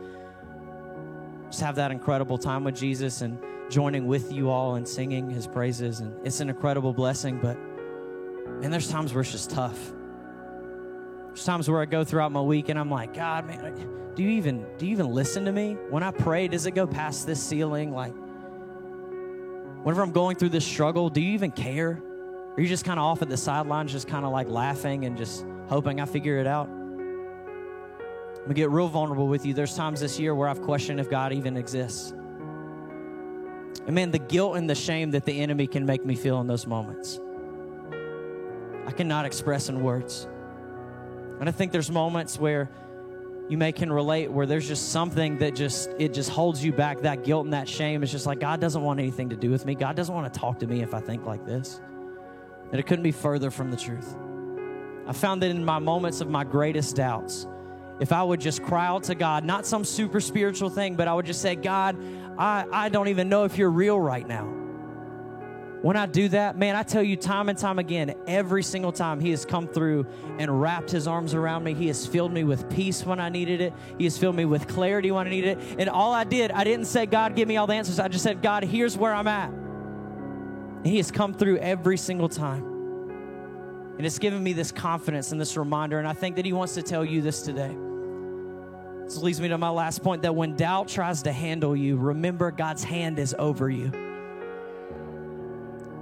just 1.48 1.60
have 1.60 1.76
that 1.76 1.92
incredible 1.92 2.38
time 2.38 2.64
with 2.64 2.74
Jesus 2.74 3.20
and 3.20 3.38
joining 3.70 4.08
with 4.08 4.32
you 4.32 4.50
all 4.50 4.76
and 4.76 4.88
singing 4.88 5.30
his 5.30 5.46
praises. 5.46 6.00
And 6.00 6.26
it's 6.26 6.40
an 6.40 6.50
incredible 6.50 6.94
blessing, 6.94 7.40
but 7.42 7.58
and 8.64 8.72
there's 8.72 8.88
times 8.90 9.14
where 9.14 9.22
it's 9.24 9.34
just 9.34 9.50
tough. 9.52 9.92
There's 11.28 11.44
times 11.44 11.70
where 11.70 11.82
I 11.82 11.86
go 11.86 12.06
throughout 12.06 12.32
my 12.32 12.40
week 12.42 12.70
and 12.70 12.80
I'm 12.80 12.90
like, 12.90 13.14
God, 13.14 13.46
man, 13.46 14.14
do 14.16 14.24
you 14.24 14.30
even 14.30 14.66
do 14.78 14.86
you 14.86 14.94
even 14.94 15.08
listen 15.10 15.44
to 15.44 15.52
me? 15.52 15.74
When 15.90 16.02
I 16.02 16.12
pray, 16.12 16.48
does 16.48 16.66
it 16.66 16.72
go 16.72 16.88
past 16.88 17.28
this 17.28 17.44
ceiling? 17.44 17.92
Like, 17.92 18.14
whenever 19.84 20.02
I'm 20.02 20.14
going 20.14 20.38
through 20.38 20.50
this 20.50 20.66
struggle, 20.66 21.10
do 21.10 21.20
you 21.20 21.34
even 21.34 21.52
care? 21.52 22.02
Are 22.56 22.62
you 22.62 22.68
just 22.68 22.86
kind 22.86 23.00
of 23.00 23.06
off 23.06 23.24
at 23.24 23.30
the 23.30 23.38
sidelines, 23.38 23.92
just 23.92 24.08
kind 24.08 24.26
of 24.26 24.32
like 24.32 24.48
laughing 24.48 25.06
and 25.06 25.18
just 25.18 25.44
hoping 25.68 26.00
I 26.00 26.06
figure 26.06 26.38
it 26.38 26.46
out? 26.46 26.68
I'm 26.70 28.42
gonna 28.48 28.54
get 28.54 28.70
real 28.70 28.88
vulnerable 28.88 29.28
with 29.28 29.44
you. 29.46 29.56
There's 29.56 29.76
times 29.76 30.02
this 30.02 30.20
year 30.20 30.36
where 30.36 30.48
I've 30.48 30.62
questioned 30.62 31.00
if 31.00 31.10
God 31.10 31.34
even 31.34 31.58
exists. 31.58 32.12
And 32.12 33.94
man, 33.96 34.12
the 34.12 34.20
guilt 34.20 34.56
and 34.58 34.70
the 34.70 34.76
shame 34.76 35.12
that 35.12 35.26
the 35.26 35.40
enemy 35.40 35.66
can 35.66 35.86
make 35.86 36.06
me 36.06 36.14
feel 36.16 36.40
in 36.42 36.48
those 36.48 36.68
moments, 36.68 37.20
I 38.86 38.92
cannot 38.92 39.26
express 39.26 39.68
in 39.68 39.82
words. 39.82 40.28
And 41.40 41.50
I 41.50 41.52
think 41.52 41.72
there's 41.72 41.90
moments 41.90 42.40
where 42.40 42.70
you 43.50 43.58
may 43.58 43.72
can 43.72 43.92
relate 43.92 44.32
where 44.32 44.46
there's 44.46 44.68
just 44.68 44.90
something 44.92 45.40
that 45.40 45.56
just 45.56 45.90
it 45.98 46.14
just 46.14 46.30
holds 46.30 46.64
you 46.64 46.72
back 46.72 47.00
that 47.02 47.24
guilt 47.26 47.44
and 47.46 47.54
that 47.54 47.68
shame 47.68 48.02
it's 48.02 48.12
just 48.12 48.26
like 48.26 48.40
god 48.40 48.62
doesn't 48.62 48.82
want 48.82 49.02
anything 49.02 49.30
to 49.30 49.36
do 49.36 49.50
with 49.52 49.66
me 49.66 49.76
god 49.76 49.98
doesn't 49.98 50.16
want 50.16 50.34
to 50.34 50.40
talk 50.40 50.60
to 50.60 50.66
me 50.66 50.82
if 50.82 50.94
i 50.94 51.02
think 51.02 51.26
like 51.26 51.46
this 51.46 51.82
that 52.72 52.80
it 52.80 52.84
couldn't 52.84 53.04
be 53.04 53.12
further 53.12 53.52
from 53.52 53.72
the 53.72 53.78
truth. 53.78 54.16
I 55.06 55.14
found 55.14 55.42
that 55.44 55.50
in 55.50 55.64
my 55.66 55.80
moments 55.80 56.22
of 56.22 56.30
my 56.30 56.44
greatest 56.44 56.96
doubts, 56.96 57.48
if 58.00 58.12
I 58.12 58.24
would 58.24 58.40
just 58.42 58.64
cry 58.64 58.86
out 58.88 59.04
to 59.04 59.16
God, 59.16 59.44
not 59.46 59.66
some 59.66 59.86
super 59.86 60.20
spiritual 60.20 60.70
thing, 60.70 60.96
but 60.96 61.08
I 61.08 61.14
would 61.14 61.26
just 61.26 61.42
say, 61.42 61.56
God, 61.56 61.98
I, 62.38 62.66
I 62.72 62.90
don't 62.90 63.08
even 63.10 63.30
know 63.30 63.44
if 63.44 63.58
you're 63.58 63.70
real 63.72 64.00
right 64.00 64.28
now. 64.28 64.60
When 65.84 65.98
I 65.98 66.06
do 66.06 66.30
that, 66.30 66.58
man, 66.58 66.78
I 66.78 66.84
tell 66.84 67.04
you 67.04 67.18
time 67.18 67.50
and 67.50 67.58
time 67.58 67.78
again, 67.78 68.16
every 68.26 68.64
single 68.64 68.94
time 68.94 69.20
He 69.20 69.32
has 69.32 69.44
come 69.46 69.68
through 69.68 70.08
and 70.40 70.62
wrapped 70.62 70.90
His 70.92 71.08
arms 71.08 71.34
around 71.34 71.66
me. 71.66 71.74
He 71.74 71.88
has 71.88 72.08
filled 72.08 72.32
me 72.32 72.46
with 72.46 72.74
peace 72.74 73.06
when 73.06 73.20
I 73.20 73.28
needed 73.28 73.60
it. 73.60 73.74
He 73.98 74.06
has 74.06 74.18
filled 74.18 74.38
me 74.38 74.46
with 74.46 74.70
clarity 74.70 75.12
when 75.12 75.28
I 75.28 75.30
needed 75.30 75.58
it. 75.58 75.76
And 75.80 75.90
all 75.90 76.14
I 76.14 76.24
did, 76.24 76.52
I 76.52 76.64
didn't 76.64 76.86
say, 76.88 77.06
God, 77.06 77.36
give 77.36 77.50
me 77.50 77.58
all 77.58 77.68
the 77.68 77.74
answers. 77.74 78.00
I 78.00 78.08
just 78.08 78.24
said, 78.24 78.42
God, 78.42 78.64
here's 78.64 78.98
where 78.98 79.14
I'm 79.14 79.28
at. 79.28 79.52
And 80.84 80.92
he 80.92 80.98
has 80.98 81.12
come 81.12 81.34
through 81.34 81.60
every 81.60 81.96
single 81.98 82.28
time. 82.28 82.66
And 83.98 84.06
it's 84.06 84.20
given 84.20 84.44
me 84.44 84.52
this 84.52 84.74
confidence 84.74 85.32
and 85.32 85.40
this 85.40 85.56
reminder. 85.56 85.98
And 85.98 86.06
I 86.06 86.12
think 86.12 86.36
that 86.36 86.44
he 86.44 86.52
wants 86.52 86.74
to 86.74 86.84
tell 86.84 87.06
you 87.06 87.22
this 87.22 87.42
today. 87.44 87.74
This 89.06 89.16
leads 89.18 89.40
me 89.40 89.48
to 89.48 89.58
my 89.58 89.70
last 89.70 90.04
point 90.04 90.24
that 90.24 90.36
when 90.36 90.58
doubt 90.58 90.90
tries 90.90 91.22
to 91.24 91.32
handle 91.32 91.74
you, 91.74 91.96
remember 91.96 92.52
God's 92.52 92.84
hand 92.84 93.18
is 93.18 93.34
over 93.40 93.70
you. 93.70 93.88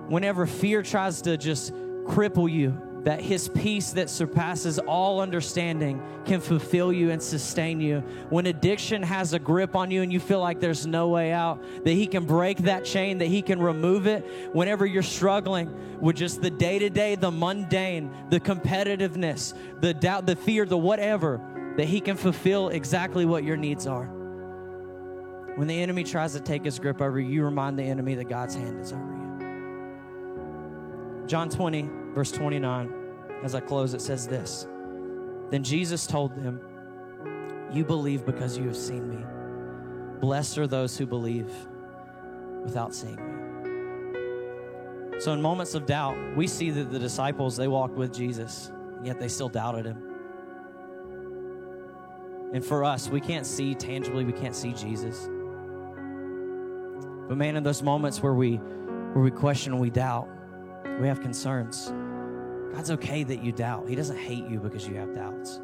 Whenever 0.07 0.47
fear 0.47 0.81
tries 0.81 1.21
to 1.23 1.37
just 1.37 1.73
cripple 2.07 2.51
you, 2.51 2.75
that 3.03 3.19
his 3.19 3.47
peace 3.49 3.91
that 3.93 4.07
surpasses 4.09 4.77
all 4.79 5.21
understanding 5.21 6.01
can 6.25 6.39
fulfill 6.39 6.93
you 6.93 7.09
and 7.09 7.19
sustain 7.21 7.79
you. 7.81 7.99
When 8.29 8.45
addiction 8.45 9.01
has 9.01 9.33
a 9.33 9.39
grip 9.39 9.75
on 9.75 9.89
you 9.89 10.03
and 10.03 10.13
you 10.13 10.19
feel 10.19 10.39
like 10.39 10.59
there's 10.59 10.85
no 10.85 11.07
way 11.09 11.31
out, 11.31 11.63
that 11.83 11.91
he 11.93 12.05
can 12.05 12.25
break 12.25 12.59
that 12.59 12.85
chain, 12.85 13.17
that 13.19 13.25
he 13.25 13.41
can 13.41 13.59
remove 13.59 14.05
it. 14.05 14.23
Whenever 14.53 14.85
you're 14.85 15.01
struggling 15.01 15.99
with 15.99 16.15
just 16.17 16.41
the 16.43 16.51
day 16.51 16.77
to 16.79 16.89
day, 16.91 17.15
the 17.15 17.31
mundane, 17.31 18.11
the 18.29 18.39
competitiveness, 18.39 19.55
the 19.81 19.93
doubt, 19.95 20.27
the 20.27 20.35
fear, 20.35 20.65
the 20.65 20.77
whatever, 20.77 21.41
that 21.77 21.85
he 21.85 22.01
can 22.01 22.17
fulfill 22.17 22.69
exactly 22.69 23.25
what 23.25 23.43
your 23.43 23.57
needs 23.57 23.87
are. 23.87 24.05
When 25.55 25.67
the 25.67 25.81
enemy 25.81 26.03
tries 26.03 26.33
to 26.33 26.39
take 26.39 26.63
his 26.65 26.77
grip 26.79 27.01
over 27.01 27.19
you, 27.19 27.27
you 27.29 27.43
remind 27.43 27.79
the 27.79 27.83
enemy 27.83 28.13
that 28.15 28.29
God's 28.29 28.53
hand 28.55 28.79
is 28.79 28.93
over 28.93 29.03
you. 29.03 29.09
John 31.27 31.49
20, 31.49 31.89
verse 32.13 32.31
29 32.31 33.00
as 33.43 33.55
I 33.55 33.59
close, 33.59 33.93
it 33.93 34.01
says 34.01 34.27
this 34.27 34.67
Then 35.49 35.63
Jesus 35.63 36.05
told 36.07 36.35
them, 36.35 36.59
You 37.71 37.83
believe 37.83 38.25
because 38.25 38.57
you 38.57 38.65
have 38.67 38.77
seen 38.77 39.09
me. 39.09 39.23
Blessed 40.21 40.57
are 40.59 40.67
those 40.67 40.97
who 40.97 41.05
believe 41.05 41.49
without 42.63 42.93
seeing 42.93 43.15
me. 43.15 43.37
So, 45.19 45.33
in 45.33 45.41
moments 45.41 45.73
of 45.75 45.85
doubt, 45.85 46.17
we 46.35 46.47
see 46.47 46.69
that 46.71 46.91
the 46.91 46.99
disciples, 46.99 47.57
they 47.57 47.67
walked 47.67 47.95
with 47.95 48.13
Jesus, 48.13 48.71
yet 49.03 49.19
they 49.19 49.27
still 49.27 49.49
doubted 49.49 49.85
him. 49.85 49.97
And 52.53 52.65
for 52.65 52.83
us, 52.83 53.07
we 53.09 53.21
can't 53.21 53.45
see 53.45 53.73
tangibly, 53.73 54.25
we 54.25 54.33
can't 54.33 54.55
see 54.55 54.73
Jesus. 54.73 55.27
But 57.27 57.37
man, 57.37 57.55
in 57.55 57.63
those 57.63 57.81
moments 57.81 58.21
where 58.21 58.33
we 58.33 58.55
where 58.57 59.23
we 59.23 59.31
question, 59.31 59.79
we 59.79 59.89
doubt, 59.89 60.27
we 61.01 61.07
have 61.07 61.21
concerns. 61.21 61.91
God's 62.73 62.91
okay 62.91 63.23
that 63.23 63.43
you 63.43 63.51
doubt. 63.51 63.89
He 63.89 63.95
doesn't 63.95 64.17
hate 64.17 64.47
you 64.49 64.59
because 64.59 64.87
you 64.87 64.95
have 64.95 65.13
doubts, 65.13 65.59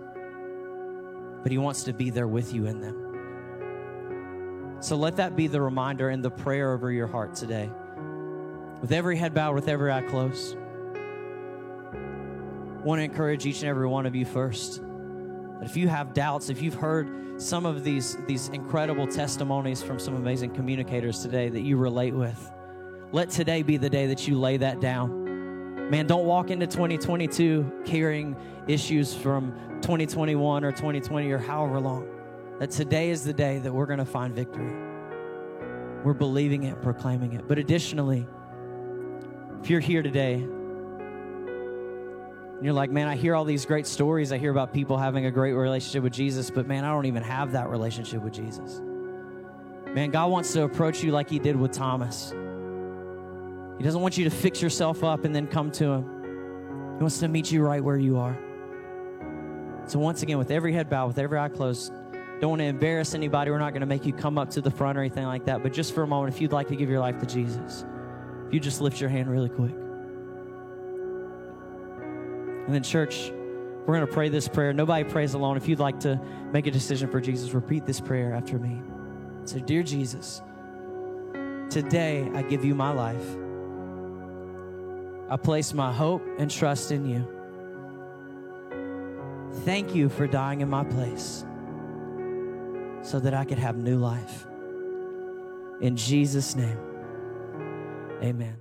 but 1.44 1.52
He 1.52 1.58
wants 1.58 1.84
to 1.86 1.94
be 1.94 2.10
there 2.10 2.28
with 2.28 2.54
you 2.54 2.66
in 2.68 2.82
them. 2.82 4.78
So 4.80 4.96
let 4.96 5.16
that 5.18 5.36
be 5.36 5.48
the 5.48 5.62
reminder 5.62 6.10
and 6.10 6.24
the 6.24 6.30
prayer 6.30 6.74
over 6.74 6.92
your 6.92 7.08
heart 7.08 7.34
today. 7.34 7.70
With 8.82 8.92
every 8.92 9.16
head 9.16 9.34
bowed, 9.34 9.56
with 9.56 9.68
every 9.68 9.92
eye 9.92 10.04
closed, 10.04 10.56
I 11.96 12.82
want 12.84 13.00
to 13.00 13.04
encourage 13.04 13.46
each 13.46 13.62
and 13.62 13.70
every 13.70 13.88
one 13.88 14.06
of 14.06 14.16
you 14.16 14.24
first. 14.26 14.82
That 14.82 15.66
if 15.66 15.76
you 15.76 15.88
have 15.88 16.14
doubts, 16.14 16.50
if 16.50 16.62
you've 16.62 16.76
heard 16.76 17.42
some 17.42 17.66
of 17.66 17.84
these, 17.84 18.18
these 18.28 18.50
incredible 18.50 19.08
testimonies 19.08 19.82
from 19.82 19.98
some 19.98 20.14
amazing 20.16 20.52
communicators 20.54 21.22
today 21.24 21.50
that 21.50 21.62
you 21.62 21.76
relate 21.78 22.14
with, 22.14 22.52
let 23.12 23.32
today 23.32 23.64
be 23.64 23.78
the 23.78 23.90
day 23.90 24.06
that 24.08 24.28
you 24.28 24.38
lay 24.40 24.58
that 24.58 24.80
down 24.80 25.26
Man, 25.90 26.06
don't 26.06 26.26
walk 26.26 26.52
into 26.52 26.68
2022 26.68 27.82
carrying 27.86 28.36
issues 28.68 29.14
from 29.14 29.54
2021 29.82 30.66
or 30.66 30.72
2020 30.72 31.32
or 31.32 31.38
however 31.38 31.80
long. 31.80 32.06
That 32.60 32.72
today 32.72 33.10
is 33.10 33.24
the 33.24 33.32
day 33.32 33.60
that 33.60 33.72
we're 33.72 33.86
going 33.86 34.00
to 34.00 34.06
find 34.06 34.36
victory. 34.36 34.74
We're 36.04 36.14
believing 36.14 36.64
it, 36.64 36.82
proclaiming 36.82 37.32
it. 37.34 37.48
But 37.48 37.58
additionally, 37.58 38.28
if 39.64 39.70
you're 39.70 39.80
here 39.80 40.04
today 40.04 40.34
and 40.34 40.52
you're 42.64 42.74
like, 42.74 42.92
man, 42.92 43.08
I 43.08 43.16
hear 43.16 43.34
all 43.34 43.46
these 43.46 43.66
great 43.66 43.88
stories. 43.88 44.34
I 44.34 44.38
hear 44.38 44.52
about 44.52 44.74
people 44.74 44.98
having 44.98 45.26
a 45.26 45.32
great 45.32 45.54
relationship 45.54 46.04
with 46.04 46.12
Jesus, 46.14 46.52
but 46.52 46.68
man, 46.68 46.84
I 46.84 46.90
don't 46.90 47.06
even 47.06 47.24
have 47.24 47.54
that 47.54 47.70
relationship 47.70 48.22
with 48.22 48.34
Jesus. 48.34 48.82
Man, 49.94 50.10
God 50.10 50.30
wants 50.32 50.52
to 50.54 50.64
approach 50.64 51.02
you 51.02 51.12
like 51.14 51.30
He 51.30 51.40
did 51.40 51.56
with 51.56 51.72
Thomas. 51.72 52.34
He 53.78 53.84
doesn't 53.84 54.02
want 54.02 54.18
you 54.18 54.24
to 54.24 54.30
fix 54.32 54.62
yourself 54.62 55.04
up 55.04 55.24
and 55.24 55.36
then 55.36 55.48
come 55.48 55.72
to 55.74 55.86
Him. 55.92 56.04
He 56.98 57.02
wants 57.04 57.20
to 57.20 57.28
meet 57.28 57.52
you 57.52 57.64
right 57.64 57.84
where 57.84 57.98
you 57.98 58.18
are. 58.18 58.38
So, 59.86 60.00
once 60.00 60.24
again, 60.24 60.38
with 60.38 60.52
every 60.52 60.74
head 60.74 60.90
bowed, 60.90 61.08
with 61.08 61.20
every 61.20 61.38
eye 61.38 61.50
closed, 61.50 61.94
don't 62.42 62.50
want 62.52 62.60
to 62.62 62.66
embarrass 62.66 63.14
anybody. 63.14 63.52
We're 63.52 63.60
not 63.60 63.72
going 63.72 63.82
to 63.82 63.86
make 63.88 64.06
you 64.06 64.14
come 64.14 64.38
up 64.38 64.50
to 64.52 64.62
the 64.62 64.72
front 64.72 64.98
or 64.98 65.02
anything 65.02 65.26
like 65.26 65.46
that. 65.46 65.64
But 65.64 65.74
just 65.74 65.94
for 65.94 66.04
a 66.04 66.08
moment, 66.08 66.34
if 66.34 66.42
you'd 66.42 66.52
like 66.52 66.68
to 66.70 66.76
give 66.76 66.90
your 66.90 67.00
life 67.00 67.20
to 67.20 67.26
Jesus, 67.26 67.86
if 68.48 68.54
you 68.54 68.60
just 68.60 68.82
lift 68.82 69.00
your 69.00 69.10
hand 69.10 69.30
really 69.30 69.48
quick. 69.50 69.72
And 72.66 72.74
then, 72.74 72.84
church, 72.84 73.30
we're 73.32 73.94
going 73.94 74.06
to 74.08 74.12
pray 74.12 74.30
this 74.30 74.48
prayer. 74.48 74.74
Nobody 74.74 75.04
prays 75.04 75.36
alone. 75.36 75.56
If 75.56 75.68
you'd 75.70 75.80
like 75.80 76.00
to 76.02 76.20
make 76.52 76.66
a 76.68 76.72
decision 76.72 77.10
for 77.10 77.22
Jesus, 77.22 77.54
repeat 77.54 77.86
this 77.86 78.02
prayer 78.02 78.34
after 78.34 78.58
me. 78.58 78.82
So, 79.46 79.60
dear 79.60 79.84
Jesus, 79.84 80.42
today 81.70 82.30
I 82.34 82.42
give 82.42 82.66
you 82.66 82.74
my 82.76 82.92
life. 82.92 83.24
I 85.30 85.36
place 85.36 85.74
my 85.74 85.92
hope 85.92 86.24
and 86.40 86.50
trust 86.50 86.92
in 86.94 87.06
you. 87.06 87.28
Thank 89.66 89.94
you 89.94 90.08
for 90.08 90.26
dying 90.28 90.62
in 90.62 90.70
my 90.70 90.84
place 90.86 91.44
so 93.02 93.20
that 93.20 93.34
I 93.34 93.44
could 93.44 93.60
have 93.60 93.76
new 93.78 93.98
life. 93.98 94.46
In 95.82 95.96
Jesus' 95.98 96.56
name, 96.56 96.78
amen. 98.24 98.56